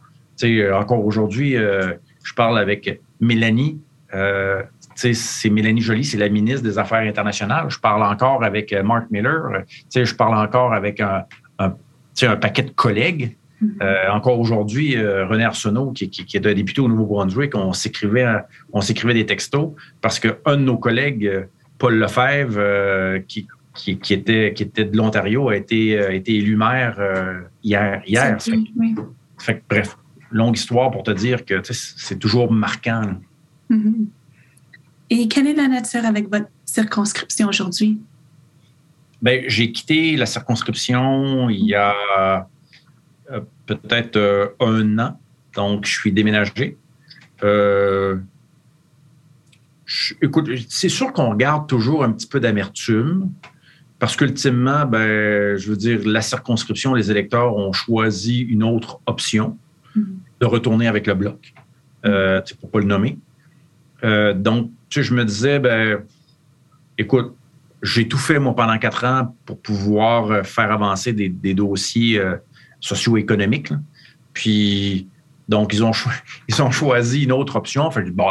Encore 0.73 1.05
aujourd'hui, 1.05 1.57
euh, 1.57 1.93
je 2.23 2.35
parle 2.35 2.59
avec 2.59 3.01
Mélanie, 3.21 3.81
euh, 4.15 4.63
c'est 4.95 5.51
Mélanie 5.51 5.81
Joly, 5.81 6.05
c'est 6.05 6.19
la 6.19 6.29
ministre 6.29 6.63
des 6.63 6.79
Affaires 6.79 7.07
internationales. 7.09 7.67
Je 7.69 7.79
parle 7.79 8.03
encore 8.03 8.43
avec 8.45 8.73
euh, 8.73 8.83
Mark 8.83 9.07
Miller. 9.11 9.63
Je 9.95 10.15
parle 10.15 10.37
encore 10.37 10.73
avec 10.73 11.01
un, 11.01 11.25
un, 11.59 11.75
un 12.23 12.37
paquet 12.37 12.63
de 12.63 12.71
collègues. 12.71 13.37
Mm-hmm. 13.63 13.83
Euh, 13.83 14.11
encore 14.11 14.39
aujourd'hui, 14.39 14.97
euh, 14.97 15.27
René 15.27 15.45
Arsenault, 15.45 15.93
qui, 15.93 16.11
qui, 16.11 16.25
qui, 16.25 16.37
est 16.37 16.47
un 16.47 16.55
député 16.55 16.81
au 16.81 16.89
Nouveau-Brunswick, 16.89 17.55
on 17.55 17.73
s'écrivait, 17.73 18.27
on 18.73 18.81
s'écrivait 18.81 19.15
des 19.15 19.27
textos 19.27 19.73
parce 20.01 20.19
qu'un 20.19 20.57
de 20.57 20.63
nos 20.63 20.79
collègues, 20.79 21.47
Paul 21.79 21.95
Lefebvre, 21.99 23.21
qui, 23.27 23.47
qui, 23.75 23.99
qui, 23.99 24.15
était, 24.15 24.53
qui 24.55 24.63
était 24.63 24.85
de 24.85 24.97
l'Ontario, 24.97 25.51
a 25.51 25.57
été, 25.57 25.93
été 26.15 26.37
élu 26.37 26.57
maire 26.57 26.99
hier. 27.63 28.03
hier. 28.07 28.39
Fait, 29.39 29.63
bref, 29.69 29.97
longue 30.31 30.57
histoire 30.57 30.91
pour 30.91 31.03
te 31.03 31.11
dire 31.11 31.45
que 31.45 31.61
c'est 31.73 32.19
toujours 32.19 32.53
marquant. 32.53 33.03
Mm-hmm. 33.71 34.07
Et 35.11 35.29
quelle 35.29 35.49
est 35.49 35.55
la 35.55 35.69
nature 35.69 36.05
avec 36.05 36.31
votre 36.31 36.49
circonscription 36.65 37.49
aujourd'hui? 37.49 38.01
Bien, 39.21 39.43
j'ai 39.49 39.73
quitté 39.73 40.17
la 40.17 40.27
circonscription 40.27 41.51
il 41.51 41.67
y 41.67 41.75
a 41.75 42.49
euh, 43.31 43.41
peut-être 43.67 44.17
euh, 44.17 44.49
un 44.61 44.99
an. 44.99 45.21
Donc, 45.55 45.85
je 45.85 45.93
suis 45.93 46.13
déménagé. 46.13 46.79
Euh, 47.43 48.19
écoute, 50.23 50.49
c'est 50.69 50.89
sûr 50.89 51.13
qu'on 51.13 51.35
garde 51.35 51.69
toujours 51.69 52.05
un 52.05 52.13
petit 52.13 52.27
peu 52.27 52.41
d'amertume 52.41 53.31
parce 53.99 54.17
qu'ultimement, 54.17 54.87
ben, 54.87 55.57
je 55.57 55.69
veux 55.69 55.77
dire, 55.77 56.01
la 56.07 56.23
circonscription, 56.23 56.95
les 56.95 57.11
électeurs 57.11 57.55
ont 57.57 57.73
choisi 57.73 58.41
une 58.41 58.63
autre 58.63 59.01
option 59.07 59.59
mm-hmm. 59.97 60.05
de 60.41 60.47
retourner 60.47 60.89
avec 60.89 61.07
le 61.07 61.15
bloc, 61.15 61.53
euh, 62.05 62.41
pour 62.61 62.69
ne 62.69 62.73
pas 62.73 62.79
le 62.81 62.87
nommer. 62.87 63.19
donc, 64.35 64.71
tu 64.89 65.01
sais, 65.01 65.03
je 65.03 65.15
me 65.15 65.25
disais, 65.25 65.59
ben, 65.59 66.01
écoute, 66.99 67.35
j'ai 67.83 68.09
tout 68.09 68.19
fait, 68.19 68.39
moi, 68.39 68.55
pendant 68.55 68.79
quatre 68.79 69.05
ans 69.05 69.35
pour 69.47 69.61
pouvoir 69.61 70.31
euh, 70.31 70.43
faire 70.43 70.71
avancer 70.71 71.13
des, 71.13 71.55
dossiers 71.55 72.19
euh, 72.19 72.37
socio-économiques. 72.81 73.73
Puis, 74.33 75.09
donc, 75.49 75.73
ils 75.73 75.83
ont, 75.83 75.93
ils 76.49 76.63
ont 76.63 76.71
choisi 76.71 77.25
une 77.25 77.33
autre 77.33 77.57
option. 77.57 77.91
Fait 77.91 78.05
que, 78.05 78.11
bon, 78.11 78.27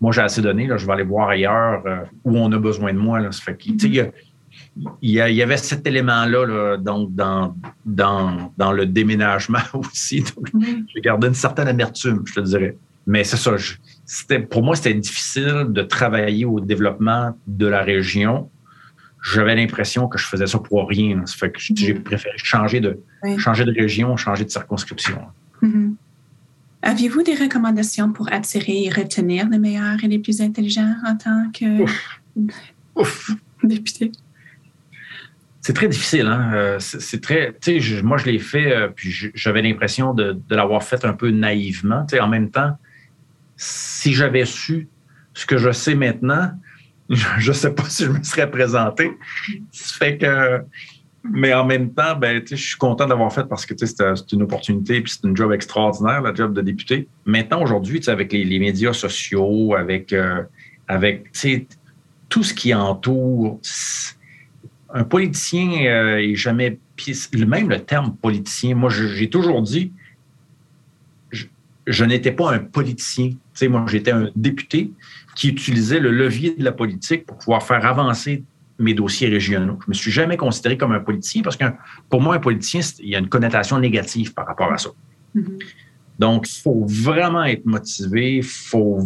moi, 0.00 0.12
j'ai 0.12 0.20
assez 0.20 0.42
donné, 0.42 0.66
là, 0.66 0.76
je 0.76 0.86
vais 0.86 0.92
aller 0.92 1.04
voir 1.04 1.28
ailleurs 1.28 1.82
euh, 1.86 2.04
où 2.24 2.36
on 2.36 2.52
a 2.52 2.58
besoin 2.58 2.92
de 2.92 2.98
moi. 2.98 3.20
Là. 3.20 3.30
fait 3.32 3.56
que, 3.56 4.10
il, 5.02 5.10
y 5.10 5.42
avait 5.42 5.56
cet 5.56 5.86
élément-là 5.86 6.76
donc 6.78 7.14
dans, 7.14 7.56
dans, 7.84 8.52
dans 8.56 8.72
le 8.72 8.86
déménagement 8.86 9.58
aussi. 9.74 10.22
Donc, 10.22 10.48
j'ai 10.94 11.00
gardé 11.00 11.28
une 11.28 11.34
certaine 11.34 11.68
amertume, 11.68 12.22
je 12.24 12.34
te 12.34 12.40
dirais. 12.40 12.76
Mais 13.06 13.22
c'est 13.22 13.36
ça, 13.36 13.56
je, 13.56 13.74
pour 14.50 14.62
moi, 14.62 14.76
c'était 14.76 14.94
difficile 14.94 15.66
de 15.68 15.82
travailler 15.82 16.44
au 16.44 16.60
développement 16.60 17.36
de 17.46 17.66
la 17.66 17.82
région. 17.82 18.50
J'avais 19.22 19.54
l'impression 19.54 20.08
que 20.08 20.18
je 20.18 20.26
faisais 20.26 20.46
ça 20.46 20.58
pour 20.58 20.88
rien. 20.88 21.24
Ça 21.26 21.36
fait 21.36 21.50
que 21.50 21.60
j'ai 21.60 21.74
mm-hmm. 21.74 22.02
préféré 22.02 22.34
changer 22.36 22.80
de, 22.80 23.00
changer 23.38 23.64
de 23.64 23.72
région, 23.72 24.16
changer 24.16 24.44
de 24.44 24.50
circonscription. 24.50 25.18
Mm-hmm. 25.62 25.94
Aviez-vous 26.82 27.22
des 27.22 27.34
recommandations 27.34 28.12
pour 28.12 28.30
attirer 28.30 28.84
et 28.84 28.90
retenir 28.90 29.48
les 29.48 29.58
meilleurs 29.58 30.02
et 30.02 30.08
les 30.08 30.18
plus 30.18 30.42
intelligents 30.42 30.94
en 31.06 31.16
tant 31.16 31.50
que 31.50 31.84
député? 33.62 34.12
C'est 35.64 35.72
très 35.72 35.88
difficile. 35.88 36.26
Hein? 36.26 36.50
Euh, 36.52 36.76
c'est 36.78 37.22
très. 37.22 37.54
Moi, 38.02 38.18
je 38.18 38.26
l'ai 38.26 38.38
fait, 38.38 38.70
euh, 38.70 38.88
puis 38.94 39.10
j'avais 39.34 39.62
l'impression 39.62 40.12
de, 40.12 40.38
l'avoir 40.50 40.82
fait 40.82 41.06
un 41.06 41.14
peu 41.14 41.30
naïvement. 41.30 42.06
En 42.20 42.28
même 42.28 42.50
temps, 42.50 42.76
si 43.56 44.12
j'avais 44.12 44.44
su 44.44 44.88
ce 45.32 45.46
que 45.46 45.56
je 45.56 45.72
sais 45.72 45.94
maintenant, 45.94 46.50
je 47.08 47.48
ne 47.48 47.54
sais 47.54 47.72
pas 47.72 47.84
si 47.88 48.04
je 48.04 48.10
me 48.10 48.22
serais 48.22 48.50
présenté. 48.50 49.10
Fait 49.72 50.18
que, 50.18 50.62
mais 51.32 51.54
en 51.54 51.64
même 51.64 51.94
temps, 51.94 52.14
ben, 52.14 52.42
je 52.46 52.56
suis 52.56 52.76
content 52.76 53.06
d'avoir 53.06 53.32
fait 53.32 53.48
parce 53.48 53.64
que 53.64 53.74
c'est 53.74 54.32
une 54.32 54.42
opportunité 54.42 54.98
et 54.98 55.04
c'est 55.06 55.24
une 55.24 55.34
job 55.34 55.50
extraordinaire, 55.50 56.20
la 56.20 56.34
job 56.34 56.52
de 56.52 56.60
député. 56.60 57.08
Maintenant, 57.24 57.62
aujourd'hui, 57.62 58.02
avec 58.08 58.34
les, 58.34 58.58
médias 58.58 58.92
sociaux, 58.92 59.74
avec, 59.74 60.12
euh, 60.12 60.42
avec 60.88 61.30
tout 62.28 62.42
ce 62.42 62.52
qui 62.52 62.74
entoure, 62.74 63.60
un 64.94 65.04
politicien 65.04 65.86
euh, 65.86 66.18
est 66.18 66.36
jamais. 66.36 66.78
Même 67.34 67.68
le 67.68 67.80
terme 67.80 68.14
politicien, 68.16 68.76
moi, 68.76 68.88
j'ai 68.88 69.28
toujours 69.28 69.60
dit, 69.62 69.92
je 71.86 72.04
n'étais 72.04 72.30
pas 72.30 72.54
un 72.54 72.60
politicien. 72.60 73.30
Tu 73.30 73.38
sais, 73.54 73.68
moi, 73.68 73.84
j'étais 73.88 74.12
un 74.12 74.30
député 74.36 74.92
qui 75.34 75.48
utilisait 75.48 75.98
le 75.98 76.12
levier 76.12 76.54
de 76.54 76.64
la 76.64 76.70
politique 76.70 77.26
pour 77.26 77.36
pouvoir 77.38 77.64
faire 77.64 77.84
avancer 77.84 78.44
mes 78.78 78.94
dossiers 78.94 79.28
régionaux. 79.28 79.78
Je 79.84 79.86
me 79.88 79.94
suis 79.94 80.12
jamais 80.12 80.36
considéré 80.36 80.78
comme 80.78 80.92
un 80.92 81.00
politicien 81.00 81.42
parce 81.42 81.56
que 81.56 81.64
pour 82.08 82.20
moi, 82.20 82.36
un 82.36 82.40
politicien, 82.40 82.80
il 83.00 83.08
y 83.08 83.16
a 83.16 83.18
une 83.18 83.28
connotation 83.28 83.78
négative 83.78 84.32
par 84.32 84.46
rapport 84.46 84.72
à 84.72 84.78
ça. 84.78 84.90
Mm-hmm. 85.34 85.58
Donc, 86.20 86.48
il 86.48 86.60
faut 86.60 86.84
vraiment 86.86 87.44
être 87.44 87.66
motivé, 87.66 88.36
il 88.36 88.44
faut, 88.44 89.04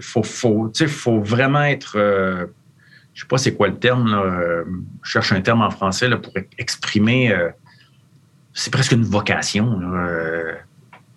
faut, 0.00 0.22
faut, 0.22 0.72
faut 0.72 1.20
vraiment 1.20 1.64
être, 1.64 1.96
euh, 1.96 2.46
je 3.16 3.22
sais 3.22 3.26
pas 3.26 3.38
c'est 3.38 3.54
quoi 3.54 3.68
le 3.68 3.78
terme, 3.78 4.10
là, 4.10 4.62
je 5.02 5.10
cherche 5.10 5.32
un 5.32 5.40
terme 5.40 5.62
en 5.62 5.70
français 5.70 6.06
là, 6.06 6.18
pour 6.18 6.34
exprimer, 6.58 7.32
euh, 7.32 7.48
c'est 8.52 8.70
presque 8.70 8.92
une 8.92 9.04
vocation. 9.04 9.80
Euh, 9.82 10.52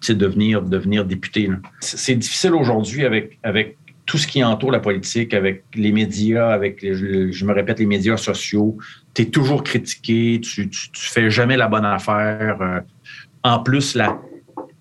devenir, 0.07 0.61
devenir 0.61 1.03
député. 1.03 1.49
C'est 1.81 2.15
difficile 2.15 2.53
aujourd'hui 2.53 3.05
avec, 3.05 3.37
avec 3.43 3.77
tout 4.05 4.17
ce 4.17 4.25
qui 4.25 4.43
entoure 4.43 4.71
la 4.71 4.79
politique, 4.79 5.33
avec 5.33 5.65
les 5.75 5.91
médias, 5.91 6.49
avec, 6.49 6.79
je 6.81 7.45
me 7.45 7.53
répète, 7.53 7.79
les 7.79 7.85
médias 7.85 8.15
sociaux. 8.15 8.77
Tu 9.13 9.23
es 9.23 9.25
toujours 9.25 9.61
critiqué, 9.61 10.39
tu, 10.41 10.67
ne 10.67 10.69
fais 10.93 11.29
jamais 11.29 11.57
la 11.57 11.67
bonne 11.67 11.85
affaire. 11.85 12.61
Euh, 12.61 12.79
en 13.43 13.59
plus, 13.59 13.93
la, 13.93 14.19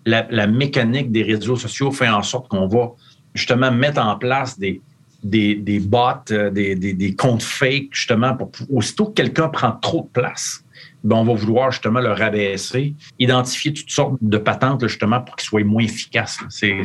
la, 0.07 0.47
mécanique 0.47 1.11
des 1.11 1.25
réseaux 1.25 1.57
sociaux 1.57 1.91
fait 1.91 2.09
en 2.09 2.23
sorte 2.23 2.49
qu'on 2.49 2.69
va 2.69 2.93
justement 3.35 3.73
mettre 3.73 4.01
en 4.01 4.17
place 4.17 4.59
des, 4.59 4.81
des, 5.23 5.55
des 5.57 5.81
bots, 5.81 6.31
euh, 6.31 6.51
des, 6.51 6.75
des, 6.75 6.93
des 6.95 7.15
comptes 7.15 7.43
fake, 7.43 7.89
justement, 7.93 8.35
pour 8.35 8.51
aussitôt 8.71 9.07
que 9.07 9.15
quelqu'un 9.15 9.49
prend 9.49 9.73
trop 9.73 10.03
de 10.03 10.21
place 10.21 10.65
ben, 11.05 11.17
on 11.17 11.25
va 11.25 11.35
vouloir 11.35 11.71
justement 11.71 12.01
le 12.01 12.13
rabaisser, 12.13 12.95
identifier 13.19 13.73
toutes 13.73 13.91
sortes 13.91 14.17
de 14.21 14.39
patentes 14.39 14.87
justement 14.87 15.21
pour 15.21 15.37
qu'il 15.37 15.47
soit 15.47 15.65
moins 15.65 15.83
efficace. 15.83 16.39
C'est 16.49 16.83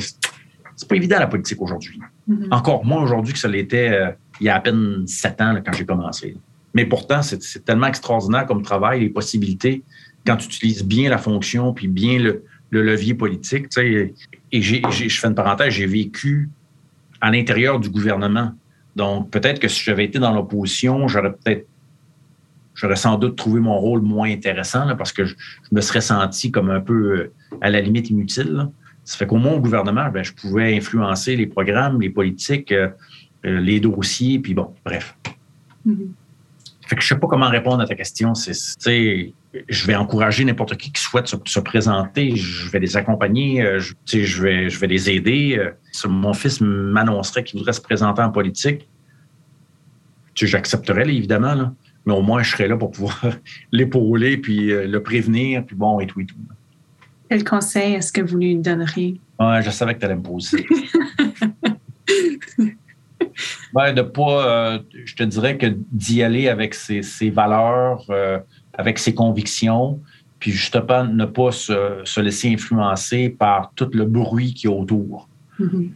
c'est 0.76 0.88
pas 0.88 0.96
évident 0.96 1.20
la 1.20 1.28
politique 1.28 1.62
aujourd'hui. 1.62 2.00
Mm-hmm. 2.28 2.54
Encore 2.54 2.84
moins 2.86 3.02
aujourd'hui 3.02 3.34
que 3.34 3.40
ça 3.40 3.48
l'était 3.48 3.90
euh, 3.90 4.12
il 4.40 4.48
y 4.48 4.50
a 4.50 4.56
à 4.56 4.60
peine 4.60 5.06
sept 5.08 5.40
ans 5.42 5.56
quand 5.64 5.74
j'ai 5.74 5.86
commencé. 5.86 6.36
Mais 6.74 6.86
pourtant, 6.86 7.22
c'est 7.22 7.64
tellement 7.64 7.88
extraordinaire 7.88 8.48
comme 8.48 8.64
travail, 8.64 9.02
les 9.02 9.10
possibilités, 9.10 9.84
quand 10.26 10.38
tu 10.38 10.48
utilises 10.48 10.84
bien 10.84 11.10
la 11.10 11.20
fonction 11.20 11.72
puis 11.72 11.88
bien 11.88 12.18
le, 12.18 12.44
levier 12.72 13.14
politique. 13.14 13.68
et 13.78 14.12
j'ai, 14.52 14.82
je 14.90 15.20
fais 15.20 15.28
une 15.28 15.36
parenthèse, 15.36 15.74
j'ai 15.74 15.86
vécu 15.86 16.50
à 17.24 17.32
l'intérieur 17.32 17.80
du 17.80 17.90
gouvernement. 17.90 18.52
Donc, 18.98 19.32
peut-être 19.32 19.60
que 19.60 19.70
si 19.70 19.82
j'avais 19.82 20.04
été 20.04 20.20
dans 20.20 20.34
l'opposition, 20.34 21.08
j'aurais 21.08 21.32
peut-être 21.32 21.66
j'aurais 22.76 22.98
sans 22.98 23.18
doute 23.18 23.38
trouvé 23.38 23.62
mon 23.62 23.78
rôle 23.78 24.02
moins 24.02 24.30
intéressant 24.30 24.94
parce 24.98 25.14
que 25.14 25.24
je, 25.24 25.36
me 25.72 25.80
serais 25.80 26.02
senti 26.02 26.52
comme 26.52 26.70
un 26.70 26.82
peu 26.82 26.94
euh, 26.94 27.34
à 27.62 27.70
la 27.70 27.80
limite 27.80 28.10
inutile. 28.10 28.68
Ça 29.06 29.18
fait 29.18 29.26
qu'au 29.26 29.38
moins 29.38 29.54
au 29.54 29.62
gouvernement, 29.62 30.10
ben, 30.10 30.22
je 30.22 30.34
pouvais 30.34 30.76
influencer 30.76 31.38
les 31.38 31.48
programmes, 31.48 32.02
les 32.02 32.10
politiques, 32.10 32.74
euh, 32.74 32.90
euh, 33.46 33.62
les 33.62 33.80
dossiers, 33.80 34.40
puis 34.40 34.54
bon, 34.54 34.74
bref. 34.84 35.16
Mm-hmm. 35.88 36.08
Fait 36.88 36.96
que 36.98 37.02
je 37.02 37.08
sais 37.08 37.18
pas 37.18 37.28
comment 37.28 37.50
répondre 37.50 37.82
à 37.82 37.88
ta 37.88 37.96
question. 37.96 38.36
C'est, 38.36 39.34
je 39.70 39.88
vais 39.88 39.96
encourager 39.96 40.46
n'importe 40.46 40.78
qui 40.78 40.92
qui 40.92 41.02
souhaite 41.02 41.28
se, 41.28 41.60
présenter. 41.60 42.36
Je 42.36 42.70
vais 42.70 42.80
les 42.80 42.98
accompagner. 42.98 43.62
Euh, 43.62 43.80
je, 43.80 43.94
je, 44.06 44.42
vais, 44.42 44.70
je 44.70 44.80
vais 44.80 44.88
les 44.88 45.10
aider. 45.10 45.70
Si 45.92 46.08
mon 46.08 46.34
fils 46.34 46.62
m'annoncerait 46.62 47.44
qu'il 47.44 47.60
voudrait 47.60 47.74
se 47.74 47.82
présenter 47.82 48.22
en 48.22 48.32
politique, 48.32 48.88
j'accepterais, 50.36 51.04
évidemment. 51.04 51.54
Là. 51.54 51.74
Mais 52.06 52.14
au 52.14 52.22
moins, 52.22 52.44
je 52.44 52.52
serais 52.52 52.68
là 52.68 52.78
pour 52.78 52.92
pouvoir 52.92 53.20
l'épauler, 53.72 54.38
puis 54.38 54.68
le 54.68 55.04
prévenir, 55.04 55.66
puis 55.66 55.76
bon, 55.76 56.00
et 56.00 56.08
tout 56.08 56.22
et 56.22 56.26
tout. 56.26 56.36
Quel 57.30 57.44
conseil 57.44 57.94
est-ce 57.94 58.12
que 58.12 58.22
vous 58.22 58.38
lui 58.38 58.56
donneriez? 58.56 59.20
Ouais, 59.40 59.62
je 59.64 59.70
savais 59.70 59.96
que 59.96 60.00
tu 60.00 60.06
allais 60.06 60.16
me 60.16 60.22
poser. 60.22 60.66
ben, 63.74 63.94
de 63.94 64.02
pas, 64.02 64.74
euh, 64.74 64.80
je 65.06 65.16
te 65.16 65.24
dirais 65.24 65.58
que 65.58 65.68
d'y 65.92 66.24
aller 66.24 66.48
avec 66.48 66.74
ses, 66.74 67.30
valeurs, 67.30 68.06
euh, 68.10 68.40
avec 68.74 69.00
ses 69.00 69.14
convictions, 69.14 70.00
puis 70.40 70.52
justement 70.52 71.06
ne 71.06 71.26
pas 71.26 71.52
se, 71.52 72.20
laisser 72.20 72.52
influencer 72.52 73.30
par 73.30 73.72
tout 73.76 73.90
le 73.94 74.06
bruit 74.06 74.54
qui 74.54 74.68
est 74.68 74.70
autour. 74.70 75.30
Mm-hmm. 75.60 75.90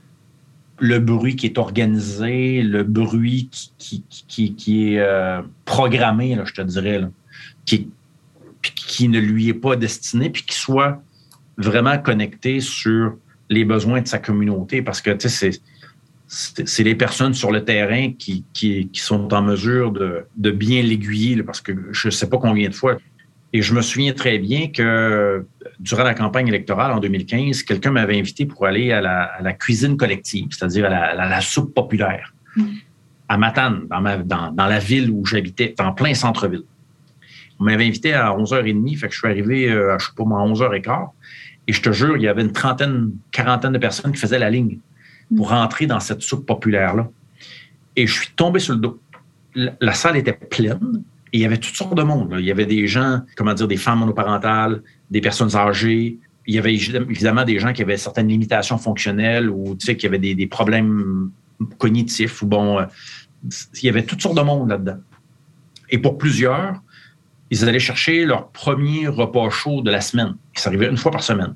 Le 0.79 0.99
bruit 0.99 1.35
qui 1.35 1.47
est 1.47 1.57
organisé, 1.57 2.61
le 2.61 2.83
bruit 2.83 3.49
qui, 3.77 4.03
qui, 4.27 4.55
qui, 4.55 4.93
est 4.93 4.99
euh, 4.99 5.41
programmé, 5.65 6.35
là, 6.35 6.45
je 6.45 6.53
te 6.53 6.61
dirais, 6.61 7.01
qui, 7.65 7.89
qui 8.61 9.09
ne 9.09 9.19
lui 9.19 9.49
est 9.49 9.55
pas 9.55 9.75
destiné, 9.75 10.29
puis 10.29 10.43
qui 10.43 10.55
soit 10.55 11.01
vraiment 11.57 11.97
connecté 11.97 12.59
sur 12.59 13.17
les 13.49 13.65
besoins 13.65 14.01
de 14.01 14.07
sa 14.07 14.19
communauté 14.19 14.81
parce 14.81 15.01
que 15.01 15.17
c'est 15.27 15.61
c'est 16.27 16.83
les 16.83 16.95
personnes 16.95 17.33
sur 17.33 17.51
le 17.51 17.63
terrain 17.63 18.11
qui, 18.11 18.43
qui, 18.53 18.89
sont 18.93 19.33
en 19.33 19.41
mesure 19.41 19.91
de, 19.91 20.25
de 20.35 20.51
bien 20.51 20.81
l'aiguiller 20.81 21.41
parce 21.41 21.61
que 21.61 21.71
je 21.91 22.07
ne 22.09 22.11
sais 22.11 22.29
pas 22.29 22.37
combien 22.37 22.67
de 22.67 22.75
fois. 22.75 22.97
Et 23.53 23.61
je 23.61 23.73
me 23.73 23.81
souviens 23.81 24.11
très 24.11 24.37
bien 24.37 24.67
que 24.67 25.45
durant 25.79 26.03
la 26.03 26.13
campagne 26.13 26.49
électorale 26.49 26.91
en 26.91 26.99
2015, 26.99 27.63
quelqu'un 27.63 27.91
m'avait 27.91 28.19
invité 28.19 28.45
pour 28.45 28.65
aller 28.65 28.91
à 28.91 28.99
la, 28.99 29.23
à 29.23 29.41
la 29.41 29.53
cuisine 29.53 29.95
collective, 29.95 30.47
c'est-à-dire 30.51 30.85
à 30.85 30.89
la, 30.89 31.29
la, 31.29 31.41
soupe 31.41 31.73
populaire, 31.73 32.33
mm. 32.57 32.65
à 33.29 33.37
Matane, 33.37 33.87
dans, 33.89 34.01
ma, 34.01 34.17
dans, 34.17 34.51
dans 34.51 34.65
la 34.65 34.79
ville 34.79 35.09
où 35.09 35.25
j'habitais, 35.25 35.73
en 35.79 35.93
plein 35.93 36.13
centre-ville. 36.13 36.63
On 37.59 37.63
m'avait 37.63 37.87
invité 37.87 38.13
à 38.13 38.31
11h30, 38.31 38.97
fait 38.97 39.07
que 39.07 39.13
je 39.13 39.19
suis 39.19 39.27
arrivé, 39.27 39.69
euh, 39.69 39.95
à, 39.95 39.97
je 39.97 40.07
sais 40.07 40.11
pas 40.15 40.25
moi, 40.25 40.41
à 40.41 40.45
11h15. 40.45 41.07
Et 41.69 41.73
je 41.73 41.81
te 41.81 41.91
jure, 41.91 42.17
il 42.17 42.23
y 42.23 42.27
avait 42.27 42.41
une 42.41 42.51
trentaine, 42.51 43.11
quarantaine 43.31 43.71
de 43.71 43.77
personnes 43.77 44.11
qui 44.11 44.19
faisaient 44.19 44.39
la 44.39 44.49
ligne 44.49 44.79
pour 45.35 45.49
rentrer 45.49 45.87
dans 45.87 45.99
cette 45.99 46.21
soupe 46.21 46.45
populaire-là. 46.45 47.09
Et 47.95 48.07
je 48.07 48.13
suis 48.13 48.29
tombé 48.35 48.59
sur 48.59 48.73
le 48.73 48.79
dos. 48.79 48.99
La, 49.55 49.93
salle 49.93 50.17
était 50.17 50.33
pleine 50.33 51.03
et 51.33 51.39
il 51.39 51.41
y 51.41 51.45
avait 51.45 51.57
toutes 51.57 51.75
sortes 51.75 51.95
de 51.95 52.03
monde. 52.03 52.35
Il 52.37 52.45
y 52.45 52.51
avait 52.51 52.67
des 52.67 52.87
gens, 52.87 53.21
comment 53.35 53.53
dire, 53.53 53.67
des 53.67 53.77
femmes 53.77 53.99
monoparentales, 53.99 54.83
des 55.09 55.19
personnes 55.19 55.55
âgées. 55.55 56.19
Il 56.45 56.55
y 56.55 56.59
avait 56.59 56.75
évidemment 56.75 57.43
des 57.43 57.59
gens 57.59 57.73
qui 57.73 57.81
avaient 57.81 57.97
certaines 57.97 58.27
limitations 58.27 58.77
fonctionnelles 58.77 59.49
ou 59.49 59.75
tu 59.75 59.87
sais, 59.87 59.97
qui 59.97 60.05
avaient 60.05 60.19
des, 60.19 60.47
problèmes 60.47 61.31
cognitifs 61.79 62.41
ou 62.43 62.45
bon, 62.45 62.79
euh, 62.79 62.85
il 63.81 63.85
y 63.85 63.89
avait 63.89 64.03
toutes 64.03 64.21
sortes 64.21 64.37
de 64.37 64.41
monde 64.41 64.69
là-dedans. 64.69 64.97
Et 65.89 65.97
pour 65.97 66.17
plusieurs, 66.17 66.81
ils 67.49 67.67
allaient 67.67 67.79
chercher 67.79 68.25
leur 68.25 68.49
premier 68.49 69.07
repas 69.07 69.49
chaud 69.49 69.81
de 69.81 69.89
la 69.89 70.01
semaine. 70.01 70.35
Ça 70.53 70.69
arrivait 70.69 70.87
une 70.87 70.97
fois 70.97 71.11
par 71.11 71.23
semaine. 71.23 71.55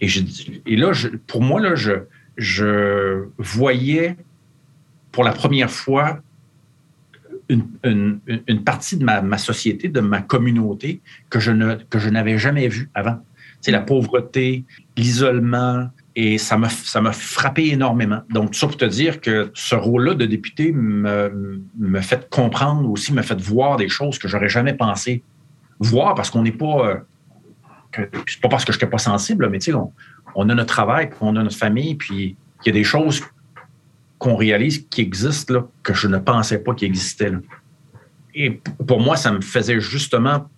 Et, 0.00 0.08
je, 0.08 0.20
et 0.66 0.76
là, 0.76 0.92
pour 1.26 1.42
moi, 1.42 1.60
là, 1.60 1.74
je, 1.76 1.92
je 2.36 3.24
voyais 3.38 4.16
pour 5.10 5.24
la 5.24 5.32
première 5.32 5.70
fois 5.70 6.20
une, 7.48 8.20
une, 8.48 8.64
partie 8.64 8.96
de 8.96 9.04
ma, 9.04 9.20
ma, 9.20 9.36
société, 9.36 9.88
de 9.88 10.00
ma 10.00 10.22
communauté 10.22 11.02
que 11.28 11.38
je, 11.38 11.50
ne, 11.50 11.74
que 11.74 11.98
je 11.98 12.08
n'avais 12.08 12.38
jamais 12.38 12.68
vue 12.68 12.88
avant. 12.94 13.18
C'est 13.60 13.72
la 13.72 13.80
pauvreté, 13.80 14.64
l'isolement, 14.96 15.90
et 16.16 16.38
ça 16.38 16.58
m'a, 16.58 16.68
ça 16.68 17.00
m'a 17.00 17.12
frappé 17.12 17.68
énormément. 17.68 18.20
Donc, 18.30 18.54
ça 18.54 18.66
pour 18.66 18.76
te 18.76 18.84
dire 18.84 19.20
que 19.20 19.50
ce 19.54 19.74
rôle-là 19.74 20.14
de 20.14 20.26
député 20.26 20.72
me, 20.72 21.62
me 21.78 22.00
fait 22.00 22.28
comprendre 22.30 22.90
aussi, 22.90 23.12
me 23.12 23.22
fait 23.22 23.40
voir 23.40 23.76
des 23.76 23.88
choses 23.88 24.18
que 24.18 24.28
j'aurais 24.28 24.48
jamais 24.48 24.74
pensé 24.74 25.22
voir 25.80 26.14
parce 26.14 26.30
qu'on 26.30 26.42
n'est 26.42 26.52
pas. 26.52 26.88
Euh, 26.88 26.96
c'est 28.26 28.40
pas 28.40 28.48
parce 28.48 28.64
que 28.64 28.72
je 28.72 28.78
n'étais 28.78 28.86
pas 28.86 28.98
sensible, 28.98 29.50
mais 29.50 29.58
tu 29.58 29.70
sais, 29.70 29.74
on, 29.74 29.92
on, 30.34 30.48
a 30.48 30.54
notre 30.54 30.72
travail, 30.72 31.08
puis 31.08 31.18
on 31.20 31.36
a 31.36 31.42
notre 31.42 31.56
famille, 31.56 31.94
puis 31.94 32.36
il 32.64 32.66
y 32.66 32.70
a 32.70 32.72
des 32.72 32.84
choses 32.84 33.22
qu'on 34.18 34.36
réalise 34.36 34.86
qui 34.88 35.00
existent 35.00 35.68
que 35.82 35.94
je 35.94 36.06
ne 36.06 36.18
pensais 36.18 36.58
pas 36.58 36.74
qu'ils 36.74 36.88
existaient. 36.88 37.32
Et 38.34 38.60
pour 38.86 39.00
moi, 39.00 39.16
ça 39.16 39.32
me 39.32 39.40
faisait 39.40 39.80
justement 39.80 40.48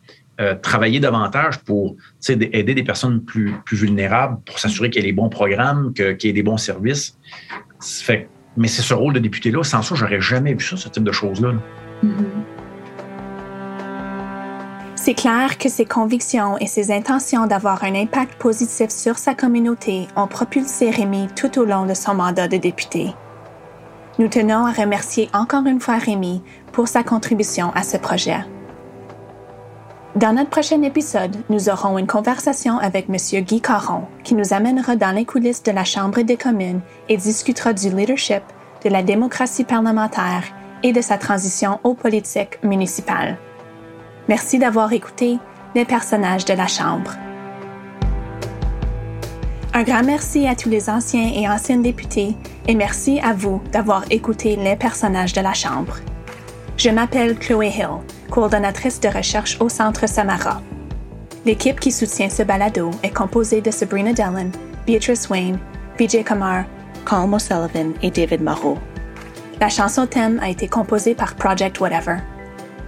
euh, 0.41 0.55
travailler 0.55 1.01
davantage 1.01 1.61
pour 1.61 1.97
aider 2.29 2.75
des 2.75 2.83
personnes 2.83 3.25
plus, 3.25 3.55
vulnérables, 3.73 4.39
pour 4.45 4.59
s'assurer 4.59 4.91
qu'il 4.91 5.03
y 5.03 5.07
ait 5.07 5.11
des 5.11 5.15
bons 5.15 5.29
programmes, 5.29 5.93
qu'il 5.95 6.17
y 6.25 6.29
ait 6.29 6.33
des 6.33 6.43
bons 6.43 6.59
services. 6.59 7.17
Mais 8.57 8.69
c'est 8.69 8.83
ce 8.83 8.95
rôle 8.95 9.15
de 9.15 9.19
député-là. 9.19 9.63
Sans 9.65 9.83
ça, 9.83 9.95
j'aurais 9.95 10.21
jamais 10.21 10.55
vu 10.55 10.65
ça, 10.65 10.77
ce 10.77 10.89
type 10.89 11.05
de 11.05 11.13
choses-là. 11.13 11.55
Mm-hmm. 12.05 12.54
C'est 15.05 15.13
clair 15.13 15.59
que 15.59 15.69
ses 15.69 15.85
convictions 15.85 16.57
et 16.57 16.67
ses 16.67 16.91
intentions 16.91 17.47
d'avoir 17.47 17.85
un 17.85 17.95
impact 17.95 18.37
positif 18.37 18.89
sur 18.89 19.19
sa 19.19 19.35
communauté 19.35 20.09
ont 20.17 20.27
propulsé 20.27 20.89
Rémi 20.89 21.29
tout 21.37 21.59
au 21.59 21.67
long 21.67 21.85
de 21.85 21.93
son 21.93 22.15
mandat 22.15 22.49
de 22.49 22.57
député. 22.57 23.13
Nous 24.19 24.29
tenons 24.29 24.65
à 24.65 24.73
remercier 24.73 25.29
encore 25.35 25.67
une 25.67 25.79
fois 25.79 25.99
Rémi 25.99 26.43
pour 26.73 26.89
sa 26.89 27.03
contribution 27.03 27.71
à 27.75 27.83
ce 27.83 27.99
projet. 27.99 28.47
Dans 30.17 30.33
notre 30.33 30.49
prochain 30.49 30.81
épisode, 30.81 31.37
nous 31.51 31.69
aurons 31.69 31.99
une 31.99 32.07
conversation 32.07 32.79
avec 32.79 33.11
M. 33.11 33.45
Guy 33.45 33.61
Caron, 33.61 34.05
qui 34.23 34.35
nous 34.35 34.55
amènera 34.55 34.97
dans 34.97 35.15
les 35.15 35.27
coulisses 35.27 35.63
de 35.65 35.73
la 35.73 35.85
Chambre 35.85 36.23
des 36.23 36.39
communes 36.39 36.81
et 37.11 37.19
discutera 37.19 37.75
du 37.75 37.91
leadership, 37.91 38.43
de 38.83 38.89
la 38.89 39.03
démocratie 39.03 39.65
parlementaire 39.65 40.45
et 40.83 40.95
de 40.95 41.03
sa 41.03 41.19
transition 41.19 41.79
aux 41.85 41.93
politiques 41.93 42.59
municipales. 42.63 43.37
Merci 44.29 44.59
d'avoir 44.59 44.93
écouté 44.93 45.39
les 45.75 45.85
personnages 45.85 46.47
de 46.47 46.55
la 46.55 46.67
Chambre. 46.67 47.13
Un 49.75 49.83
grand 49.83 50.03
merci 50.03 50.47
à 50.47 50.55
tous 50.55 50.71
les 50.71 50.89
anciens 50.89 51.31
et 51.35 51.49
anciennes 51.49 51.83
députés 51.83 52.35
et 52.67 52.75
merci 52.75 53.21
à 53.21 53.35
vous 53.35 53.61
d'avoir 53.71 54.05
écouté 54.11 54.57
les 54.57 54.77
personnages 54.77 55.35
de 55.35 55.43
la 55.43 55.53
Chambre. 55.53 55.97
Je 56.79 56.89
m'appelle 56.89 57.39
Chloé 57.39 57.69
Hill 57.69 58.01
coordonnatrice 58.31 58.99
de 59.01 59.09
recherche 59.09 59.61
au 59.61 59.69
Centre 59.69 60.09
Samara. 60.09 60.63
L'équipe 61.45 61.79
qui 61.79 61.93
soutient 61.93 62.31
ce 62.31 62.43
balado 62.43 62.91
est 63.03 63.15
composée 63.15 63.61
de 63.61 63.71
Sabrina 63.71 64.15
Dellen, 64.15 64.51
Beatrice 64.87 65.29
Wayne, 65.29 65.59
Vijay 65.99 66.25
Kamar, 66.25 66.65
Colm 67.05 67.35
O'Sullivan 67.35 67.93
et 68.03 68.11
David 68.11 68.43
Moreau. 68.43 68.79
La 69.61 69.69
chanson 69.69 70.07
thème 70.07 70.41
a 70.43 70.49
été 70.49 70.67
composée 70.67 71.15
par 71.15 71.35
Project 71.35 71.79
Whatever. 71.81 72.17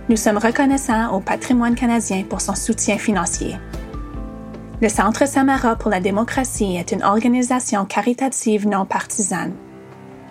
Nous 0.09 0.17
sommes 0.17 0.39
reconnaissants 0.39 1.13
au 1.13 1.21
patrimoine 1.21 1.75
canadien 1.75 2.23
pour 2.23 2.41
son 2.41 2.55
soutien 2.55 2.97
financier. 2.97 3.57
Le 4.81 4.89
Centre 4.89 5.27
Samara 5.27 5.75
pour 5.75 5.91
la 5.91 5.99
démocratie 5.99 6.77
est 6.77 6.93
une 6.93 7.03
organisation 7.03 7.85
caritative 7.85 8.69
non 8.69 8.85
partisane. 8.85 9.53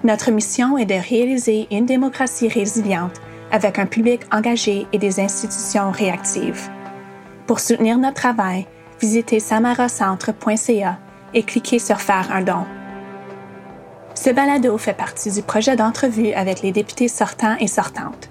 Notre 0.05 0.31
mission 0.31 0.77
est 0.77 0.85
de 0.85 0.93
réaliser 0.93 1.67
une 1.71 1.85
démocratie 1.85 2.47
résiliente 2.47 3.19
avec 3.51 3.77
un 3.77 3.85
public 3.85 4.21
engagé 4.31 4.87
et 4.93 4.97
des 4.97 5.19
institutions 5.19 5.91
réactives. 5.91 6.69
Pour 7.45 7.59
soutenir 7.59 7.97
notre 7.97 8.21
travail, 8.21 8.67
visitez 9.01 9.41
samaracentre.ca 9.41 10.99
et 11.33 11.43
cliquez 11.43 11.79
sur 11.79 11.99
Faire 11.99 12.31
un 12.31 12.43
don. 12.43 12.63
Ce 14.13 14.29
balado 14.29 14.77
fait 14.77 14.93
partie 14.93 15.31
du 15.31 15.41
projet 15.41 15.75
d'entrevue 15.75 16.31
avec 16.31 16.61
les 16.61 16.71
députés 16.71 17.09
sortants 17.09 17.57
et 17.59 17.67
sortantes. 17.67 18.29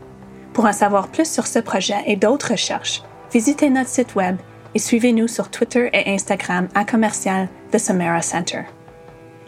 Pour 0.55 0.67
en 0.67 0.73
savoir 0.73 1.09
plus 1.09 1.31
sur 1.31 1.49
ce 1.49 1.59
projet 1.59 2.01
et 2.07 2.15
d'autres 2.15 2.53
recherches, 2.53 3.03
visitez 3.33 3.69
notre 3.69 3.91
site 3.91 4.15
web 4.15 4.37
et 4.75 4.79
suivez-nous 4.79 5.27
sur 5.27 5.51
Twitter 5.51 5.91
et 5.93 6.15
Instagram 6.15 6.69
à 6.77 6.85
commercial 6.85 7.49
The 7.73 7.79
Samara 7.79 8.23
Center. 8.23 8.63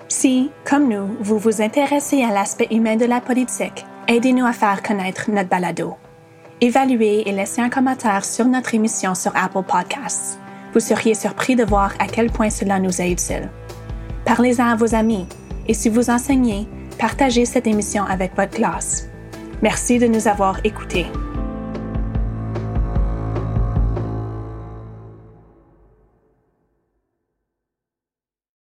Si, 0.08 0.50
comme 0.64 0.88
nous, 0.88 1.16
vous 1.20 1.38
vous 1.38 1.62
intéressez 1.62 2.22
à 2.22 2.32
l'aspect 2.32 2.68
humain 2.72 2.96
de 2.96 3.04
la 3.04 3.20
politique, 3.20 3.86
aidez-nous 4.08 4.44
à 4.44 4.52
faire 4.52 4.82
connaître 4.82 5.30
notre 5.30 5.48
balado. 5.48 5.94
Évaluez 6.60 7.28
et 7.28 7.32
laissez 7.32 7.60
un 7.60 7.70
commentaire 7.70 8.24
sur 8.24 8.46
notre 8.46 8.74
émission 8.74 9.14
sur 9.14 9.32
Apple 9.36 9.62
Podcasts. 9.62 10.40
Vous 10.72 10.80
seriez 10.80 11.14
surpris 11.14 11.54
de 11.54 11.64
voir 11.64 11.92
à 12.00 12.06
quel 12.06 12.30
point 12.30 12.50
cela 12.50 12.80
nous 12.80 13.00
est 13.00 13.10
utile. 13.10 13.48
Parlez-en 14.24 14.70
à 14.70 14.76
vos 14.76 14.94
amis 14.94 15.26
et 15.68 15.74
si 15.74 15.88
vous 15.88 16.10
enseignez, 16.10 16.66
partagez 16.98 17.44
cette 17.44 17.68
émission 17.68 18.04
avec 18.04 18.34
votre 18.36 18.56
classe. 18.56 19.08
Merci 19.62 19.98
de 19.98 20.06
nous 20.06 20.28
avoir 20.28 20.60
écoutés. 20.64 21.06